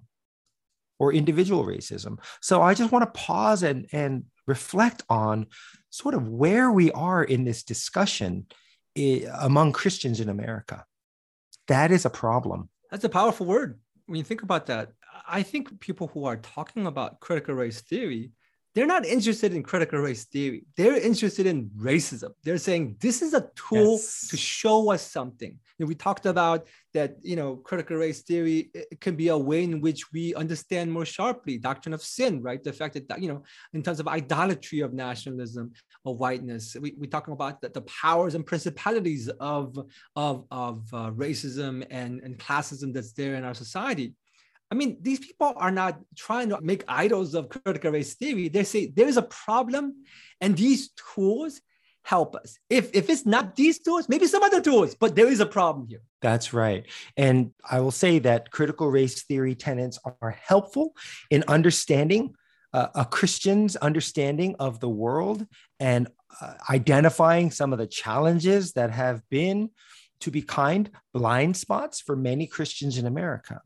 or 0.99 1.13
individual 1.13 1.65
racism. 1.65 2.19
So 2.41 2.61
I 2.61 2.73
just 2.73 2.91
want 2.91 3.03
to 3.03 3.19
pause 3.19 3.63
and, 3.63 3.87
and 3.91 4.23
reflect 4.45 5.03
on 5.09 5.47
sort 5.89 6.15
of 6.15 6.27
where 6.27 6.71
we 6.71 6.91
are 6.91 7.23
in 7.23 7.43
this 7.43 7.63
discussion 7.63 8.47
eh, 8.95 9.25
among 9.39 9.73
Christians 9.73 10.19
in 10.19 10.29
America. 10.29 10.85
That 11.67 11.91
is 11.91 12.05
a 12.05 12.09
problem. 12.09 12.69
That's 12.91 13.03
a 13.03 13.09
powerful 13.09 13.45
word. 13.45 13.79
When 14.05 14.17
you 14.17 14.23
think 14.23 14.41
about 14.41 14.67
that, 14.67 14.91
I 15.27 15.43
think 15.43 15.79
people 15.79 16.07
who 16.07 16.25
are 16.25 16.37
talking 16.37 16.87
about 16.87 17.19
critical 17.19 17.55
race 17.55 17.81
theory, 17.81 18.31
they're 18.73 18.85
not 18.85 19.05
interested 19.05 19.53
in 19.53 19.63
critical 19.63 19.99
race 19.99 20.25
theory. 20.25 20.65
They're 20.77 20.97
interested 20.97 21.45
in 21.45 21.69
racism. 21.77 22.31
They're 22.43 22.57
saying 22.57 22.97
this 22.99 23.21
is 23.21 23.33
a 23.33 23.49
tool 23.55 23.93
yes. 23.93 24.27
to 24.29 24.37
show 24.37 24.91
us 24.91 25.01
something. 25.11 25.59
We 25.79 25.93
talked 25.93 26.25
about 26.25 26.67
that, 26.95 27.17
you 27.21 27.35
know, 27.35 27.57
critical 27.57 27.97
race 27.97 28.21
theory 28.23 28.71
can 28.99 29.15
be 29.15 29.27
a 29.27 29.37
way 29.37 29.63
in 29.63 29.79
which 29.79 30.11
we 30.11 30.33
understand 30.33 30.91
more 30.91 31.05
sharply 31.05 31.59
doctrine 31.59 31.93
of 31.93 32.01
sin, 32.01 32.41
right? 32.41 32.63
The 32.63 32.73
fact 32.73 32.95
that, 32.95 33.21
you 33.21 33.27
know, 33.27 33.43
in 33.73 33.83
terms 33.83 33.99
of 33.99 34.07
idolatry 34.07 34.79
of 34.79 34.93
nationalism, 34.93 35.73
of 36.03 36.17
whiteness, 36.17 36.75
we, 36.81 36.95
we're 36.97 37.09
talking 37.09 37.33
about 37.33 37.61
the, 37.61 37.69
the 37.69 37.81
powers 37.81 38.33
and 38.33 38.45
principalities 38.45 39.29
of, 39.39 39.77
of, 40.15 40.45
of 40.49 40.83
uh, 40.93 41.11
racism 41.11 41.85
and, 41.91 42.21
and 42.21 42.39
classism 42.39 42.91
that's 42.91 43.13
there 43.13 43.35
in 43.35 43.43
our 43.43 43.53
society. 43.53 44.13
I 44.69 44.75
mean, 44.75 44.97
these 45.01 45.19
people 45.19 45.53
are 45.55 45.71
not 45.71 45.99
trying 46.15 46.49
to 46.49 46.59
make 46.59 46.83
idols 46.87 47.35
of 47.35 47.49
critical 47.49 47.91
race 47.91 48.15
theory. 48.15 48.49
They 48.49 48.63
say 48.63 48.87
there 48.87 49.07
is 49.07 49.17
a 49.17 49.21
problem, 49.21 50.03
and 50.41 50.57
these 50.57 50.89
tools 51.13 51.61
help 52.07 52.35
us. 52.35 52.57
If 52.69 52.85
if 52.99 53.09
it's 53.09 53.25
not 53.25 53.55
these 53.57 53.79
tools, 53.79 54.07
maybe 54.07 54.27
some 54.27 54.43
other 54.49 54.61
tools, 54.61 54.95
but 54.95 55.15
there 55.17 55.27
is 55.27 55.41
a 55.41 55.45
problem 55.45 55.87
here. 55.91 56.03
That's 56.21 56.53
right. 56.53 56.83
And 57.17 57.51
I 57.69 57.81
will 57.81 57.97
say 58.03 58.19
that 58.19 58.49
critical 58.57 58.87
race 58.89 59.23
theory 59.23 59.55
tenets 59.55 59.99
are 60.21 60.35
helpful 60.51 60.93
in 61.29 61.43
understanding 61.57 62.23
uh, 62.73 62.87
a 62.95 63.05
Christian's 63.05 63.75
understanding 63.75 64.55
of 64.57 64.79
the 64.79 64.89
world 64.89 65.45
and 65.79 66.07
uh, 66.41 66.53
identifying 66.69 67.51
some 67.51 67.73
of 67.73 67.79
the 67.79 67.87
challenges 67.87 68.73
that 68.73 68.91
have 68.91 69.21
been, 69.29 69.69
to 70.19 70.31
be 70.31 70.41
kind, 70.41 70.89
blind 71.13 71.57
spots 71.57 72.01
for 72.01 72.15
many 72.15 72.47
Christians 72.47 72.97
in 72.97 73.05
America. 73.05 73.61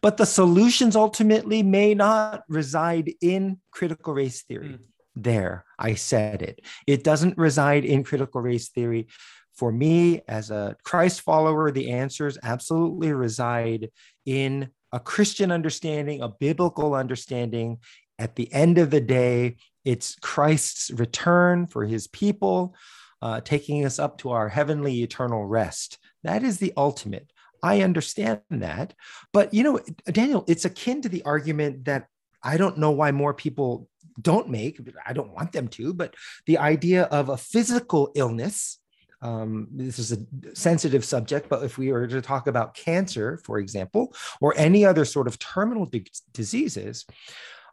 But 0.00 0.16
the 0.16 0.26
solutions 0.26 0.94
ultimately 0.94 1.62
may 1.62 1.94
not 1.94 2.44
reside 2.48 3.14
in 3.20 3.58
critical 3.70 4.14
race 4.14 4.42
theory. 4.42 4.78
Mm. 4.78 4.93
There, 5.16 5.64
I 5.78 5.94
said 5.94 6.42
it. 6.42 6.60
It 6.86 7.04
doesn't 7.04 7.38
reside 7.38 7.84
in 7.84 8.04
critical 8.04 8.40
race 8.40 8.68
theory. 8.68 9.06
For 9.54 9.70
me, 9.70 10.22
as 10.26 10.50
a 10.50 10.76
Christ 10.82 11.20
follower, 11.20 11.70
the 11.70 11.92
answers 11.92 12.36
absolutely 12.42 13.12
reside 13.12 13.90
in 14.26 14.70
a 14.92 14.98
Christian 14.98 15.52
understanding, 15.52 16.22
a 16.22 16.28
biblical 16.28 16.94
understanding. 16.94 17.78
At 18.18 18.34
the 18.34 18.52
end 18.52 18.78
of 18.78 18.90
the 18.90 19.00
day, 19.00 19.56
it's 19.84 20.16
Christ's 20.16 20.90
return 20.90 21.66
for 21.66 21.84
his 21.84 22.08
people, 22.08 22.74
uh, 23.22 23.40
taking 23.40 23.84
us 23.84 23.98
up 23.98 24.18
to 24.18 24.30
our 24.30 24.48
heavenly 24.48 25.02
eternal 25.02 25.44
rest. 25.44 25.98
That 26.24 26.42
is 26.42 26.58
the 26.58 26.72
ultimate. 26.76 27.30
I 27.62 27.82
understand 27.82 28.40
that. 28.50 28.94
But, 29.32 29.54
you 29.54 29.62
know, 29.62 29.80
Daniel, 30.06 30.44
it's 30.48 30.64
akin 30.64 31.02
to 31.02 31.08
the 31.08 31.22
argument 31.22 31.84
that 31.84 32.08
I 32.42 32.56
don't 32.56 32.78
know 32.78 32.90
why 32.90 33.10
more 33.12 33.34
people 33.34 33.88
don't 34.20 34.48
make, 34.48 34.80
I 35.06 35.12
don't 35.12 35.32
want 35.32 35.52
them 35.52 35.68
to, 35.68 35.92
but 35.92 36.14
the 36.46 36.58
idea 36.58 37.04
of 37.04 37.28
a 37.28 37.36
physical 37.36 38.12
illness. 38.14 38.78
Um, 39.22 39.68
this 39.72 39.98
is 39.98 40.12
a 40.12 40.18
sensitive 40.54 41.02
subject, 41.02 41.48
but 41.48 41.62
if 41.62 41.78
we 41.78 41.90
were 41.90 42.06
to 42.06 42.20
talk 42.20 42.46
about 42.46 42.74
cancer, 42.74 43.40
for 43.44 43.58
example, 43.58 44.14
or 44.40 44.52
any 44.56 44.84
other 44.84 45.06
sort 45.06 45.28
of 45.28 45.38
terminal 45.38 45.86
di- 45.86 46.04
diseases, 46.32 47.06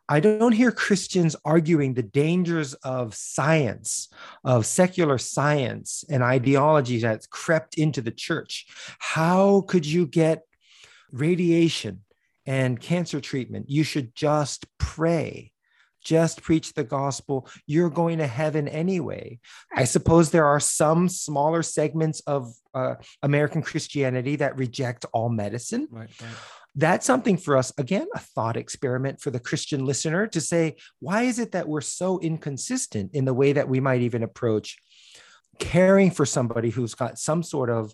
I 0.07 0.19
don't 0.19 0.51
hear 0.51 0.71
Christians 0.71 1.35
arguing 1.45 1.93
the 1.93 2.03
dangers 2.03 2.73
of 2.73 3.15
science, 3.15 4.09
of 4.43 4.65
secular 4.65 5.17
science 5.17 6.03
and 6.09 6.21
ideology 6.21 6.99
that's 6.99 7.27
crept 7.27 7.77
into 7.77 8.01
the 8.01 8.11
church. 8.11 8.65
How 8.99 9.61
could 9.61 9.85
you 9.85 10.05
get 10.05 10.43
radiation 11.11 12.01
and 12.45 12.79
cancer 12.79 13.21
treatment? 13.21 13.69
You 13.69 13.83
should 13.83 14.15
just 14.15 14.65
pray. 14.77 15.50
Just 16.03 16.41
preach 16.41 16.73
the 16.73 16.83
gospel. 16.83 17.47
You're 17.67 17.89
going 17.89 18.17
to 18.19 18.27
heaven 18.27 18.67
anyway. 18.67 19.39
I 19.73 19.85
suppose 19.85 20.31
there 20.31 20.45
are 20.45 20.59
some 20.59 21.09
smaller 21.09 21.63
segments 21.63 22.21
of 22.21 22.53
uh, 22.73 22.95
American 23.21 23.61
Christianity 23.61 24.37
that 24.37 24.57
reject 24.57 25.05
all 25.13 25.29
medicine. 25.29 25.87
Right, 25.91 26.09
right 26.21 26.31
that's 26.75 27.05
something 27.05 27.37
for 27.37 27.57
us 27.57 27.73
again 27.77 28.07
a 28.15 28.19
thought 28.19 28.55
experiment 28.55 29.19
for 29.19 29.29
the 29.29 29.39
christian 29.39 29.85
listener 29.85 30.25
to 30.25 30.39
say 30.39 30.75
why 30.99 31.23
is 31.23 31.37
it 31.37 31.51
that 31.51 31.67
we're 31.67 31.81
so 31.81 32.19
inconsistent 32.19 33.11
in 33.13 33.25
the 33.25 33.33
way 33.33 33.53
that 33.53 33.67
we 33.67 33.79
might 33.79 34.01
even 34.01 34.23
approach 34.23 34.77
caring 35.59 36.09
for 36.09 36.25
somebody 36.25 36.69
who's 36.69 36.95
got 36.95 37.19
some 37.19 37.43
sort 37.43 37.69
of 37.69 37.93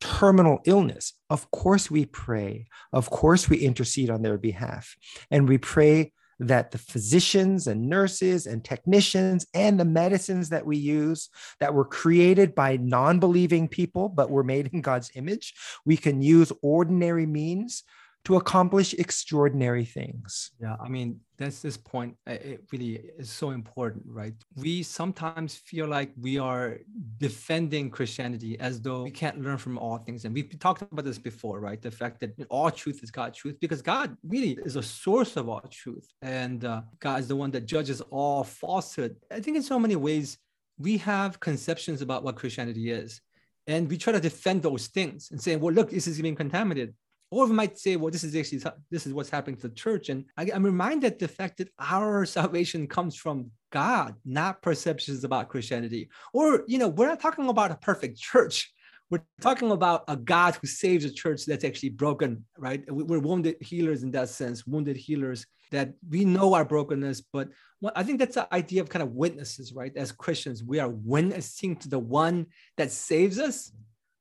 terminal 0.00 0.60
illness 0.64 1.12
of 1.28 1.50
course 1.50 1.90
we 1.90 2.06
pray 2.06 2.66
of 2.92 3.10
course 3.10 3.48
we 3.48 3.58
intercede 3.58 4.10
on 4.10 4.22
their 4.22 4.38
behalf 4.38 4.96
and 5.30 5.48
we 5.48 5.58
pray 5.58 6.12
that 6.40 6.70
the 6.70 6.78
physicians 6.78 7.66
and 7.66 7.88
nurses 7.88 8.46
and 8.46 8.64
technicians 8.64 9.46
and 9.54 9.78
the 9.78 9.84
medicines 9.84 10.48
that 10.48 10.66
we 10.66 10.76
use 10.76 11.28
that 11.60 11.74
were 11.74 11.84
created 11.84 12.54
by 12.54 12.76
non-believing 12.76 13.68
people 13.68 14.08
but 14.08 14.30
were 14.30 14.44
made 14.44 14.70
in 14.72 14.80
God's 14.80 15.10
image 15.14 15.54
we 15.84 15.96
can 15.96 16.22
use 16.22 16.52
ordinary 16.62 17.26
means 17.26 17.84
to 18.24 18.36
accomplish 18.36 18.94
extraordinary 18.94 19.84
things. 19.84 20.52
Yeah, 20.58 20.76
I 20.82 20.88
mean, 20.88 21.20
that's 21.36 21.60
this 21.60 21.76
point. 21.76 22.16
It 22.26 22.64
really 22.72 23.00
is 23.18 23.28
so 23.28 23.50
important, 23.50 24.04
right? 24.06 24.32
We 24.56 24.82
sometimes 24.82 25.56
feel 25.56 25.86
like 25.86 26.10
we 26.18 26.38
are 26.38 26.78
defending 27.18 27.90
Christianity 27.90 28.58
as 28.58 28.80
though 28.80 29.02
we 29.02 29.10
can't 29.10 29.42
learn 29.42 29.58
from 29.58 29.76
all 29.76 29.98
things. 29.98 30.24
And 30.24 30.34
we've 30.34 30.58
talked 30.58 30.80
about 30.80 31.04
this 31.04 31.18
before, 31.18 31.60
right? 31.60 31.80
The 31.82 31.90
fact 31.90 32.20
that 32.20 32.34
all 32.48 32.70
truth 32.70 33.02
is 33.02 33.10
God's 33.10 33.36
truth, 33.36 33.56
because 33.60 33.82
God 33.82 34.16
really 34.26 34.58
is 34.64 34.76
a 34.76 34.82
source 34.82 35.36
of 35.36 35.50
all 35.50 35.60
truth. 35.70 36.08
And 36.22 36.64
uh, 36.64 36.82
God 37.00 37.20
is 37.20 37.28
the 37.28 37.36
one 37.36 37.50
that 37.50 37.66
judges 37.66 38.00
all 38.10 38.42
falsehood. 38.42 39.16
I 39.30 39.40
think 39.40 39.58
in 39.58 39.62
so 39.62 39.78
many 39.78 39.96
ways, 39.96 40.38
we 40.78 40.96
have 40.98 41.40
conceptions 41.40 42.00
about 42.00 42.24
what 42.24 42.36
Christianity 42.36 42.90
is. 42.90 43.20
And 43.66 43.88
we 43.88 43.96
try 43.96 44.12
to 44.12 44.20
defend 44.20 44.62
those 44.62 44.88
things 44.88 45.30
and 45.30 45.40
say, 45.40 45.56
well, 45.56 45.72
look, 45.72 45.90
this 45.90 46.06
is 46.06 46.20
being 46.20 46.34
contaminated 46.34 46.94
or 47.34 47.46
we 47.46 47.52
might 47.52 47.78
say, 47.78 47.96
well, 47.96 48.10
this 48.10 48.24
is 48.24 48.36
actually 48.36 48.62
this 48.90 49.06
is 49.06 49.12
what's 49.12 49.30
happening 49.30 49.56
to 49.56 49.68
the 49.68 49.74
church. 49.74 50.08
And 50.08 50.24
I, 50.36 50.44
am 50.52 50.64
reminded 50.64 51.18
the 51.18 51.28
fact 51.28 51.58
that 51.58 51.68
our 51.78 52.24
salvation 52.38 52.86
comes 52.86 53.16
from 53.16 53.50
God, 53.70 54.14
not 54.24 54.62
perceptions 54.62 55.24
about 55.24 55.48
Christianity. 55.48 56.08
Or, 56.32 56.62
you 56.66 56.78
know, 56.78 56.88
we're 56.88 57.08
not 57.08 57.20
talking 57.20 57.48
about 57.48 57.72
a 57.72 57.76
perfect 57.76 58.18
church. 58.18 58.72
We're 59.10 59.22
talking 59.40 59.70
about 59.70 60.04
a 60.08 60.16
God 60.16 60.56
who 60.56 60.66
saves 60.66 61.04
a 61.04 61.12
church 61.12 61.44
that's 61.44 61.64
actually 61.64 61.90
broken, 61.90 62.44
right? 62.56 62.82
We're 62.88 63.18
wounded 63.18 63.56
healers 63.60 64.02
in 64.02 64.12
that 64.12 64.28
sense, 64.28 64.66
wounded 64.66 64.96
healers 64.96 65.46
that 65.72 65.92
we 66.08 66.24
know 66.24 66.54
our 66.54 66.64
brokenness. 66.64 67.20
But 67.32 67.48
I 67.94 68.02
think 68.02 68.18
that's 68.18 68.36
the 68.36 68.52
idea 68.54 68.80
of 68.80 68.88
kind 68.88 69.02
of 69.02 69.10
witnesses, 69.10 69.72
right? 69.72 69.92
As 69.96 70.12
Christians, 70.12 70.62
we 70.62 70.78
are 70.78 70.88
witnessing 70.88 71.76
to 71.76 71.88
the 71.88 71.98
one 71.98 72.46
that 72.76 72.92
saves 72.92 73.38
us 73.38 73.72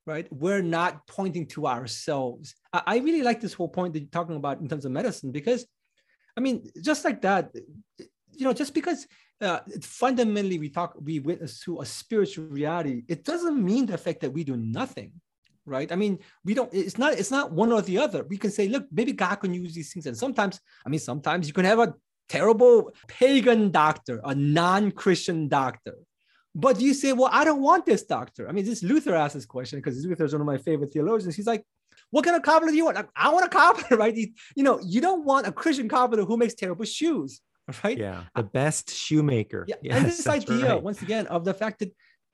right? 0.05 0.27
We're 0.31 0.61
not 0.61 1.07
pointing 1.07 1.47
to 1.47 1.67
ourselves. 1.67 2.55
I, 2.73 2.97
really 2.97 3.21
like 3.21 3.39
this 3.39 3.53
whole 3.53 3.69
point 3.69 3.93
that 3.93 3.99
you're 3.99 4.09
talking 4.09 4.35
about 4.35 4.59
in 4.59 4.67
terms 4.67 4.85
of 4.85 4.91
medicine 4.91 5.31
because, 5.31 5.65
I 6.35 6.41
mean, 6.41 6.69
just 6.81 7.05
like 7.05 7.21
that, 7.21 7.51
you 8.31 8.45
know, 8.45 8.53
just 8.53 8.73
because 8.73 9.05
uh, 9.41 9.59
fundamentally 9.81 10.57
we 10.57 10.69
talk, 10.69 10.95
we 10.99 11.19
witness 11.19 11.59
to 11.61 11.81
a 11.81 11.85
spiritual 11.85 12.45
reality, 12.45 13.03
it 13.07 13.23
doesn't 13.23 13.63
mean 13.63 13.85
the 13.85 13.97
fact 13.97 14.21
that 14.21 14.31
we 14.31 14.43
do 14.43 14.57
nothing 14.57 15.11
right 15.65 15.93
i 15.93 15.95
mean 15.95 16.19
we 16.43 16.53
don't 16.53 16.73
it's 16.73 16.97
not 16.97 17.13
it's 17.13 17.31
not 17.31 17.53
one 17.53 17.71
or 17.71 17.81
the 17.81 17.97
other 17.97 18.25
we 18.25 18.37
can 18.37 18.51
say 18.51 18.67
look 18.67 18.85
maybe 18.91 19.13
god 19.13 19.35
can 19.35 19.53
use 19.53 19.73
these 19.73 19.93
things 19.93 20.05
and 20.05 20.17
sometimes 20.17 20.59
i 20.85 20.89
mean 20.89 20.99
sometimes 20.99 21.47
you 21.47 21.53
can 21.53 21.63
have 21.63 21.79
a 21.79 21.93
terrible 22.27 22.91
pagan 23.07 23.71
doctor 23.71 24.19
a 24.25 24.35
non-christian 24.35 25.47
doctor 25.47 25.95
but 26.55 26.79
you 26.79 26.93
say, 26.93 27.13
well, 27.13 27.29
I 27.31 27.43
don't 27.43 27.61
want 27.61 27.85
this 27.85 28.03
doctor. 28.03 28.47
I 28.47 28.51
mean, 28.51 28.65
this 28.65 28.83
Luther 28.83 29.15
asked 29.15 29.33
this 29.33 29.45
question 29.45 29.79
because 29.79 30.05
Luther 30.05 30.25
is 30.25 30.33
one 30.33 30.41
of 30.41 30.47
my 30.47 30.57
favorite 30.57 30.93
theologians. 30.93 31.35
He's 31.35 31.47
like, 31.47 31.65
what 32.13 32.23
kind 32.23 32.37
of 32.37 32.43
carpenter 32.43 32.71
do 32.71 32.77
you 32.77 32.85
want? 32.85 32.97
I 33.15 33.29
want 33.33 33.43
a 33.43 33.49
carpenter, 33.49 33.97
right? 34.03 34.15
You, 34.15 34.27
you 34.55 34.63
know, 34.63 34.79
you 34.85 35.01
don't 35.01 35.25
want 35.25 35.47
a 35.47 35.51
Christian 35.51 35.89
carpenter 35.89 36.25
who 36.25 36.37
makes 36.37 36.53
terrible 36.53 36.85
shoes, 36.85 37.41
right? 37.83 37.97
Yeah, 37.97 38.25
the 38.35 38.43
best 38.43 38.93
shoemaker. 38.93 39.65
Yeah, 39.67 39.77
yes, 39.81 39.97
and 39.97 40.05
this 40.11 40.27
idea 40.27 40.73
right. 40.73 40.83
once 40.83 41.01
again 41.01 41.25
of 41.27 41.43
the 41.43 41.55
fact 41.55 41.79
that 41.79 41.91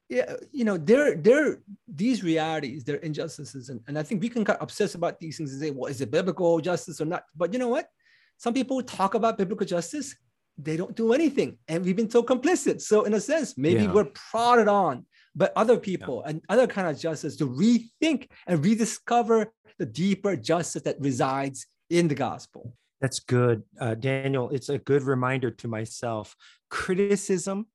yeah, 0.10 0.36
you 0.52 0.66
know, 0.66 0.76
there, 0.76 1.16
there, 1.16 1.62
these 1.88 2.24
realities, 2.24 2.84
they're 2.84 2.98
injustices, 2.98 3.70
and, 3.70 3.80
and 3.88 3.98
I 3.98 4.04
think 4.04 4.22
we 4.22 4.28
can 4.28 4.44
get 4.44 4.58
obsess 4.60 4.96
about 4.96 5.18
these 5.20 5.38
things 5.38 5.54
and 5.54 5.62
say, 5.62 5.72
well, 5.72 5.90
is 5.90 6.02
it 6.02 6.12
biblical 6.12 6.60
justice 6.60 7.00
or 7.00 7.06
not? 7.06 7.24
But 7.38 7.54
you 7.54 7.60
know 7.60 7.70
what? 7.70 7.88
Some 8.36 8.54
people 8.54 8.82
talk 8.82 9.14
about 9.14 9.38
biblical 9.38 9.66
justice 9.66 10.14
they 10.62 10.76
don't 10.76 10.96
do 10.96 11.14
anything 11.14 11.58
and 11.70 11.86
we've 11.86 11.96
been 11.96 12.10
so 12.10 12.22
complicit 12.22 12.82
so 12.82 13.04
in 13.04 13.14
a 13.14 13.22
sense 13.22 13.58
maybe 13.58 13.84
yeah. 13.84 13.94
we're 13.94 14.12
prodded 14.32 14.68
on 14.68 15.06
by 15.36 15.50
other 15.56 15.78
people 15.78 16.22
yeah. 16.24 16.32
and 16.32 16.42
other 16.50 16.68
kind 16.68 16.88
of 16.88 17.00
justice 17.00 17.36
to 17.38 17.48
rethink 17.48 18.28
and 18.48 18.64
rediscover 18.64 19.52
the 19.78 19.86
deeper 19.86 20.36
justice 20.36 20.82
that 20.84 21.00
resides 21.00 21.66
in 21.90 22.08
the 22.08 22.16
gospel. 22.16 22.74
That's 23.02 23.20
good. 23.20 23.64
Uh, 23.80 23.96
daniel 23.96 24.50
it's 24.50 24.70
a 24.70 24.78
good 24.78 25.04
reminder 25.04 25.52
to 25.52 25.68
myself 25.68 26.36
criticism 26.70 27.68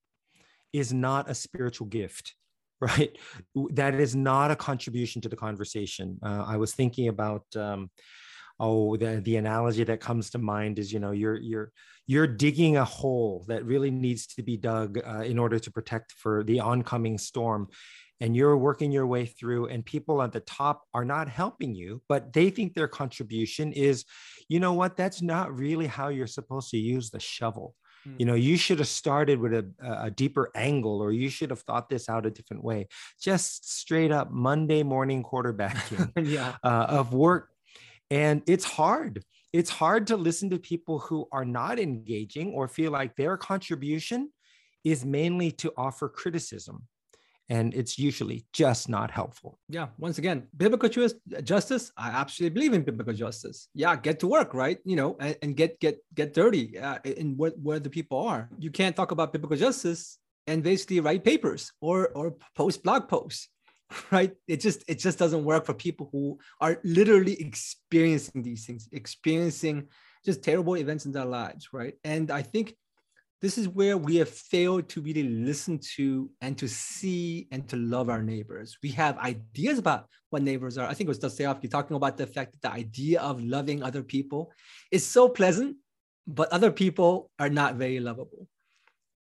is 0.72 0.92
not 0.92 1.30
a 1.30 1.34
spiritual 1.34 1.86
gift 1.86 2.34
right? 2.80 3.16
That 3.70 3.94
is 3.94 4.14
not 4.14 4.50
a 4.50 4.56
contribution 4.56 5.22
to 5.22 5.28
the 5.28 5.36
conversation. 5.36 6.18
Uh, 6.22 6.44
i 6.46 6.56
was 6.56 6.74
thinking 6.74 7.08
about 7.08 7.44
um, 7.56 7.90
oh 8.60 8.96
the, 8.96 9.20
the 9.24 9.36
analogy 9.36 9.84
that 9.84 10.00
comes 10.00 10.30
to 10.30 10.38
mind 10.38 10.78
is 10.78 10.92
you 10.92 10.98
know 10.98 11.10
you're 11.10 11.36
you're 11.36 11.72
you're 12.06 12.26
digging 12.26 12.76
a 12.76 12.84
hole 12.84 13.44
that 13.48 13.64
really 13.64 13.90
needs 13.90 14.26
to 14.26 14.42
be 14.42 14.56
dug 14.56 14.98
uh, 15.06 15.20
in 15.20 15.38
order 15.38 15.58
to 15.58 15.70
protect 15.70 16.12
for 16.12 16.44
the 16.44 16.60
oncoming 16.60 17.18
storm 17.18 17.68
and 18.20 18.36
you're 18.36 18.56
working 18.56 18.92
your 18.92 19.06
way 19.06 19.26
through 19.26 19.66
and 19.66 19.84
people 19.84 20.22
at 20.22 20.32
the 20.32 20.40
top 20.40 20.82
are 20.94 21.04
not 21.04 21.28
helping 21.28 21.74
you 21.74 22.00
but 22.08 22.32
they 22.32 22.50
think 22.50 22.74
their 22.74 22.88
contribution 22.88 23.72
is 23.72 24.04
you 24.48 24.60
know 24.60 24.72
what 24.72 24.96
that's 24.96 25.22
not 25.22 25.56
really 25.56 25.86
how 25.86 26.08
you're 26.08 26.26
supposed 26.26 26.70
to 26.70 26.76
use 26.76 27.10
the 27.10 27.20
shovel 27.20 27.74
hmm. 28.04 28.14
you 28.18 28.26
know 28.26 28.34
you 28.34 28.56
should 28.56 28.78
have 28.78 28.88
started 28.88 29.38
with 29.38 29.52
a, 29.52 29.66
a, 29.82 30.10
deeper 30.10 30.50
angle 30.54 31.00
or 31.00 31.10
you 31.10 31.28
should 31.28 31.50
have 31.50 31.60
thought 31.60 31.88
this 31.88 32.08
out 32.08 32.26
a 32.26 32.30
different 32.30 32.62
way 32.62 32.86
just 33.20 33.70
straight 33.78 34.12
up 34.12 34.30
monday 34.30 34.82
morning 34.82 35.22
quarterbacking 35.22 36.10
yeah. 36.30 36.54
uh, 36.62 36.86
of 36.88 37.12
work 37.12 37.50
and 38.10 38.42
it's 38.46 38.64
hard. 38.64 39.24
It's 39.52 39.70
hard 39.70 40.08
to 40.08 40.16
listen 40.16 40.50
to 40.50 40.58
people 40.58 40.98
who 40.98 41.28
are 41.30 41.44
not 41.44 41.78
engaging 41.78 42.52
or 42.52 42.66
feel 42.66 42.90
like 42.90 43.14
their 43.16 43.36
contribution 43.36 44.30
is 44.82 45.04
mainly 45.04 45.50
to 45.52 45.72
offer 45.76 46.08
criticism. 46.08 46.86
And 47.50 47.74
it's 47.74 47.98
usually 47.98 48.46
just 48.54 48.88
not 48.88 49.10
helpful. 49.10 49.58
Yeah. 49.68 49.88
Once 49.98 50.16
again, 50.16 50.48
biblical 50.56 50.88
justice. 50.88 51.92
I 51.96 52.08
absolutely 52.08 52.54
believe 52.54 52.72
in 52.72 52.82
biblical 52.82 53.12
justice. 53.12 53.68
Yeah, 53.74 53.94
get 53.96 54.18
to 54.20 54.26
work, 54.26 54.54
right? 54.54 54.78
You 54.84 54.96
know, 54.96 55.16
and, 55.20 55.36
and 55.42 55.56
get 55.56 55.78
get 55.78 55.98
get 56.14 56.32
dirty 56.32 56.78
uh, 56.78 56.98
in 57.04 57.36
where, 57.36 57.52
where 57.62 57.78
the 57.78 57.90
people 57.90 58.18
are. 58.26 58.48
You 58.58 58.70
can't 58.70 58.96
talk 58.96 59.10
about 59.10 59.34
biblical 59.34 59.58
justice 59.58 60.18
and 60.46 60.62
basically 60.62 61.00
write 61.00 61.22
papers 61.22 61.70
or 61.82 62.08
or 62.14 62.34
post 62.56 62.82
blog 62.82 63.08
posts 63.08 63.50
right 64.10 64.32
it 64.48 64.60
just 64.60 64.84
it 64.88 64.98
just 64.98 65.18
doesn't 65.18 65.44
work 65.44 65.64
for 65.64 65.74
people 65.74 66.08
who 66.12 66.38
are 66.60 66.80
literally 66.84 67.40
experiencing 67.40 68.42
these 68.42 68.66
things 68.66 68.88
experiencing 68.92 69.86
just 70.24 70.42
terrible 70.42 70.76
events 70.76 71.06
in 71.06 71.12
their 71.12 71.24
lives 71.24 71.68
right 71.72 71.94
and 72.04 72.30
i 72.30 72.42
think 72.42 72.74
this 73.44 73.58
is 73.58 73.68
where 73.68 73.98
we 73.98 74.16
have 74.16 74.30
failed 74.30 74.88
to 74.88 75.02
really 75.02 75.24
listen 75.24 75.78
to 75.96 76.30
and 76.40 76.56
to 76.56 76.66
see 76.66 77.46
and 77.52 77.68
to 77.68 77.76
love 77.76 78.08
our 78.08 78.22
neighbors. 78.22 78.78
We 78.82 78.88
have 78.92 79.18
ideas 79.18 79.78
about 79.78 80.06
what 80.30 80.40
neighbors 80.40 80.78
are. 80.78 80.88
I 80.88 80.94
think 80.94 81.08
it 81.08 81.08
was 81.08 81.18
Dostoevsky 81.18 81.68
talking 81.68 81.94
about 81.94 82.16
the 82.16 82.26
fact 82.26 82.52
that 82.52 82.62
the 82.62 82.72
idea 82.72 83.20
of 83.20 83.44
loving 83.44 83.82
other 83.82 84.02
people 84.02 84.50
is 84.90 85.04
so 85.04 85.28
pleasant, 85.28 85.76
but 86.26 86.48
other 86.52 86.70
people 86.70 87.30
are 87.38 87.50
not 87.50 87.74
very 87.74 88.00
lovable. 88.00 88.48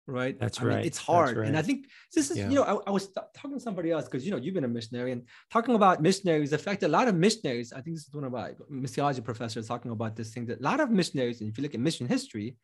Right. 0.06 0.38
That's 0.38 0.60
I 0.60 0.66
right. 0.66 0.78
Mean, 0.78 0.86
it's 0.86 0.98
hard. 0.98 1.38
right. 1.38 1.48
And 1.48 1.58
I 1.58 1.62
think 1.62 1.88
this 2.14 2.30
is, 2.30 2.38
Yeah. 2.38 2.50
you 2.50 2.56
know, 2.56 2.64
I, 2.64 2.90
I 2.90 2.92
was 2.92 3.08
talking 3.36 3.54
to 3.54 3.60
somebody 3.60 3.92
else 3.92 4.06
because, 4.06 4.26
you 4.26 4.32
know, 4.32 4.38
you've 4.38 4.54
been 4.54 4.66
a 4.66 4.68
missionary 4.68 5.14
and 5.14 5.24
talking 5.50 5.76
about 5.76 6.02
missionaries, 6.02 6.50
the 6.50 6.58
fact 6.58 6.82
that 6.82 6.88
a 6.88 6.96
lot 7.00 7.08
of 7.08 7.16
missionaries, 7.16 7.72
I 7.72 7.80
think 7.82 7.96
this 7.96 8.08
is 8.08 8.14
one 8.14 8.26
of 8.26 8.34
my 8.34 8.52
missiology 8.70 9.24
professors 9.24 9.68
talking 9.68 9.92
about 9.92 10.16
this 10.18 10.34
thing 10.34 10.46
that 10.48 10.60
a 10.60 10.64
lot 10.64 10.82
of 10.82 10.90
missionaries, 10.92 11.40
and 11.40 11.50
if 11.50 11.58
you 11.58 11.62
look 11.62 11.74
at 11.74 11.80
mission 11.80 12.06
history, 12.08 12.58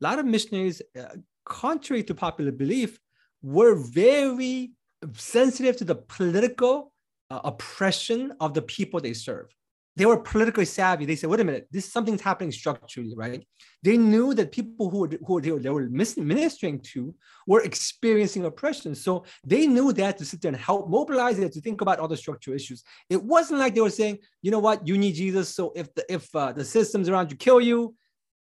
a 0.00 0.04
lot 0.04 0.18
of 0.18 0.26
missionaries, 0.26 0.82
uh, 0.98 1.16
contrary 1.46 2.02
to 2.02 2.14
popular 2.14 2.52
belief, 2.52 2.98
were 3.40 3.74
very 3.76 4.72
sensitive 5.14 5.76
to 5.78 5.84
the 5.84 5.94
political 5.94 6.92
uh, 7.30 7.40
oppression 7.44 8.32
of 8.40 8.52
the 8.52 8.62
people 8.62 9.00
they 9.00 9.14
serve. 9.14 9.48
They 9.96 10.06
were 10.06 10.18
politically 10.18 10.64
savvy. 10.64 11.04
They 11.04 11.16
said, 11.16 11.30
wait 11.30 11.40
a 11.40 11.44
minute, 11.44 11.68
this 11.70 11.90
something's 11.90 12.20
happening 12.20 12.50
structurally, 12.50 13.14
right? 13.16 13.46
They 13.82 13.96
knew 13.96 14.34
that 14.34 14.50
people 14.50 14.90
who, 14.90 15.00
were, 15.00 15.10
who 15.26 15.40
they 15.40 15.52
were, 15.52 15.60
they 15.60 15.70
were 15.70 15.88
ministering 15.88 16.80
to 16.80 17.14
were 17.46 17.62
experiencing 17.62 18.44
oppression. 18.44 18.94
So 18.94 19.24
they 19.44 19.66
knew 19.66 19.92
that 19.92 20.18
to 20.18 20.24
sit 20.24 20.40
there 20.40 20.48
and 20.48 20.56
help 20.56 20.88
mobilize 20.88 21.38
it 21.38 21.52
to 21.52 21.60
think 21.60 21.80
about 21.80 22.00
all 22.00 22.08
the 22.08 22.16
structural 22.16 22.56
issues. 22.56 22.82
It 23.08 23.22
wasn't 23.22 23.60
like 23.60 23.74
they 23.74 23.82
were 23.82 23.90
saying, 23.90 24.18
you 24.42 24.50
know 24.50 24.58
what, 24.58 24.86
you 24.88 24.98
need 24.98 25.12
Jesus. 25.12 25.54
So 25.54 25.72
if 25.76 25.94
the 25.94 26.04
if 26.12 26.34
uh, 26.34 26.52
the 26.52 26.64
systems 26.64 27.08
around 27.08 27.30
you 27.30 27.36
kill 27.36 27.60
you, 27.60 27.94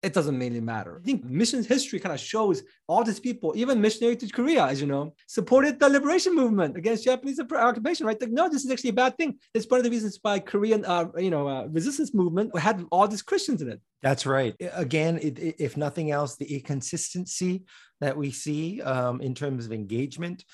it 0.02 0.12
doesn't 0.12 0.38
really 0.38 0.60
matter. 0.60 0.98
I 1.00 1.04
think 1.04 1.24
missions 1.24 1.66
history 1.66 2.00
kind 2.00 2.12
of 2.12 2.20
shows 2.20 2.62
all 2.88 3.04
these 3.04 3.20
people, 3.20 3.52
even 3.56 3.80
missionary 3.80 4.16
to 4.16 4.28
Korea, 4.28 4.64
as 4.64 4.80
you 4.80 4.86
know, 4.86 5.14
supported 5.28 5.78
the 5.78 5.88
liberation 5.88 6.34
movement 6.34 6.76
against 6.76 7.04
Japanese 7.04 7.38
occupation, 7.40 8.06
right? 8.06 8.20
Like, 8.20 8.30
no, 8.30 8.48
this 8.48 8.64
is 8.64 8.70
actually 8.70 8.90
a 8.90 8.94
bad 8.94 9.16
thing. 9.16 9.38
It's 9.54 9.66
one 9.70 9.78
of 9.78 9.84
the 9.84 9.90
reasons 9.90 10.18
why 10.20 10.40
Korean, 10.40 10.84
uh, 10.84 11.06
you 11.16 11.30
know, 11.30 11.46
uh, 11.48 11.66
resistance 11.66 12.12
movement 12.12 12.56
had 12.58 12.84
all 12.90 13.06
these 13.06 13.22
Christians 13.22 13.62
in 13.62 13.68
it. 13.70 13.80
That's 14.02 14.26
right. 14.26 14.54
Again, 14.74 15.18
it, 15.22 15.38
it- 15.38 15.56
if 15.60 15.76
nothing 15.76 16.10
else, 16.10 16.36
the 16.36 16.52
inconsistency 16.52 17.62
that 18.00 18.16
we 18.16 18.32
see 18.32 18.82
um, 18.82 19.20
in 19.20 19.34
terms 19.34 19.64
of 19.66 19.72
engagement, 19.72 20.44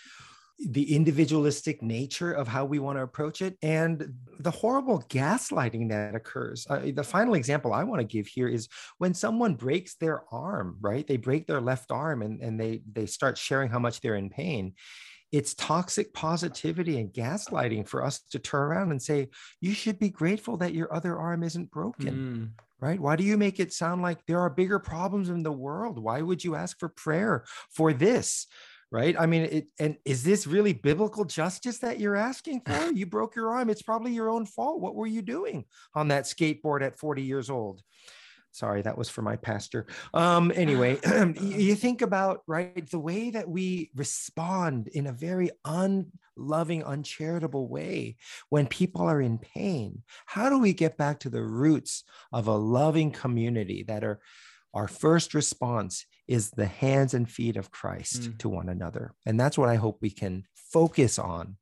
the 0.58 0.94
individualistic 0.94 1.82
nature 1.82 2.32
of 2.32 2.48
how 2.48 2.64
we 2.64 2.80
want 2.80 2.98
to 2.98 3.02
approach 3.02 3.42
it, 3.42 3.56
and 3.62 4.12
the 4.40 4.50
horrible 4.50 5.02
gaslighting 5.08 5.88
that 5.90 6.14
occurs. 6.16 6.66
Uh, 6.68 6.90
the 6.92 7.04
final 7.04 7.34
example 7.34 7.72
I 7.72 7.84
want 7.84 8.00
to 8.00 8.04
give 8.04 8.26
here 8.26 8.48
is 8.48 8.68
when 8.98 9.14
someone 9.14 9.54
breaks 9.54 9.94
their 9.94 10.24
arm, 10.32 10.76
right? 10.80 11.06
They 11.06 11.16
break 11.16 11.46
their 11.46 11.60
left 11.60 11.92
arm 11.92 12.22
and, 12.22 12.42
and 12.42 12.58
they, 12.60 12.82
they 12.92 13.06
start 13.06 13.38
sharing 13.38 13.70
how 13.70 13.78
much 13.78 14.00
they're 14.00 14.16
in 14.16 14.30
pain. 14.30 14.74
It's 15.30 15.54
toxic 15.54 16.12
positivity 16.12 16.98
and 16.98 17.12
gaslighting 17.12 17.86
for 17.86 18.02
us 18.02 18.20
to 18.30 18.38
turn 18.38 18.62
around 18.62 18.90
and 18.90 19.00
say, 19.00 19.28
you 19.60 19.74
should 19.74 19.98
be 19.98 20.08
grateful 20.08 20.56
that 20.56 20.74
your 20.74 20.92
other 20.92 21.18
arm 21.18 21.42
isn't 21.42 21.70
broken 21.70 22.08
Mm. 22.08 22.50
right? 22.80 22.98
Why 22.98 23.16
do 23.16 23.24
you 23.24 23.36
make 23.36 23.60
it 23.60 23.72
sound 23.72 24.02
like 24.02 24.24
there 24.26 24.40
are 24.40 24.50
bigger 24.50 24.78
problems 24.78 25.28
in 25.28 25.42
the 25.42 25.52
world? 25.52 26.02
Why 26.02 26.22
would 26.22 26.42
you 26.42 26.54
ask 26.54 26.78
for 26.78 26.88
prayer 26.88 27.44
for 27.70 27.92
this? 27.92 28.46
Right. 28.90 29.14
I 29.20 29.26
mean, 29.26 29.42
it, 29.42 29.66
and 29.78 29.98
is 30.06 30.24
this 30.24 30.46
really 30.46 30.72
biblical 30.72 31.26
justice 31.26 31.78
that 31.78 32.00
you're 32.00 32.16
asking 32.16 32.62
for? 32.62 32.90
You 32.92 33.04
broke 33.04 33.36
your 33.36 33.50
arm. 33.50 33.68
It's 33.68 33.82
probably 33.82 34.12
your 34.12 34.30
own 34.30 34.46
fault. 34.46 34.80
What 34.80 34.94
were 34.94 35.06
you 35.06 35.20
doing 35.20 35.66
on 35.94 36.08
that 36.08 36.24
skateboard 36.24 36.82
at 36.82 36.98
40 36.98 37.22
years 37.22 37.50
old? 37.50 37.82
Sorry, 38.50 38.82
that 38.82 38.96
was 38.96 39.08
for 39.08 39.22
my 39.22 39.36
pastor. 39.36 39.86
Um, 40.14 40.50
anyway, 40.54 40.98
you 41.06 41.34
you 41.40 41.74
think 41.74 42.02
about 42.02 42.42
right 42.46 42.90
the 42.90 42.98
way 42.98 43.30
that 43.30 43.48
we 43.48 43.90
respond 43.94 44.88
in 44.88 45.06
a 45.06 45.12
very 45.12 45.50
unloving, 45.64 46.82
uncharitable 46.82 47.68
way 47.68 48.16
when 48.48 48.66
people 48.66 49.02
are 49.02 49.20
in 49.20 49.38
pain. 49.38 50.02
How 50.26 50.48
do 50.48 50.58
we 50.58 50.72
get 50.72 50.96
back 50.96 51.20
to 51.20 51.30
the 51.30 51.42
roots 51.42 52.04
of 52.32 52.46
a 52.46 52.56
loving 52.56 53.10
community 53.10 53.84
that 53.84 54.02
are 54.02 54.20
our 54.74 54.88
first 54.88 55.34
response 55.34 56.06
is 56.28 56.50
the 56.50 56.66
hands 56.66 57.14
and 57.14 57.28
feet 57.28 57.56
of 57.56 57.70
Christ 57.70 58.22
Mm. 58.22 58.38
to 58.38 58.48
one 58.48 58.68
another. 58.68 59.14
And 59.26 59.40
that's 59.40 59.56
what 59.58 59.68
I 59.70 59.76
hope 59.76 59.98
we 60.00 60.10
can 60.10 60.44
focus 60.54 61.18
on 61.18 61.56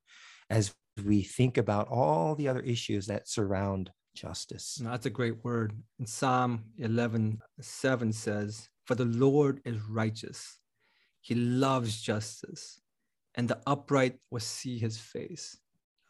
as 0.51 0.75
we 1.05 1.23
think 1.23 1.57
about 1.57 1.89
all 1.89 2.35
the 2.35 2.49
other 2.49 2.61
issues 2.61 3.07
that 3.07 3.29
surround 3.29 3.91
justice. 4.15 4.81
No, 4.81 4.91
that's 4.91 5.07
a 5.07 5.11
great 5.11 5.45
word. 5.45 5.73
In 6.01 6.07
Psalm 6.07 6.65
11, 6.79 7.41
7 7.61 8.13
says, 8.13 8.69
For 8.85 8.95
the 8.95 9.05
Lord 9.05 9.61
is 9.65 9.81
righteous. 9.83 10.59
He 11.21 11.35
loves 11.35 12.01
justice, 12.01 12.81
and 13.35 13.49
the 13.49 13.59
upright 13.67 14.19
will 14.31 14.41
see 14.41 14.79
his 14.79 14.97
face. 14.99 15.59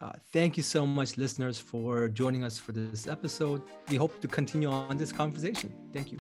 Uh, 0.01 0.13
thank 0.33 0.57
you 0.59 0.63
so 0.63 0.87
much, 0.87 1.17
listeners, 1.17 1.59
for 1.59 2.09
joining 2.09 2.45
us 2.45 2.59
for 2.59 2.73
this 2.73 3.07
episode. 3.09 3.63
We 3.89 3.97
hope 3.97 4.21
to 4.21 4.29
continue 4.29 4.71
on 4.71 4.97
this 4.99 5.11
conversation. 5.13 5.75
Thank 5.93 6.09
you. 6.13 6.15